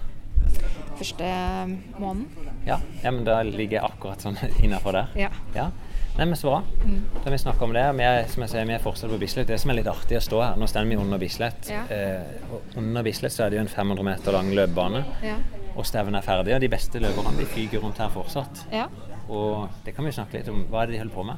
Første 0.97 1.27
eh, 1.27 1.75
måneden. 1.99 2.53
Ja, 2.67 2.79
ja 3.03 3.11
men 3.13 3.25
da 3.27 3.41
ligger 3.45 3.79
jeg 3.79 3.85
akkurat 3.85 4.23
sånn 4.23 4.37
innafor 4.65 4.97
der. 4.97 5.13
Ja. 5.19 5.29
Ja. 5.55 5.69
Nei, 6.17 6.25
men 6.25 6.33
så 6.39 6.49
bra. 6.49 6.61
Mm. 6.81 7.01
Da 7.21 7.29
vi 7.29 7.37
snakker 7.37 7.67
om 7.67 7.73
det. 7.75 7.83
Vi 7.99 8.05
er, 8.07 8.23
som 8.31 8.41
jeg 8.41 8.49
sier, 8.55 8.65
vi 8.65 8.73
er 8.73 8.81
fortsatt 8.81 9.11
på 9.13 9.19
Bislett. 9.21 9.47
Det 9.51 9.59
som 9.61 9.69
er 9.69 9.77
litt 9.77 9.89
artig 9.91 10.17
å 10.17 10.23
stå 10.25 10.39
her, 10.41 10.55
nå 10.57 10.65
står 10.69 10.87
vi 10.89 10.97
under 10.97 11.21
Bislett. 11.21 11.69
Ja. 11.69 11.83
Eh, 11.93 12.47
og 12.49 12.79
under 12.81 13.05
Bislett 13.05 13.35
så 13.35 13.45
er 13.45 13.53
det 13.53 13.59
jo 13.59 13.65
en 13.67 13.69
500 13.69 14.07
meter 14.07 14.33
lang 14.33 14.49
løpebane. 14.57 15.03
Ja. 15.21 15.37
Og 15.77 15.85
stevnet 15.85 16.23
er 16.23 16.25
ferdig, 16.25 16.55
og 16.57 16.63
de 16.63 16.71
beste 16.73 17.01
løperne 17.03 17.35
de 17.37 17.45
fyker 17.53 17.85
rundt 17.85 18.01
her 18.01 18.09
fortsatt. 18.13 18.65
ja. 18.73 18.87
Og 19.27 19.67
det 19.83 19.91
kan 19.91 20.05
vi 20.07 20.11
snakke 20.15 20.37
litt 20.39 20.47
om. 20.47 20.61
Hva 20.71 20.85
er 20.85 20.87
det 20.87 20.93
de 20.95 20.99
holder 21.01 21.15
på 21.17 21.23
med? 21.27 21.35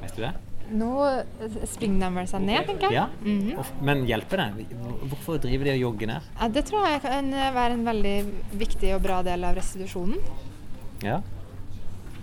Vet 0.00 0.14
du 0.16 0.22
det? 0.24 0.30
Nå 0.70 0.90
eh, 1.08 1.56
springer 1.70 2.06
de 2.06 2.10
vel 2.18 2.28
seg 2.30 2.44
ned, 2.44 2.66
tenker 2.68 2.88
jeg. 2.88 2.98
Ja. 2.98 3.06
Mm 3.24 3.40
-hmm. 3.46 3.72
Men 3.82 4.04
hjelper 4.06 4.36
det? 4.36 4.66
Hvorfor 5.08 5.38
driver 5.38 5.64
de 5.64 5.70
og 5.70 5.78
jogger 5.78 6.06
ned? 6.06 6.20
Ja, 6.40 6.48
det 6.48 6.64
tror 6.64 6.86
jeg 6.86 7.02
kan 7.02 7.30
være 7.30 7.72
en 7.72 7.84
veldig 7.84 8.26
viktig 8.52 8.94
og 8.94 9.02
bra 9.02 9.22
del 9.22 9.44
av 9.44 9.54
restitusjonen. 9.56 10.18
Ja. 11.02 11.20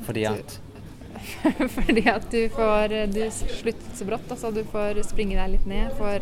Fordi 0.05 0.25
at 0.25 0.61
Fordi 1.75 2.09
at 2.09 2.31
du 2.31 2.49
får 2.49 3.13
Du 3.13 3.31
slutter 3.31 3.95
så 3.95 4.05
brått. 4.05 4.31
Altså 4.31 4.51
du 4.51 4.63
får 4.63 5.03
springe 5.03 5.35
deg 5.35 5.51
litt 5.51 5.65
ned. 5.65 5.91
Får 5.97 6.19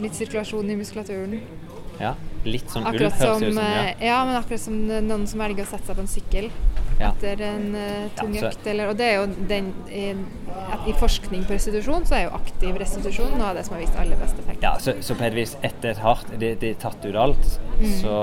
litt 0.00 0.14
sirkulasjon 0.14 0.70
i 0.70 0.76
muskulaturen. 0.76 1.40
Ja. 2.00 2.14
Litt 2.44 2.70
sånn 2.72 2.86
ulv 2.88 2.98
høres 2.98 3.20
ut 3.42 3.54
som. 3.54 3.58
Ja. 3.62 3.82
eh, 3.92 4.06
ja, 4.06 4.24
men 4.26 4.34
akkurat 4.36 4.60
som 4.60 4.78
noen 4.88 5.26
som 5.30 5.38
velger 5.40 5.62
å 5.62 5.68
sette 5.70 5.86
seg 5.86 5.96
på 5.96 6.02
en 6.02 6.10
sykkel 6.10 6.48
Ja. 7.00 7.10
etter 7.12 7.40
en 7.46 7.74
uh, 7.74 8.08
tung 8.18 8.34
Ja, 8.34 8.48
økt. 8.50 8.66
Eller, 8.66 8.88
og 8.90 8.96
det 8.98 9.06
er 9.06 9.14
jo 9.20 9.26
den 9.48 9.72
i, 9.90 10.08
at 10.72 10.88
I 10.88 10.92
forskning 10.98 11.44
på 11.48 11.54
restitusjon 11.54 12.04
så 12.06 12.14
er 12.18 12.24
jo 12.26 12.32
aktiv 12.36 12.76
restitusjon 12.82 13.32
noe 13.38 13.48
av 13.52 13.56
det 13.56 13.64
som 13.66 13.74
har 13.76 13.82
vist 13.84 13.96
aller 13.98 14.16
best 14.20 14.38
effekt. 14.42 14.62
Ja, 14.62 14.74
så, 14.78 14.94
så 15.02 15.14
på 15.18 15.24
et 15.26 15.34
vis, 15.34 15.56
etter 15.62 15.90
et 15.94 16.02
hardt 16.02 16.34
De, 16.38 16.52
har 16.60 16.74
tatt 16.82 17.04
ut 17.06 17.14
alt, 17.16 17.58
Mm. 17.82 17.88
så 18.02 18.16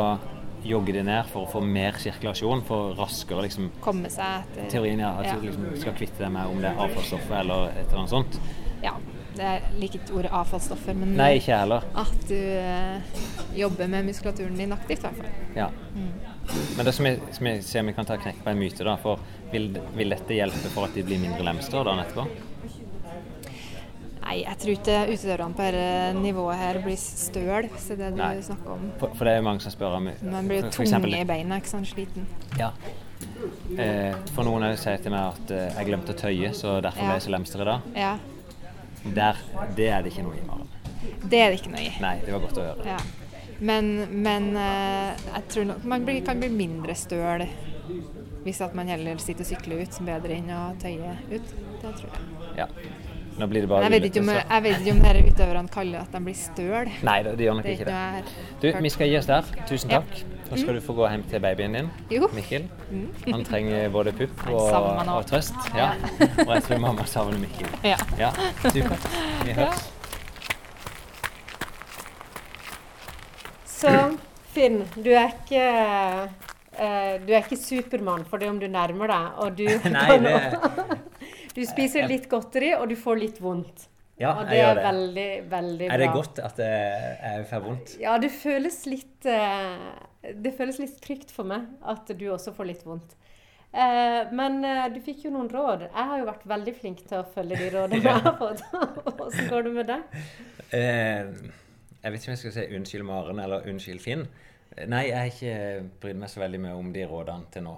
jogger 0.64 0.94
de 0.94 1.02
ned 1.04 1.26
for 1.32 1.46
å 1.48 1.50
få 1.52 1.60
mer 1.64 1.96
sirkulasjon, 2.00 2.62
for 2.68 2.94
raskere 3.00 3.42
liksom 3.48 3.70
Komme 3.84 4.10
seg 4.12 4.44
etter 4.44 4.70
Teorien 4.72 5.00
ja, 5.00 5.14
at 5.20 5.26
Ja. 5.26 5.36
du 5.40 5.48
liksom 5.48 5.66
skal 5.80 5.94
kvitte 5.96 6.20
deg 6.20 6.32
med 6.32 6.46
om 6.48 6.60
det 6.62 6.70
er 6.72 6.80
avfallsstoffet 6.84 7.32
eller 7.40 7.70
et 7.72 7.88
eller 7.88 7.98
annet 8.04 8.10
sånt. 8.14 8.40
Ja. 8.84 8.94
Er 9.40 9.68
liker 9.80 10.02
ikke 10.02 10.18
ordet 10.20 10.32
avfallsstoffer, 10.36 10.98
men 11.00 11.14
Nei, 11.16 11.30
ikke 11.40 11.56
heller. 11.56 11.86
at 11.96 12.28
du 12.28 12.36
eh, 12.36 13.20
jobber 13.56 13.88
med 13.88 14.10
muskulaturen 14.10 14.58
din 14.60 14.74
aktivt, 14.76 15.00
i 15.00 15.08
hvert 15.08 15.22
fall. 15.22 15.56
Ja. 15.56 15.70
Mm. 15.96 16.12
Men 16.78 16.86
det 16.86 16.94
som 16.98 17.08
jeg, 17.08 17.22
som 17.38 17.48
jeg 17.48 17.64
ser 17.64 17.86
vi 17.88 17.96
kan 17.96 18.08
ta 18.10 18.18
knekk 18.20 18.44
på 18.44 18.52
en 18.52 18.60
myte, 18.60 18.84
da, 18.84 18.98
for 19.00 19.22
vil, 19.54 19.72
vil 19.96 20.16
dette 20.16 20.36
hjelpe 20.36 20.74
for 20.74 20.90
at 20.90 20.98
de 20.98 21.06
blir 21.08 21.22
mindre 21.22 21.46
lemstra 21.48 21.86
dagen 21.88 22.04
etterpå? 22.04 22.28
Nei, 24.30 24.42
jeg 24.44 24.60
tror 24.62 24.74
ikke 24.76 24.98
utøverne 25.10 25.56
på 25.58 25.68
dette 25.74 26.20
nivået 26.20 26.60
her 26.60 26.80
blir 26.84 26.98
støl, 27.02 27.70
hvis 27.72 27.86
det 27.90 27.96
er 27.96 28.02
det 28.04 28.10
du 28.14 28.20
Nei. 28.22 28.34
snakker 28.46 28.74
om. 28.76 28.90
For, 29.00 29.16
for 29.16 29.26
det 29.26 29.34
er 29.34 29.40
jo 29.40 29.46
mange 29.48 29.64
som 29.64 29.74
spør 29.74 29.96
om 29.98 30.10
Man 30.22 30.50
blir 30.52 30.66
jo 30.66 30.74
tunge 30.76 31.14
i 31.18 31.24
beina, 31.26 31.62
ikke 31.62 31.72
sant, 31.72 31.90
sliten. 31.90 32.28
Ja. 32.60 32.74
Eh, 33.80 34.14
for 34.36 34.48
noen 34.48 34.68
sier 34.80 35.00
til 35.02 35.14
meg 35.16 35.34
at 35.34 35.56
eh, 35.56 35.72
jeg 35.80 35.90
glemte 35.90 36.14
å 36.14 36.20
tøye, 36.20 36.52
så 36.58 36.78
derfor 36.84 37.08
ble 37.08 37.16
jeg 37.18 37.26
så 37.26 37.34
lemstra 37.34 37.66
i 37.66 37.70
dag. 37.72 37.90
Ja, 37.98 38.14
Der, 39.04 39.40
det 39.78 39.88
er 39.88 40.04
det 40.04 40.14
ikke 40.14 40.26
noe 40.28 40.38
i, 40.38 40.44
Maren. 40.48 40.70
det 41.24 41.40
er 41.40 41.52
det 41.54 41.60
ikke 41.62 41.74
noe 41.74 41.84
i. 41.86 41.92
Nei, 42.04 42.16
det 42.26 42.36
var 42.36 42.44
godt 42.44 42.60
å 42.60 42.68
høre. 42.68 42.96
Ja. 42.96 43.00
Men, 43.60 43.92
men 44.24 44.54
eh, 44.56 45.20
jeg 45.34 45.44
tror 45.52 45.68
nok 45.74 45.86
man 45.92 46.08
blir, 46.08 46.22
kan 46.26 46.40
bli 46.40 46.50
mindre 46.52 46.96
støl 46.96 47.44
hvis 48.46 48.62
at 48.64 48.76
man 48.78 48.88
heller 48.88 49.20
sitter 49.20 49.44
og 49.44 49.50
sykler 49.50 49.84
ut, 49.84 49.98
bedre 50.08 50.38
enn 50.38 50.52
å 50.56 50.62
tøye 50.80 51.16
ut. 51.28 51.54
Det 51.82 51.92
tror 52.00 52.06
jeg. 52.08 52.28
Ja. 52.62 52.68
Nå 53.40 53.48
blir 53.48 53.64
det 53.64 53.70
bare 53.72 53.88
jeg 53.88 53.94
vet 53.96 54.08
ikke 54.10 54.24
om, 54.24 54.32
jeg 54.36 54.64
vet 54.66 54.82
ikke 54.82 54.94
om 54.94 55.02
dere 55.04 55.24
utøverne 55.24 55.72
kaller 55.72 56.04
at 56.04 56.16
de 56.16 56.22
blir 56.24 56.36
støl. 56.36 56.92
Nei, 57.08 57.18
det, 57.28 57.36
gjør 57.46 57.60
nok 57.60 57.68
Det 57.68 57.76
ikke 57.78 57.88
det. 57.88 58.36
Du, 58.60 58.68
vi 58.84 58.92
skal 58.96 59.12
gi 59.12 59.18
oss 59.20 59.30
der. 59.30 59.52
Tusen 59.70 59.96
Ja. 59.96 60.04
Nå 60.50 60.58
skal 60.58 60.80
du 60.80 60.82
få 60.82 60.96
gå 60.98 61.06
hjem 61.12 61.24
til 61.30 61.42
babyen 61.44 61.76
din, 61.78 61.90
Jo. 62.10 62.28
Mikkel. 62.34 62.64
Mm. 62.90 63.06
Han 63.28 63.44
trenger 63.46 63.90
både 63.94 64.14
pupp 64.18 64.48
og, 64.50 64.72
og 65.14 65.26
trøst. 65.30 65.54
Ja. 65.78 65.92
Og 66.48 66.56
jeg 66.56 66.64
tror 66.66 66.82
mamma 66.82 67.06
savner 67.06 67.38
Mikkel. 67.38 67.70
Ja. 67.86 68.00
ja. 68.18 68.32
Supert. 68.66 69.06
Vi 69.46 69.54
høres. 69.54 69.86
Så 73.80 73.94
Finn, 74.50 74.82
du 74.98 75.12
er 75.14 75.30
ikke 75.30 75.62
uh, 76.26 77.14
Du 77.24 77.30
er 77.32 77.44
ikke 77.44 77.60
Supermann 77.60 78.26
for 78.28 78.42
det 78.42 78.50
om 78.50 78.58
du 78.60 78.66
nærmer 78.68 79.14
deg, 79.14 79.30
og 79.46 79.56
du 79.60 79.68
Nei, 79.96 80.18
det 80.26 80.34
Du 81.56 81.62
spiser 81.68 82.10
litt 82.10 82.26
godteri, 82.32 82.74
og 82.78 82.90
du 82.90 82.98
får 82.98 83.22
litt 83.22 83.40
vondt. 83.44 83.86
Ja, 84.20 84.34
og 84.34 84.48
jeg 84.48 84.52
det 84.52 84.58
gjør 84.60 84.70
er 84.70 84.76
det. 84.76 84.84
veldig, 84.90 85.30
veldig 85.52 85.86
bra. 85.86 85.94
Er 85.96 86.02
det 86.02 86.10
godt 86.14 86.40
at 86.44 86.60
jeg, 86.62 87.18
jeg 87.24 87.46
får 87.50 87.64
vondt? 87.66 87.94
Ja, 88.02 88.18
det 88.20 88.30
føles 88.36 88.78
litt 88.90 89.28
eh, 89.28 90.09
Det 90.20 90.52
føles 90.58 90.80
litt 90.82 90.98
trygt 91.04 91.32
for 91.32 91.48
meg 91.48 91.70
at 91.88 92.10
du 92.20 92.26
også 92.34 92.54
får 92.56 92.70
litt 92.72 92.86
vondt. 92.88 93.16
Eh, 93.70 94.32
men 94.34 94.64
eh, 94.66 94.88
du 94.92 95.00
fikk 95.06 95.28
jo 95.28 95.32
noen 95.34 95.50
råd. 95.54 95.86
Jeg 95.88 96.10
har 96.12 96.20
jo 96.20 96.28
vært 96.28 96.46
veldig 96.50 96.74
flink 96.76 97.04
til 97.08 97.22
å 97.22 97.28
følge 97.36 97.60
de 97.62 97.72
rådene 97.76 98.02
jeg 98.10 98.24
har 98.26 98.38
fått. 98.40 98.64
Hvordan 98.74 99.50
går 99.54 99.68
det 99.68 99.74
med 99.78 99.92
deg? 99.92 100.22
Eh, 100.76 101.34
jeg 102.00 102.14
vet 102.14 102.22
ikke 102.22 102.32
om 102.32 102.36
jeg 102.36 102.42
skal 102.44 102.56
si 102.56 102.68
unnskyld 102.80 103.08
Maren 103.08 103.42
eller 103.44 103.68
unnskyld 103.70 104.04
Finn. 104.04 104.26
Nei, 104.90 105.06
jeg 105.10 105.18
har 105.18 105.32
ikke 105.32 105.88
brydd 106.02 106.20
meg 106.22 106.32
så 106.32 106.42
veldig 106.44 106.62
mye 106.64 106.78
om 106.80 106.92
de 106.96 107.06
rådene 107.10 107.52
til 107.54 107.66
nå. 107.66 107.76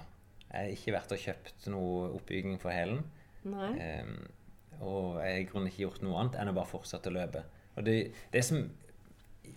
Jeg 0.52 0.58
har 0.58 0.76
ikke 0.76 0.96
vært 0.98 1.16
og 1.16 1.22
kjøpt 1.26 1.68
noe 1.72 2.12
oppbygging 2.18 2.60
for 2.62 2.76
hælen. 2.76 3.04
Eh, 3.46 4.12
og 4.82 5.20
jeg 5.22 5.32
har 5.32 5.40
i 5.40 5.48
grunnen 5.50 5.70
ikke 5.72 5.86
gjort 5.86 6.04
noe 6.06 6.20
annet 6.22 6.40
enn 6.42 6.52
å 6.52 6.56
bare 6.58 6.72
fortsette 6.72 7.12
å 7.12 7.16
løpe. 7.16 7.44
Og 7.78 7.86
det, 7.88 7.98
det 8.34 8.44
som 8.46 8.64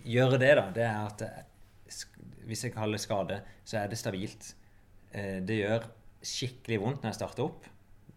gjør 0.05 0.37
det, 0.41 0.53
da, 0.59 0.65
det 0.75 0.85
er 0.85 0.99
at 1.01 1.25
jeg, 1.25 1.45
hvis 2.45 2.65
jeg 2.65 2.75
kaller 2.75 2.99
det 2.99 3.05
skade, 3.05 3.39
så 3.65 3.79
er 3.81 3.91
det 3.91 3.99
stabilt. 3.99 4.51
Eh, 5.11 5.41
det 5.45 5.59
gjør 5.61 5.87
skikkelig 6.25 6.79
vondt 6.81 7.03
når 7.03 7.11
jeg 7.11 7.19
starter 7.19 7.45
opp, 7.45 7.67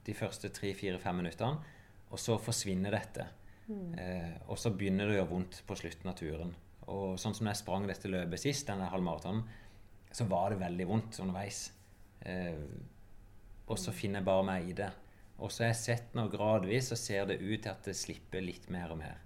de 0.09 0.15
første 0.17 0.49
tre-fire-fem 0.55 1.21
minuttene, 1.21 1.75
og 2.09 2.21
så 2.21 2.39
forsvinner 2.41 2.95
dette. 2.97 3.27
Mm. 3.69 3.93
Eh, 4.01 4.37
og 4.49 4.61
så 4.61 4.73
begynner 4.73 5.09
det 5.09 5.17
å 5.17 5.21
gjøre 5.21 5.33
vondt 5.33 5.63
på 5.69 5.77
slutten 5.77 6.09
av 6.09 6.17
turen. 6.19 6.55
Og 6.89 7.19
sånn 7.21 7.35
som 7.37 7.45
når 7.45 7.53
jeg 7.53 7.63
sprang 7.63 7.89
dette 7.89 8.09
løpet 8.09 8.41
sist, 8.41 8.69
denne 8.71 8.89
halvmaratonen, 8.89 9.43
så 10.09 10.25
var 10.31 10.55
det 10.55 10.63
veldig 10.63 10.87
vondt 10.89 11.19
underveis. 11.21 11.67
Eh, 12.25 12.57
og 13.69 13.77
så 13.77 13.93
finner 13.93 14.23
jeg 14.23 14.29
bare 14.31 14.47
meg 14.49 14.71
i 14.71 14.77
det. 14.79 14.89
Og 15.39 15.53
så 15.53 15.67
har 15.67 15.75
jeg 15.75 15.83
sett 15.83 16.17
nå 16.17 16.25
gradvis, 16.33 16.89
så 16.91 16.99
ser 16.99 17.29
det 17.29 17.43
ut 17.43 17.61
til 17.61 17.71
at 17.71 17.85
det 17.87 17.95
slipper 17.95 18.43
litt 18.43 18.71
mer 18.73 18.95
og 18.95 19.03
mer. 19.03 19.21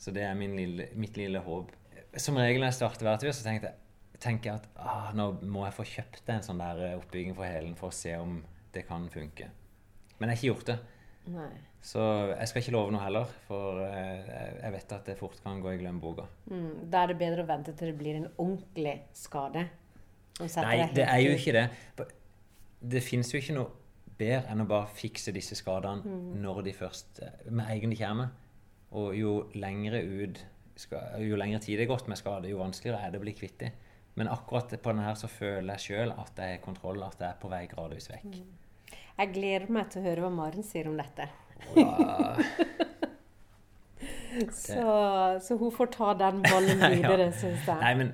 Så 0.00 0.10
det 0.14 0.24
er 0.26 0.34
min 0.34 0.56
lille, 0.58 0.88
mitt 0.98 1.20
lille 1.20 1.42
håp. 1.44 1.70
Som 2.18 2.40
regel 2.40 2.64
når 2.64 2.72
jeg 2.72 2.78
starter 2.80 3.06
hver 3.06 3.20
tur, 3.20 3.30
så 3.30 3.44
tenker 3.44 3.68
jeg, 3.68 3.81
tenker 4.22 4.52
jeg 4.52 4.60
at 4.62 4.68
ah, 4.78 5.10
nå 5.18 5.26
må 5.50 5.64
jeg 5.66 5.74
få 5.76 5.84
kjøpt 5.96 6.30
en 6.30 6.44
sånn 6.46 6.62
der 6.62 6.80
eh, 6.86 6.96
oppbygging 7.00 7.34
for 7.36 7.48
hælen 7.48 7.74
for 7.78 7.90
å 7.90 7.96
se 7.96 8.14
om 8.20 8.38
det 8.72 8.86
kan 8.88 9.08
funke. 9.12 9.48
Men 10.18 10.30
jeg 10.30 10.36
har 10.36 10.40
ikke 10.40 10.50
gjort 10.52 10.70
det. 10.70 10.78
Nei. 11.32 11.50
Så 11.82 12.00
jeg 12.30 12.48
skal 12.50 12.62
ikke 12.62 12.72
love 12.76 12.92
noe 12.94 13.02
heller, 13.02 13.30
for 13.48 13.80
eh, 13.82 14.32
jeg 14.62 14.72
vet 14.76 14.92
at 14.94 15.08
det 15.10 15.16
fort 15.18 15.40
kan 15.42 15.58
gå 15.62 15.72
i 15.74 15.80
glemmeboka. 15.80 16.28
Mm, 16.50 16.88
da 16.92 17.02
er 17.02 17.10
det 17.12 17.18
bedre 17.18 17.42
å 17.42 17.48
vente 17.50 17.74
til 17.74 17.90
det 17.90 17.96
blir 17.98 18.20
en 18.20 18.28
ordentlig 18.36 18.96
skade. 19.18 19.66
Nei, 20.40 20.76
det 20.94 21.04
er 21.04 21.20
jo 21.22 21.34
ikke 21.36 21.54
det. 21.58 21.66
Det 22.94 23.02
fins 23.04 23.30
jo 23.34 23.38
ikke 23.42 23.54
noe 23.58 23.70
bedre 24.18 24.46
enn 24.54 24.62
å 24.62 24.68
bare 24.70 24.88
fikse 24.94 25.34
disse 25.34 25.58
skadene 25.58 26.02
Mm. 26.06 26.40
når 26.42 26.62
de 26.68 26.72
først 26.72 27.20
med 27.50 27.66
egen 27.74 27.90
de 27.90 27.98
kommer. 27.98 28.30
Og 28.92 29.14
jo 29.16 29.34
lengre 29.54 30.02
ut 30.04 30.40
Jo 31.20 31.36
lengre 31.36 31.60
tid 31.60 31.78
det 31.78 31.84
er 31.84 31.90
gått 31.90 32.08
med 32.08 32.16
skade, 32.18 32.48
jo 32.48 32.58
vanskeligere 32.58 32.98
er 33.06 33.10
det 33.12 33.18
å 33.20 33.22
bli 33.22 33.34
kvitt 33.36 33.58
dem. 33.60 33.72
Men 34.14 34.28
akkurat 34.28 34.72
på 34.72 34.92
denne 34.92 35.06
her 35.06 35.16
så 35.16 35.28
føler 35.30 35.78
jeg 35.78 35.84
sjøl 35.86 36.12
at 36.12 36.36
jeg 36.36 36.58
har 36.58 36.64
kontroll, 36.64 37.00
at 37.06 37.20
jeg 37.20 37.30
er 37.30 37.38
på 37.40 37.48
vei 37.52 37.64
gradvis 37.70 38.10
vekk. 38.12 38.36
Jeg 38.92 39.32
gleder 39.32 39.72
meg 39.72 39.88
til 39.92 40.02
å 40.02 40.08
høre 40.08 40.24
hva 40.24 40.32
Maren 40.34 40.66
sier 40.66 40.90
om 40.90 40.98
dette. 41.00 41.28
Ja. 41.76 42.36
så, 44.52 44.84
så 45.44 45.56
hun 45.60 45.72
får 45.72 45.92
ta 45.96 46.12
den 46.20 46.42
ballen 46.44 46.80
videre, 46.96 47.30
syns 47.36 47.68
jeg. 47.68 47.80
Nei, 47.80 47.94
men 48.00 48.12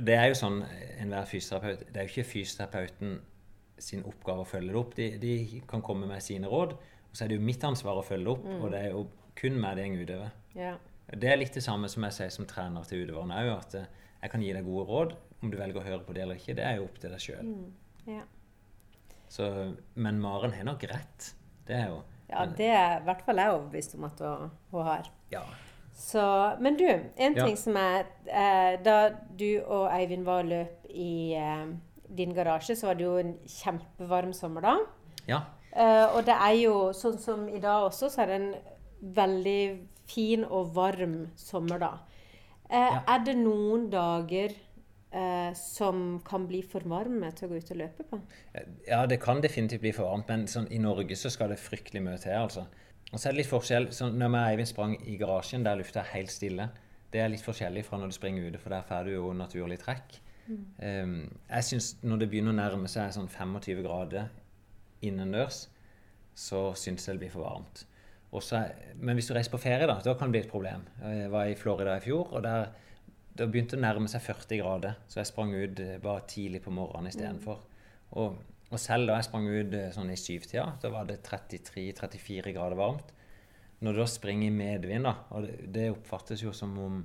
det 0.00 0.16
er 0.16 0.30
jo 0.30 0.38
sånn 0.38 0.62
enhver 1.00 1.26
fysioterapeut 1.28 1.90
Det 1.90 2.00
er 2.00 2.06
jo 2.06 2.14
ikke 2.14 2.30
fysioterapeuten 2.30 3.18
sin 3.80 4.04
oppgave 4.08 4.44
å 4.44 4.48
følge 4.48 4.72
det 4.72 4.80
opp. 4.80 4.94
De, 4.96 5.08
de 5.20 5.62
kan 5.68 5.82
komme 5.84 6.08
med 6.08 6.22
sine 6.24 6.50
råd, 6.50 6.74
og 6.74 7.16
så 7.16 7.24
er 7.24 7.32
det 7.32 7.40
jo 7.40 7.46
mitt 7.46 7.64
ansvar 7.64 8.00
å 8.00 8.04
følge 8.04 8.26
det 8.26 8.34
opp. 8.34 8.46
Mm. 8.46 8.60
Og 8.60 8.74
det 8.74 8.80
er 8.80 8.94
jo 8.94 9.04
kun 9.40 9.56
meg 9.60 9.78
det 9.78 9.88
går 9.94 10.06
utover. 10.06 10.34
Ja. 10.58 10.74
Det 11.10 11.30
er 11.30 11.40
litt 11.40 11.56
det 11.56 11.64
samme 11.64 11.88
som 11.90 12.04
jeg 12.06 12.16
sier 12.16 12.34
som 12.34 12.48
trener 12.48 12.86
til 12.86 13.06
utøverne 13.06 13.40
òg, 13.50 13.80
jeg 14.22 14.30
kan 14.32 14.42
gi 14.44 14.52
deg 14.52 14.64
gode 14.66 14.86
råd. 14.88 15.16
Om 15.42 15.50
du 15.50 15.56
velger 15.56 15.80
å 15.80 15.84
høre 15.86 16.04
på 16.04 16.12
det 16.16 16.22
eller 16.26 16.36
ikke, 16.40 16.54
det 16.58 16.64
er 16.68 16.76
jo 16.76 16.84
opp 16.84 16.98
til 17.00 17.10
deg 17.14 17.22
sjøl. 17.24 17.46
Mm. 17.46 17.72
Ja. 18.06 18.22
Men 19.94 20.20
Maren 20.20 20.52
har 20.52 20.64
nok 20.66 20.84
rett. 20.90 21.34
Det 21.66 21.76
er 21.78 21.88
jo 21.92 22.00
ja, 22.30 22.44
det 22.46 22.66
er 22.70 23.00
i 23.00 23.04
hvert 23.08 23.22
fall 23.26 23.40
jeg 23.42 23.50
overbevist 23.56 23.94
om 23.98 24.04
at 24.06 24.20
hun, 24.22 24.50
hun 24.70 24.84
har. 24.86 25.08
Ja. 25.32 25.40
Så, 26.00 26.22
men 26.62 26.76
du, 26.78 26.84
en 26.86 27.34
Ja. 27.36 27.44
ting 27.46 27.56
som 27.58 27.74
er 27.76 28.04
eh, 28.26 28.76
Da 28.84 29.10
du 29.36 29.60
og 29.66 29.88
Eivind 29.90 30.24
var 30.24 30.44
og 30.44 30.52
løp 30.52 30.86
i 30.88 31.34
eh, 31.34 31.64
din 32.16 32.34
garasje, 32.34 32.76
så 32.78 32.86
var 32.86 32.94
det 33.00 33.04
jo 33.04 33.16
en 33.18 33.32
kjempevarm 33.46 34.32
sommer 34.32 34.60
da. 34.62 34.76
ja. 35.26 35.40
Eh, 35.72 36.06
og 36.16 36.24
det 36.26 36.34
er 36.34 36.54
jo 36.58 36.92
sånn 36.92 37.18
som 37.22 37.44
i 37.48 37.60
dag 37.62 37.84
også, 37.86 38.08
så 38.10 38.22
er 38.24 38.26
det 38.26 38.38
en 38.40 38.54
veldig 39.14 39.60
fin 40.10 40.42
og 40.44 40.72
varm 40.74 41.28
sommer 41.38 41.78
da. 41.78 41.90
Eh, 42.70 42.76
Ja. 42.78 43.02
Er 43.08 43.24
det 43.24 43.36
noen 43.36 43.88
dager 43.90 44.52
eh, 45.12 45.52
som 45.58 46.20
kan 46.24 46.46
bli 46.46 46.62
for 46.62 46.80
varme 46.86 47.32
til 47.34 47.48
å 47.48 47.50
gå 47.52 47.58
ut 47.58 47.70
og 47.74 47.80
løpe 47.80 48.06
på? 48.06 48.20
Ja, 48.86 49.06
det 49.06 49.20
kan 49.20 49.40
definitivt 49.42 49.82
bli 49.82 49.92
for 49.92 50.06
varmt, 50.06 50.28
men 50.28 50.46
sånn, 50.46 50.68
i 50.70 50.78
Norge 50.78 51.16
så 51.18 51.30
skal 51.30 51.50
det 51.50 51.58
fryktelig 51.58 52.02
mye 52.04 52.18
til. 52.22 52.32
altså. 52.32 52.66
Og 53.12 53.18
så 53.18 53.28
er 53.28 53.32
det 53.32 53.42
litt 53.42 53.50
forskjell. 53.50 53.90
sånn, 53.90 54.14
når 54.18 54.28
vi 54.30 54.38
og 54.38 54.46
Eivind 54.52 54.68
sprang 54.70 54.96
i 55.02 55.16
garasjen, 55.18 55.64
der 55.66 55.76
lufta 55.80 56.00
er 56.04 56.12
helt 56.14 56.30
stille, 56.30 56.70
det 57.10 57.20
er 57.20 57.28
litt 57.28 57.42
forskjellig 57.42 57.84
fra 57.84 57.98
når 57.98 58.12
du 58.12 58.14
springer 58.14 58.46
ute, 58.46 58.58
for 58.62 58.70
der 58.70 58.82
får 58.86 59.04
du 59.04 59.16
jo 59.16 59.32
naturlig 59.34 59.80
trekk. 59.82 60.20
Um, 60.50 61.30
jeg 61.48 61.62
syns 61.66 61.96
når 62.02 62.18
det 62.22 62.28
begynner 62.30 62.50
å 62.50 62.58
nærme 62.58 62.88
seg 62.90 63.12
sånn 63.14 63.28
25 63.30 63.82
grader 63.84 64.30
innendørs, 65.06 65.68
så 66.34 66.70
syns 66.78 67.06
jeg 67.06 67.18
det 67.18 67.24
blir 67.24 67.34
for 67.34 67.46
varmt. 67.46 67.84
Også, 68.30 68.60
men 69.02 69.18
hvis 69.18 69.26
du 69.26 69.34
reiser 69.34 69.50
på 69.50 69.58
ferie, 69.58 69.88
da, 69.90 69.96
da 70.04 70.14
kan 70.14 70.30
det 70.30 70.36
bli 70.36 70.42
et 70.44 70.52
problem. 70.52 70.84
Jeg 71.02 71.30
var 71.32 71.50
i 71.50 71.56
Florida 71.58 71.96
i 71.98 72.04
fjor, 72.04 72.28
og 72.30 72.44
der 72.46 72.68
det 73.40 73.46
begynte 73.48 73.78
å 73.78 73.80
nærme 73.80 74.10
seg 74.10 74.22
40 74.24 74.60
grader, 74.60 74.96
så 75.08 75.20
jeg 75.20 75.30
sprang 75.30 75.52
ut 75.54 75.80
eh, 75.80 75.98
bare 76.02 76.26
tidlig 76.28 76.60
på 76.64 76.72
morgenen 76.74 77.08
istedenfor. 77.10 77.62
Og, 78.20 78.40
og 78.68 78.82
selv 78.82 79.08
da 79.08 79.16
jeg 79.18 79.28
sprang 79.28 79.46
ut 79.48 79.76
eh, 79.78 79.88
sånn 79.94 80.10
i 80.12 80.18
syvtida, 80.18 80.66
da 80.82 80.90
var 80.92 81.08
det 81.08 81.20
33-34 81.26 82.54
grader 82.56 82.78
varmt. 82.78 83.14
Når 83.80 83.96
du 83.96 84.02
da 84.02 84.08
springer 84.10 84.50
i 84.50 84.54
medvind, 84.54 85.08
da, 85.08 85.14
og 85.32 85.46
det, 85.46 85.56
det 85.72 85.88
oppfattes 85.94 86.42
jo 86.44 86.52
som 86.56 86.74
om 86.82 87.00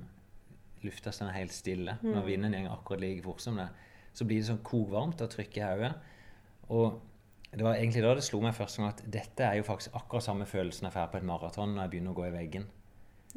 lufta 0.84 1.10
står 1.14 1.32
helt 1.34 1.54
stille 1.56 1.96
når 2.04 2.26
vinden 2.26 2.52
går 2.54 2.74
akkurat 2.74 3.00
like 3.02 3.24
fort 3.24 3.40
som 3.42 3.56
det, 3.58 3.66
så 4.14 4.26
blir 4.28 4.42
det 4.42 4.48
sånn 4.50 4.64
kokvarmt 4.66 5.22
og 5.24 5.32
trykk 5.32 5.56
i 5.56 5.64
hodet. 5.64 5.92
Og 6.76 6.98
det 7.56 7.64
var 7.64 7.74
egentlig 7.78 8.02
da 8.04 8.14
det 8.18 8.24
slo 8.26 8.40
meg 8.44 8.54
første 8.54 8.82
gang 8.82 8.90
at 8.92 9.02
dette 9.10 9.44
er 9.46 9.56
jo 9.56 9.64
faktisk 9.66 9.94
akkurat 9.96 10.22
samme 10.26 10.44
følelsen 10.48 10.86
jeg 10.88 10.92
får 10.92 11.06
på 11.14 11.18
et 11.22 11.24
maraton 11.28 11.72
når 11.74 11.86
jeg 11.86 11.90
begynner 11.94 12.12
å 12.12 12.18
gå 12.18 12.26
i 12.28 12.34
veggen. 12.34 12.66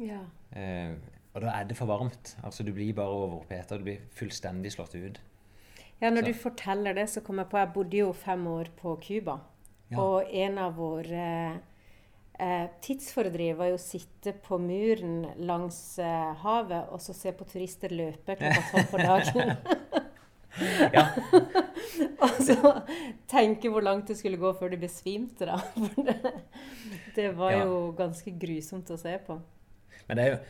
Ja. 0.00 0.20
Eh, 0.52 0.92
og 1.34 1.40
da 1.44 1.54
er 1.60 1.64
det 1.70 1.76
for 1.78 1.86
varmt. 1.86 2.34
Altså 2.44 2.64
Du 2.66 2.72
blir 2.74 2.92
bare 2.94 3.08
overoppheta. 3.14 3.78
Du 3.78 3.84
blir 3.86 4.00
fullstendig 4.18 4.72
slått 4.74 4.94
ut. 4.98 5.20
Ja, 6.00 6.10
når 6.10 6.22
Så- 6.22 6.26
du 6.26 6.34
forteller 6.34 6.94
det, 6.94 7.08
så 7.08 7.20
kommer 7.22 7.44
jeg 7.44 7.50
på 7.50 7.58
Jeg 7.58 7.72
bodde 7.74 7.96
jo 7.96 8.12
fem 8.12 8.46
år 8.46 8.68
på 8.76 8.96
Cuba. 9.00 9.40
Ja. 9.90 9.98
Og 10.00 10.24
en 10.32 10.58
av 10.58 10.74
våre 10.76 11.60
eh, 12.40 12.68
tidsfordriv 12.80 13.56
var 13.56 13.66
jo 13.68 13.74
å 13.74 13.78
sitte 13.82 14.32
på 14.32 14.58
muren 14.58 15.26
langs 15.38 15.98
eh, 15.98 16.34
havet 16.42 16.88
og 16.90 17.00
så 17.00 17.12
se 17.14 17.32
på 17.32 17.44
turister 17.44 17.90
løpe 17.90 18.36
klokka 18.36 18.62
tolv 18.72 18.90
på 18.90 18.98
dagen. 19.10 19.56
Ja. 20.96 21.04
altså, 22.26 22.72
tenke 23.30 23.70
hvor 23.72 23.84
langt 23.84 24.08
det 24.10 24.16
skulle 24.18 24.40
gå 24.40 24.52
før 24.58 24.72
de 24.74 24.80
besvimte, 24.82 25.46
da. 25.48 25.60
Det, 26.06 26.16
det 27.16 27.28
var 27.38 27.52
Ja. 27.54 27.64
jo 27.66 27.92
ganske 27.98 28.32
grusomt 28.40 28.90
å 28.90 28.98
se 29.00 29.16
på. 29.26 29.38
Men 30.08 30.16
det 30.20 30.24
er 30.26 30.34
jo 30.36 30.40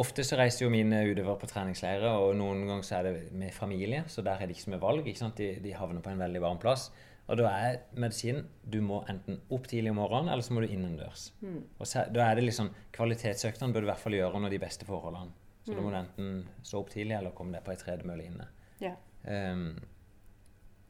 Ofte 0.00 0.24
så 0.24 0.38
reiser 0.40 0.64
jo 0.64 0.70
mine 0.72 1.02
utøvere 1.04 1.34
på 1.36 1.48
treningsleirer, 1.50 2.14
og 2.16 2.30
noen 2.38 2.62
ganger 2.64 2.86
så 2.88 2.94
er 2.96 3.02
det 3.10 3.32
med 3.36 3.50
familie, 3.52 3.98
så 4.08 4.22
der 4.24 4.38
er 4.40 4.48
det 4.48 4.54
ikke 4.56 4.62
så 4.64 4.70
mye 4.72 4.80
valg. 4.80 5.06
ikke 5.10 5.20
sant? 5.20 5.36
De, 5.36 5.50
de 5.60 5.74
havner 5.76 6.00
på 6.00 6.08
en 6.14 6.22
veldig 6.22 6.40
varm 6.40 6.56
plass. 6.62 6.86
Og 7.28 7.36
da 7.36 7.50
er 7.52 7.76
medisinen 8.00 8.46
du 8.64 8.78
må 8.80 9.02
enten 9.12 9.36
opp 9.52 9.68
tidlig 9.68 9.92
om 9.92 9.98
morgenen, 10.00 10.30
eller 10.32 10.40
så 10.46 10.56
må 10.56 10.62
du 10.64 10.72
innendørs. 10.72 11.26
Og 11.44 11.84
så, 11.84 12.06
da 12.08 12.24
er 12.30 12.40
det 12.40 12.46
liksom 12.46 12.70
Kvalitetsøktene 12.96 13.68
bør 13.76 13.84
du 13.84 13.90
i 13.90 13.92
hvert 13.92 14.00
fall 14.06 14.16
gjøre 14.16 14.40
under 14.40 14.54
de 14.56 14.62
beste 14.64 14.88
forholdene. 14.88 15.36
Så 15.68 15.76
da 15.76 15.84
må 15.84 15.92
du 15.92 15.98
enten 16.00 16.32
stå 16.64 16.80
opp 16.80 16.88
tidlig, 16.96 17.18
eller 17.18 17.36
komme 17.36 17.52
deg 17.58 17.66
på 17.68 17.74
ei 17.76 17.80
tredemølle 17.84 18.30
inne. 18.32 18.48
Ja. 18.80 18.94
Ehm, 19.28 19.66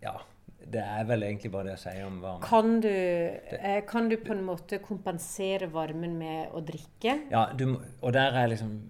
ja. 0.02 0.16
Det 0.62 0.78
er 0.78 1.06
vel 1.08 1.24
egentlig 1.26 1.50
bare 1.50 1.72
det 1.72 1.74
å 1.74 1.80
si 1.82 1.92
om 2.06 2.20
varme. 2.22 2.46
Kan 2.46 2.76
du, 2.84 2.88
eh, 2.88 3.80
kan 3.88 4.08
du 4.08 4.16
på 4.22 4.30
en 4.32 4.44
måte 4.46 4.78
kompensere 4.78 5.66
varmen 5.72 6.14
med 6.20 6.54
å 6.54 6.62
drikke? 6.62 7.16
Ja, 7.32 7.48
du, 7.52 7.66
og 8.00 8.12
der 8.12 8.38
er 8.42 8.52
liksom 8.52 8.80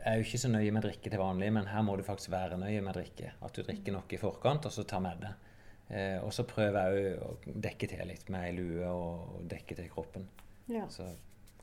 Jeg 0.00 0.14
er 0.14 0.16
jo 0.16 0.24
ikke 0.24 0.38
så 0.40 0.48
nøye 0.48 0.72
med 0.72 0.82
drikke 0.82 1.10
til 1.12 1.20
vanlig, 1.20 1.50
men 1.52 1.66
her 1.68 1.82
må 1.84 1.92
du 1.94 2.02
faktisk 2.02 2.30
være 2.32 2.56
nøye 2.56 2.80
med 2.80 2.94
drikke. 2.96 3.34
At 3.44 3.52
du 3.52 3.60
drikker 3.60 3.92
nok 3.92 4.12
i 4.16 4.16
forkant, 4.16 4.64
og 4.64 4.72
så 4.72 4.82
tar 4.88 5.02
med 5.04 5.20
det. 5.20 5.32
Eh, 5.90 6.16
og 6.24 6.32
så 6.32 6.46
prøver 6.48 6.88
jeg 6.88 7.18
å 7.20 7.34
dekke 7.44 7.88
til 7.90 8.00
litt 8.08 8.30
med 8.32 8.46
ei 8.46 8.54
lue 8.56 8.86
og, 8.88 9.34
og 9.36 9.50
dekke 9.50 9.76
til 9.76 9.90
kroppen. 9.92 10.24
Ja. 10.72 10.86
Så, 10.88 11.04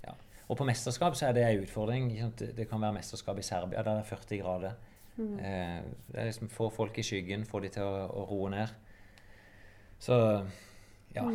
ja. 0.04 0.14
Og 0.46 0.60
på 0.60 0.68
mesterskap 0.70 1.18
så 1.18 1.32
er 1.32 1.34
det 1.34 1.48
ei 1.48 1.58
utfordring. 1.64 2.12
det 2.38 2.70
kan 2.70 2.82
være 2.84 3.00
mesterskap 3.00 3.42
i 3.42 3.48
Serbia 3.48 3.82
der 3.82 3.98
det 3.98 4.06
er 4.06 4.12
40 4.12 4.44
grader. 4.44 4.78
Eh, 5.18 5.80
det 6.11 6.20
er 6.22 6.30
liksom 6.30 6.49
Få 6.53 6.70
folk 6.74 6.97
i 7.01 7.05
skyggen, 7.05 7.45
få 7.49 7.61
de 7.63 7.72
til 7.74 7.86
å, 7.86 8.07
å 8.07 8.26
roe 8.30 8.51
ned. 8.53 8.74
Så 10.01 10.18
ja. 11.15 11.26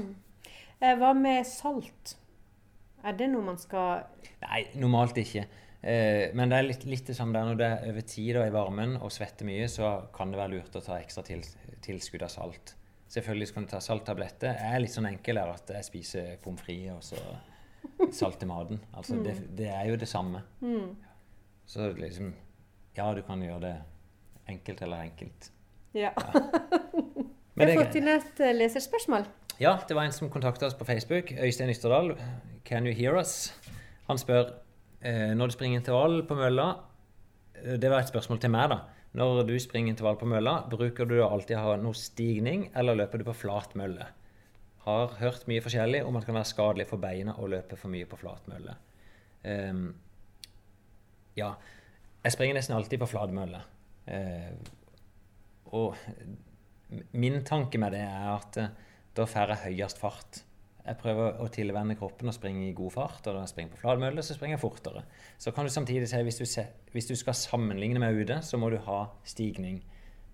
Eh, 0.79 0.95
Hva 0.99 1.13
med 1.19 1.47
salt? 1.49 2.17
Er 3.03 3.17
det 3.19 3.27
noe 3.33 3.43
man 3.43 3.59
skal 3.59 4.05
Nei, 4.45 4.63
normalt 4.79 5.19
ikke. 5.19 5.47
Eh, 5.83 6.31
men 6.39 6.51
det 6.51 6.59
er 6.59 6.69
litt, 6.69 6.85
litt 6.87 7.09
det 7.11 7.17
samme 7.19 7.35
der 7.35 7.49
når 7.49 7.59
det 7.59 7.71
er 7.73 7.89
over 7.91 8.07
tid 8.07 8.39
og 8.39 8.47
i 8.47 8.55
varmen 8.55 8.95
og 9.01 9.11
svetter 9.15 9.47
mye, 9.49 9.67
så 9.71 9.91
kan 10.15 10.31
det 10.31 10.39
være 10.39 10.55
lurt 10.55 10.79
å 10.79 10.83
ta 10.85 11.01
ekstra 11.03 11.25
til, 11.27 11.43
tilskudd 11.83 12.23
av 12.27 12.31
salt. 12.35 12.77
Selvfølgelig 13.13 13.51
kan 13.55 13.67
du 13.67 13.73
ta 13.75 13.81
salttabletter. 13.83 14.55
Jeg 14.57 14.77
er 14.77 14.83
litt 14.85 14.95
sånn 14.95 15.11
enkel 15.11 15.41
her 15.43 15.51
at 15.53 15.75
jeg 15.75 15.89
spiser 15.89 16.37
pommes 16.43 16.63
frites 16.63 16.95
og 16.95 17.03
så 17.05 18.07
salt 18.23 18.47
i 18.47 18.49
maten. 18.49 18.79
Altså, 18.95 19.19
det, 19.27 19.35
det 19.59 19.69
er 19.75 19.91
jo 19.91 19.99
det 20.01 20.09
samme. 20.09 20.41
Så 21.69 21.91
liksom 21.99 22.31
Ja, 22.97 23.09
du 23.17 23.23
kan 23.25 23.41
gjøre 23.43 23.61
det 23.63 23.77
enkelt 24.53 24.83
eller 24.85 25.07
enkelt. 25.09 25.53
Ja. 25.95 26.13
ja. 26.17 26.43
Vi 27.55 27.65
har 27.65 27.85
fått 27.85 27.97
inn 28.01 28.09
et 28.09 28.41
eh, 28.41 28.55
leserspørsmål. 28.57 29.27
Ja, 29.61 29.77
det 29.89 29.95
var 29.97 30.09
en 30.09 30.15
som 30.15 30.31
kontakta 30.33 30.67
oss 30.67 30.77
på 30.77 30.87
Facebook. 30.89 31.33
Øystein 31.37 31.71
Ytterdal. 31.71 32.15
Can 32.65 32.87
you 32.89 32.95
hear 32.97 33.19
us? 33.19 33.53
Han 34.09 34.19
spør 34.19 34.55
eh, 35.05 35.35
når 35.37 35.53
du 35.53 35.57
springer 35.57 35.83
intervall 35.83 36.23
på 36.27 36.37
mølla 36.39 36.67
eh, 37.61 37.77
Det 37.81 37.91
var 37.93 38.01
et 38.03 38.11
spørsmål 38.11 38.41
til 38.41 38.53
meg, 38.55 38.73
da. 38.73 38.81
Når 39.13 39.43
du 39.45 39.59
springer 39.61 39.93
intervall 39.93 40.17
på 40.17 40.29
mølla, 40.29 40.63
bruker 40.73 41.09
du 41.09 41.19
alltid 41.21 41.59
å 41.59 41.67
ha 41.67 41.77
noe 41.77 41.97
stigning, 41.97 42.71
eller 42.75 42.97
løper 42.97 43.21
du 43.21 43.27
på 43.29 43.37
flat 43.43 43.77
mølle? 43.77 44.07
Har 44.87 45.19
hørt 45.21 45.45
mye 45.51 45.63
forskjellig 45.63 46.01
om 46.07 46.17
at 46.17 46.25
det 46.25 46.31
kan 46.31 46.39
være 46.41 46.49
skadelig 46.49 46.89
for 46.89 47.03
beina 47.03 47.37
å 47.37 47.51
løpe 47.53 47.77
for 47.77 47.93
mye 47.93 48.09
på 48.09 48.19
flat 48.19 48.49
mølle. 48.51 48.79
Um, 49.45 49.85
ja. 51.37 51.53
Jeg 52.23 52.37
springer 52.37 52.55
nesten 52.55 52.77
alltid 52.77 53.01
på 53.03 53.11
flatmølle. 53.11 53.61
Eh, 54.07 54.55
og 55.75 55.97
min 57.19 57.41
tanke 57.47 57.81
med 57.83 57.97
det 57.97 58.03
er 58.05 58.29
at 58.31 58.59
eh, 58.63 58.73
da 59.17 59.27
får 59.29 59.55
jeg 59.55 59.63
høyest 59.67 59.99
fart. 59.99 60.43
Jeg 60.83 60.99
prøver 60.99 61.39
å 61.43 61.47
tilvenne 61.53 61.95
kroppen 61.99 62.31
og 62.31 62.35
springe 62.35 62.69
i 62.69 62.75
god 62.75 62.95
fart. 62.95 63.27
Og 63.27 63.35
når 63.35 63.45
jeg 63.45 63.53
springer 63.53 63.75
på 63.75 63.83
flatmølle, 63.85 64.23
så 64.23 64.37
springer 64.37 64.57
jeg 64.57 64.63
fortere. 64.63 65.03
Så 65.39 65.55
kan 65.55 65.67
du 65.67 65.73
samtidig 65.75 66.09
si 66.11 66.23
hvis 66.27 66.59
hvis 66.93 67.11
du 67.11 67.17
skal 67.19 67.39
sammenligne 67.39 68.03
med 68.03 68.19
ute, 68.19 68.39
så 68.43 68.59
må 68.59 68.71
du 68.71 68.79
ha 68.87 69.01
stigning. 69.25 69.83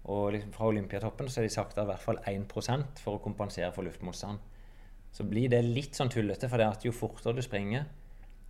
Og 0.09 0.33
liksom 0.33 0.53
fra 0.53 0.69
Olympiatoppen 0.69 1.29
så 1.29 1.41
er 1.41 1.49
de 1.49 1.53
sagt 1.53 1.79
av 1.79 1.89
i 1.89 1.93
hvert 1.93 2.05
fall 2.05 2.21
1% 2.25 3.03
for 3.03 3.17
å 3.17 3.23
kompensere 3.25 3.73
for 3.73 3.85
luftmotstand. 3.85 4.41
Så 5.13 5.25
blir 5.25 5.49
det 5.53 5.63
litt 5.65 5.97
sånn 5.97 6.13
tullete, 6.13 6.49
for 6.49 6.85
jo 6.85 6.93
fortere 6.93 7.37
du 7.37 7.43
springer, 7.45 7.85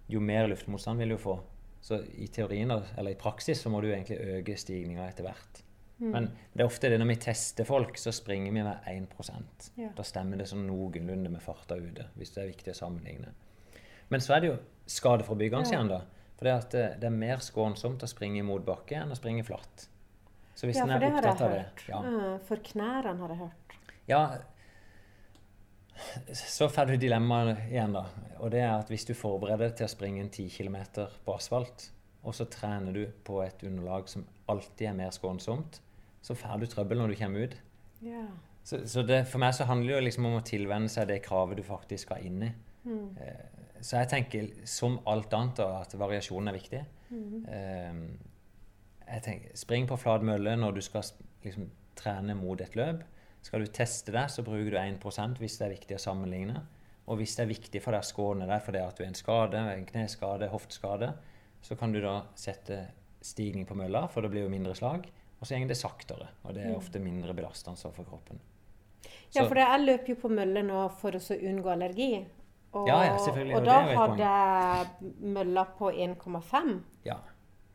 jo 0.09 0.21
mer 0.21 0.49
luftmotstand 0.51 0.99
vil 1.03 1.15
du 1.15 1.19
få. 1.23 1.39
Så 1.89 2.03
i 2.21 2.27
teorien, 2.29 2.69
eller 2.71 3.15
i 3.15 3.17
praksis, 3.17 3.63
så 3.65 3.71
må 3.73 3.81
du 3.81 3.89
egentlig 3.89 4.19
øke 4.21 4.57
stigninga 4.61 5.07
etter 5.09 5.25
hvert. 5.25 5.63
Men 5.99 6.29
det 6.53 6.63
er 6.63 6.69
ofte 6.69 6.91
det 6.93 6.99
når 7.01 7.09
vi 7.11 7.17
tester 7.25 7.67
folk, 7.67 7.97
så 7.99 8.13
springer 8.15 8.53
vi 8.53 8.63
med 8.63 8.85
1 8.87 9.73
Ja. 9.81 9.89
Da 9.97 10.05
stemmer 10.07 10.39
det 10.39 10.47
sånn 10.51 10.67
noenlunde 10.69 11.33
med 11.33 11.43
farta 11.43 11.79
ute, 11.81 12.07
hvis 12.15 12.35
det 12.35 12.43
er 12.43 12.51
viktig 12.53 12.75
å 12.75 12.79
sammenligne. 12.79 13.33
Men 14.13 14.21
så 14.21 14.37
er 14.37 14.41
det 14.41 14.51
jo 14.53 14.59
skadeforebyggende 14.99 15.73
igjen, 15.73 15.91
da. 15.91 16.03
For 16.39 16.47
det, 16.47 16.53
at 16.55 16.71
det, 16.77 16.85
det 17.03 17.09
er 17.09 17.17
mer 17.17 17.43
skånsomt 17.43 18.05
å 18.05 18.11
springe 18.11 18.39
i 18.39 18.47
motbakke 18.47 19.01
enn 19.01 19.11
å 19.11 19.19
springe 19.19 19.43
flatt. 19.49 19.89
Så 20.55 20.69
hvis 20.69 20.79
Ja, 20.79 20.85
en 20.87 20.95
er 20.95 21.09
opptatt 21.09 21.43
av 21.43 21.51
det 21.55 21.65
ja. 21.89 21.99
Eh, 22.05 22.39
For 22.47 22.63
knærne 22.69 23.17
har 23.19 23.35
jeg 23.35 23.41
hørt. 23.41 23.75
Ja, 24.11 24.23
så 26.33 26.69
får 26.71 26.93
du 26.93 26.97
dilemmaet 27.03 27.69
igjen, 27.71 27.95
da. 27.97 28.07
Og 28.39 28.53
det 28.55 28.63
er 28.63 28.73
at 28.77 28.91
hvis 28.93 29.07
du 29.09 29.15
forbereder 29.19 29.69
deg 29.69 29.79
til 29.81 29.89
å 29.89 29.93
springe 29.93 30.23
en 30.23 30.31
10 30.31 30.51
km 30.55 30.77
på 31.25 31.35
asfalt, 31.35 31.91
og 32.23 32.35
så 32.35 32.49
trener 32.51 32.95
du 32.95 33.05
på 33.25 33.41
et 33.45 33.63
underlag 33.67 34.09
som 34.11 34.27
alltid 34.51 34.91
er 34.91 34.99
mer 34.99 35.15
skånsomt, 35.15 35.81
så 36.23 36.37
får 36.37 36.63
du 36.63 36.67
trøbbel 36.71 37.01
når 37.01 37.13
du 37.13 37.19
kommer 37.21 37.47
ut. 37.47 37.59
Yeah. 38.03 38.31
Så, 38.69 38.83
så 38.91 39.03
det, 39.07 39.23
for 39.31 39.41
meg 39.41 39.55
så 39.57 39.65
handler 39.69 39.95
det 39.95 39.97
jo 39.97 40.07
liksom 40.07 40.27
om 40.29 40.39
å 40.39 40.45
tilvenne 40.45 40.91
seg 40.93 41.09
det 41.09 41.23
kravet 41.25 41.59
du 41.59 41.65
faktisk 41.67 42.09
skal 42.09 42.27
inn 42.29 42.43
i. 42.51 42.51
Mm. 42.89 43.09
så 43.85 43.99
jeg 43.99 44.09
tenker 44.09 44.47
som 44.71 44.95
alt 45.11 45.35
annet 45.37 45.59
da, 45.61 45.83
at 45.83 45.97
variasjon 45.99 46.49
er 46.49 46.57
viktig. 46.57 46.83
Mm. 47.09 48.05
jeg 49.09 49.23
tenker, 49.25 49.57
spring 49.57 49.89
på 49.89 49.97
flat 50.01 50.25
mølle 50.25 50.55
når 50.57 50.77
du 50.77 50.81
skal 50.85 51.05
liksom, 51.45 51.69
trene 51.99 52.37
mot 52.39 52.61
et 52.61 52.77
løp. 52.79 53.03
Skal 53.43 53.65
du 53.65 53.71
teste 53.73 54.13
det, 54.13 54.27
så 54.33 54.43
bruker 54.45 54.75
du 54.75 54.79
1% 54.81 55.39
hvis 55.41 55.57
det 55.61 55.67
er 55.67 55.75
viktig 55.77 55.97
å 55.97 56.03
sammenligne. 56.03 56.63
Og 57.09 57.21
hvis 57.21 57.37
det 57.39 57.47
er 57.47 57.53
viktig 57.55 57.81
for 57.81 57.97
deg 57.97 58.05
å 58.05 58.09
skåne 58.09 58.49
deg 58.49 58.65
fordi 58.65 58.83
at 58.85 58.99
du 58.99 59.05
er 59.05 59.09
en 59.09 59.17
skade, 59.17 59.63
en 59.73 59.87
kneskade, 59.89 60.51
hofteskade, 60.53 61.13
så 61.65 61.77
kan 61.79 61.95
du 61.95 62.03
da 62.05 62.19
sette 62.39 62.83
stigning 63.25 63.65
på 63.67 63.77
mølla, 63.79 64.05
for 64.13 64.23
det 64.23 64.31
blir 64.35 64.45
jo 64.45 64.53
mindre 64.53 64.75
slag. 64.79 65.09
Og 65.39 65.47
så 65.47 65.59
går 65.59 65.71
det 65.71 65.79
saktere, 65.79 66.29
og 66.43 66.55
det 66.57 66.67
er 66.67 66.75
ofte 66.75 67.01
mindre 67.03 67.35
belastende 67.37 67.93
for 67.95 68.07
kroppen. 68.07 68.41
Ja, 69.35 69.45
for 69.45 69.61
jeg 69.61 69.85
løper 69.85 70.13
jo 70.13 70.19
på 70.19 70.31
mølle 70.33 70.65
nå 70.67 70.83
for 70.99 71.15
å 71.15 71.21
unngå 71.39 71.73
allergi. 71.73 72.13
Og, 72.77 72.89
Ja, 72.89 72.99
ja, 73.07 73.15
og 73.57 73.65
da 73.65 73.77
hadde 73.97 74.29
jeg 74.29 75.13
mølla 75.37 75.65
på 75.79 75.93
1,5. 75.95 76.73
Ja, 77.07 77.17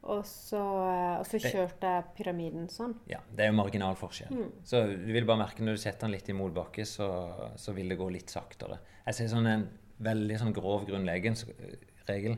Og 0.04 0.26
så, 0.28 0.60
og 0.60 1.24
så 1.28 1.40
kjørte 1.40 1.92
jeg 1.96 2.08
pyramiden 2.18 2.66
sånn. 2.72 2.98
ja, 3.08 3.22
det 3.32 3.46
er 3.46 3.54
jo 3.54 3.56
marginal 3.56 3.96
forskjell. 3.96 4.50
Så 4.68 4.82
du 4.92 5.12
vil 5.16 5.28
bare 5.30 5.40
merke 5.46 5.64
når 5.64 5.78
du 5.78 5.84
setter 5.86 6.08
den 6.10 6.18
litt 6.18 6.28
i 6.28 6.36
motbakke, 6.36 6.84
så, 6.88 7.08
så 7.56 7.76
vil 7.78 7.94
det 7.94 8.00
gå 8.02 8.10
litt 8.12 8.34
saktere. 8.34 8.82
Jeg 9.06 9.20
ser 9.20 9.32
sånn 9.32 9.48
en 9.48 9.64
veldig 10.04 10.42
sånn 10.42 10.56
grov 10.56 10.84
grunnleggingsregel. 10.90 12.36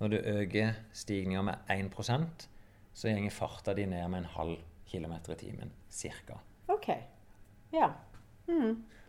Når 0.00 0.10
du 0.10 0.18
øker 0.18 0.74
stigninga 0.96 1.44
med 1.46 1.70
1 1.70 2.48
så 2.94 3.10
går 3.10 3.30
farta 3.34 3.74
di 3.74 3.86
ned 3.86 4.08
med 4.10 4.24
en 4.24 4.32
halv 4.34 4.58
kilometer 4.86 5.34
i 5.34 5.38
timen. 5.38 5.70
Cirka. 5.90 6.38
OK. 6.70 6.90
Ja. 7.74 7.90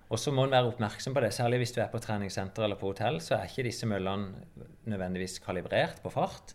Og 0.10 0.22
så 0.22 0.32
må 0.34 0.46
en 0.46 0.54
være 0.54 0.70
oppmerksom 0.70 1.16
på 1.16 1.22
det, 1.24 1.32
særlig 1.34 1.64
hvis 1.64 1.74
du 1.76 1.82
er 1.82 1.90
på 1.94 2.02
treningssenter 2.02 2.66
eller 2.66 2.78
på 2.80 2.92
hotell, 2.92 3.18
så 3.22 3.38
er 3.38 3.50
ikke 3.50 3.66
disse 3.68 3.90
møllene 3.90 4.46
nødvendigvis 4.86 5.40
kalibrert 5.44 6.02
på 6.04 6.14
fart, 6.14 6.54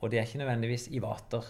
og 0.00 0.10
det 0.10 0.20
er 0.20 0.28
ikke 0.28 0.40
nødvendigvis 0.40 0.88
i 0.96 1.00
vater. 1.02 1.44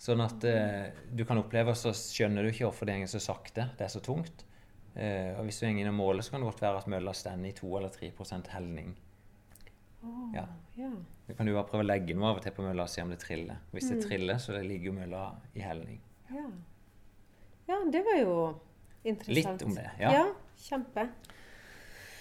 Sånn 0.00 0.20
at 0.20 0.44
eh, 0.44 0.92
du 1.16 1.24
kan 1.28 1.40
oppleve, 1.40 1.72
så 1.78 1.94
skjønner 1.96 2.44
du 2.44 2.50
ikke 2.50 2.66
hvorfor 2.66 2.88
det 2.88 2.98
går 3.00 3.10
så 3.10 3.22
sakte, 3.22 3.70
det 3.78 3.86
er 3.86 3.92
så 3.92 4.02
tungt. 4.04 4.44
Eh, 4.96 5.32
og 5.36 5.46
hvis 5.48 5.60
du 5.60 5.66
går 5.66 5.80
inn 5.80 5.90
og 5.90 5.96
måler, 5.96 6.24
så 6.24 6.34
kan 6.34 6.44
det 6.44 6.50
godt 6.50 6.62
være 6.66 6.82
at 6.82 6.90
mølla 6.92 7.14
står 7.16 7.44
i 7.48 7.54
2 7.56 7.72
eller 7.80 7.92
3 7.96 8.12
helning. 8.52 8.94
Ja. 10.34 10.44
ja. 10.76 10.90
Du 11.26 11.34
kan 11.34 11.48
jo 11.48 11.56
bare 11.56 11.66
prøve 11.66 11.82
å 11.82 11.88
legge 11.88 12.14
noe 12.14 12.30
av 12.30 12.38
og 12.38 12.44
til 12.44 12.54
på 12.54 12.64
mølla 12.64 12.84
og 12.86 12.92
se 12.92 13.02
om 13.02 13.10
det 13.10 13.18
triller. 13.22 13.58
Hvis 13.72 13.88
det 13.90 13.98
triller, 14.04 14.38
så 14.42 14.60
ligger 14.62 14.92
jo 14.92 14.96
mølla 15.00 15.22
i 15.56 15.64
helning. 15.64 15.98
Ja. 16.30 16.46
ja, 17.70 17.80
det 17.92 18.02
var 18.06 18.20
jo 18.20 18.36
interessant. 19.02 19.34
Litt 19.34 19.66
om 19.66 19.74
det, 19.78 19.88
ja. 20.02 20.12
ja 20.20 20.26
kjempe. 20.66 21.08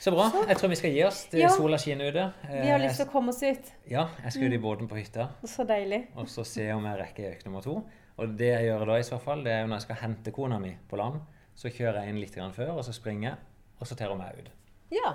Så 0.05 0.11
bra. 0.13 0.27
Jeg 0.47 0.57
tror 0.59 0.69
vi 0.69 0.75
skal 0.77 0.91
gi 0.93 1.03
oss 1.07 1.23
til 1.31 1.39
Ja. 1.41 1.49
sola 1.49 1.77
skinner 1.81 2.11
ute. 2.13 2.25
Vi 2.45 2.67
har 2.69 2.77
Eh, 2.79 2.83
lyst 2.85 2.99
til 3.01 3.07
å 3.07 3.11
komme 3.11 3.29
oss 3.33 3.41
ut. 3.41 3.71
Ja, 3.89 4.03
jeg 4.23 4.31
skal 4.35 4.43
ut 4.51 4.53
i 4.53 4.57
båten 4.61 4.87
på 4.91 4.97
hytta. 4.99 5.29
Så 5.49 5.65
deilig. 5.65 6.07
og 6.15 6.27
så 6.29 6.45
se 6.45 6.67
om 6.73 6.83
jeg 6.85 6.99
rekker 6.99 7.31
økt 7.31 7.45
nummer 7.45 7.61
to. 7.65 7.83
Og 8.19 8.37
det 8.37 8.51
jeg 8.53 8.67
gjør 8.69 8.85
da 8.85 8.93
i 8.99 9.01
så 9.07 9.19
fall, 9.19 9.43
det 9.43 9.51
er 9.51 9.61
jo 9.63 9.67
når 9.67 9.75
jeg 9.79 9.81
skal 9.81 9.95
hente 9.95 10.31
kona 10.31 10.59
mi 10.59 10.77
på 10.89 10.97
land, 10.97 11.21
så 11.55 11.71
kjører 11.73 12.01
jeg 12.05 12.09
inn 12.09 12.19
litt 12.19 12.35
grann 12.35 12.53
før, 12.53 12.69
og 12.77 12.83
så 12.85 12.93
springer 12.93 13.29
jeg, 13.31 13.37
og 13.81 13.87
så 13.87 13.95
tar 13.97 14.09
hun 14.09 14.17
meg 14.19 14.37
ut. 14.37 14.49
Ja. 14.91 15.13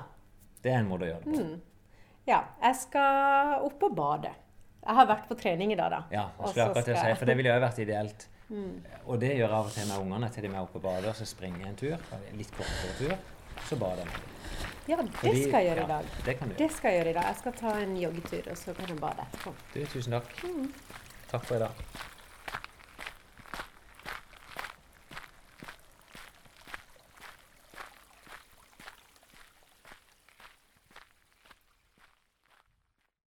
Det 0.62 0.72
er 0.72 0.78
en 0.80 0.88
måte 0.88 1.02
å 1.06 1.12
gjøre 1.12 1.24
det 1.24 1.34
på. 1.38 1.60
ja. 2.26 2.42
Jeg 2.62 2.76
skal 2.76 3.60
opp 3.64 3.82
og 3.82 3.94
bade. 3.96 4.30
Jeg 4.86 4.94
har 4.96 5.06
vært 5.06 5.28
på 5.28 5.38
trening 5.38 5.72
i 5.72 5.76
dag, 5.76 5.90
da. 5.90 6.02
Ja, 6.10 6.24
Og 6.40 6.48
skulle 6.48 6.64
så 6.66 6.70
akkurat 6.70 6.82
skal 6.84 6.96
si, 6.96 7.06
jeg- 7.06 7.18
for 7.18 7.24
det 7.26 7.36
ville 7.36 7.48
jo 7.54 7.60
vært 7.60 7.78
ideelt. 7.78 8.26
Og 9.06 9.20
det 9.20 9.30
gjør 9.36 9.48
jeg 9.48 9.50
av 9.50 9.66
og 9.66 9.70
til 9.72 9.86
med 9.86 9.98
ungene. 10.00 10.32
Til 10.32 10.42
de 10.42 10.48
er 10.48 10.60
oppe 10.60 10.76
og 10.76 10.82
bader, 10.82 11.12
så 11.12 11.24
springer 11.26 11.58
jeg 11.60 11.68
en 11.68 11.76
tur. 11.76 11.98
En 12.32 12.36
litt 12.38 12.50
kortere 12.50 12.98
tur. 12.98 13.16
Så 13.68 13.78
bader 13.78 14.02
jeg. 14.04 14.39
Ja, 14.88 14.96
det 14.96 15.10
Fordi- 15.14 15.42
skal 15.48 15.64
jeg 15.64 15.76
gjøre 15.76 15.84
i 15.84 15.88
dag. 15.88 16.04
Det 16.26 16.38
kan 16.38 16.48
du. 16.48 16.54
Det 16.58 16.72
skal 16.72 16.88
jeg 16.92 17.00
gjøre 17.04 17.10
i 17.10 17.14
dag. 17.18 17.24
Jeg 17.26 17.36
skal 17.38 17.52
ta 17.52 17.74
en 17.80 17.96
joggetur, 17.96 18.50
og 18.50 18.56
så 18.56 18.72
kan 18.74 18.88
jeg 18.88 18.96
bade 18.96 19.26
etterpå. 19.26 19.54
Du, 19.74 19.84
tusen 19.86 20.12
takk. 20.12 20.44
Takk 21.30 21.44
for 21.44 21.54
i 21.54 21.58
dag. 21.58 21.70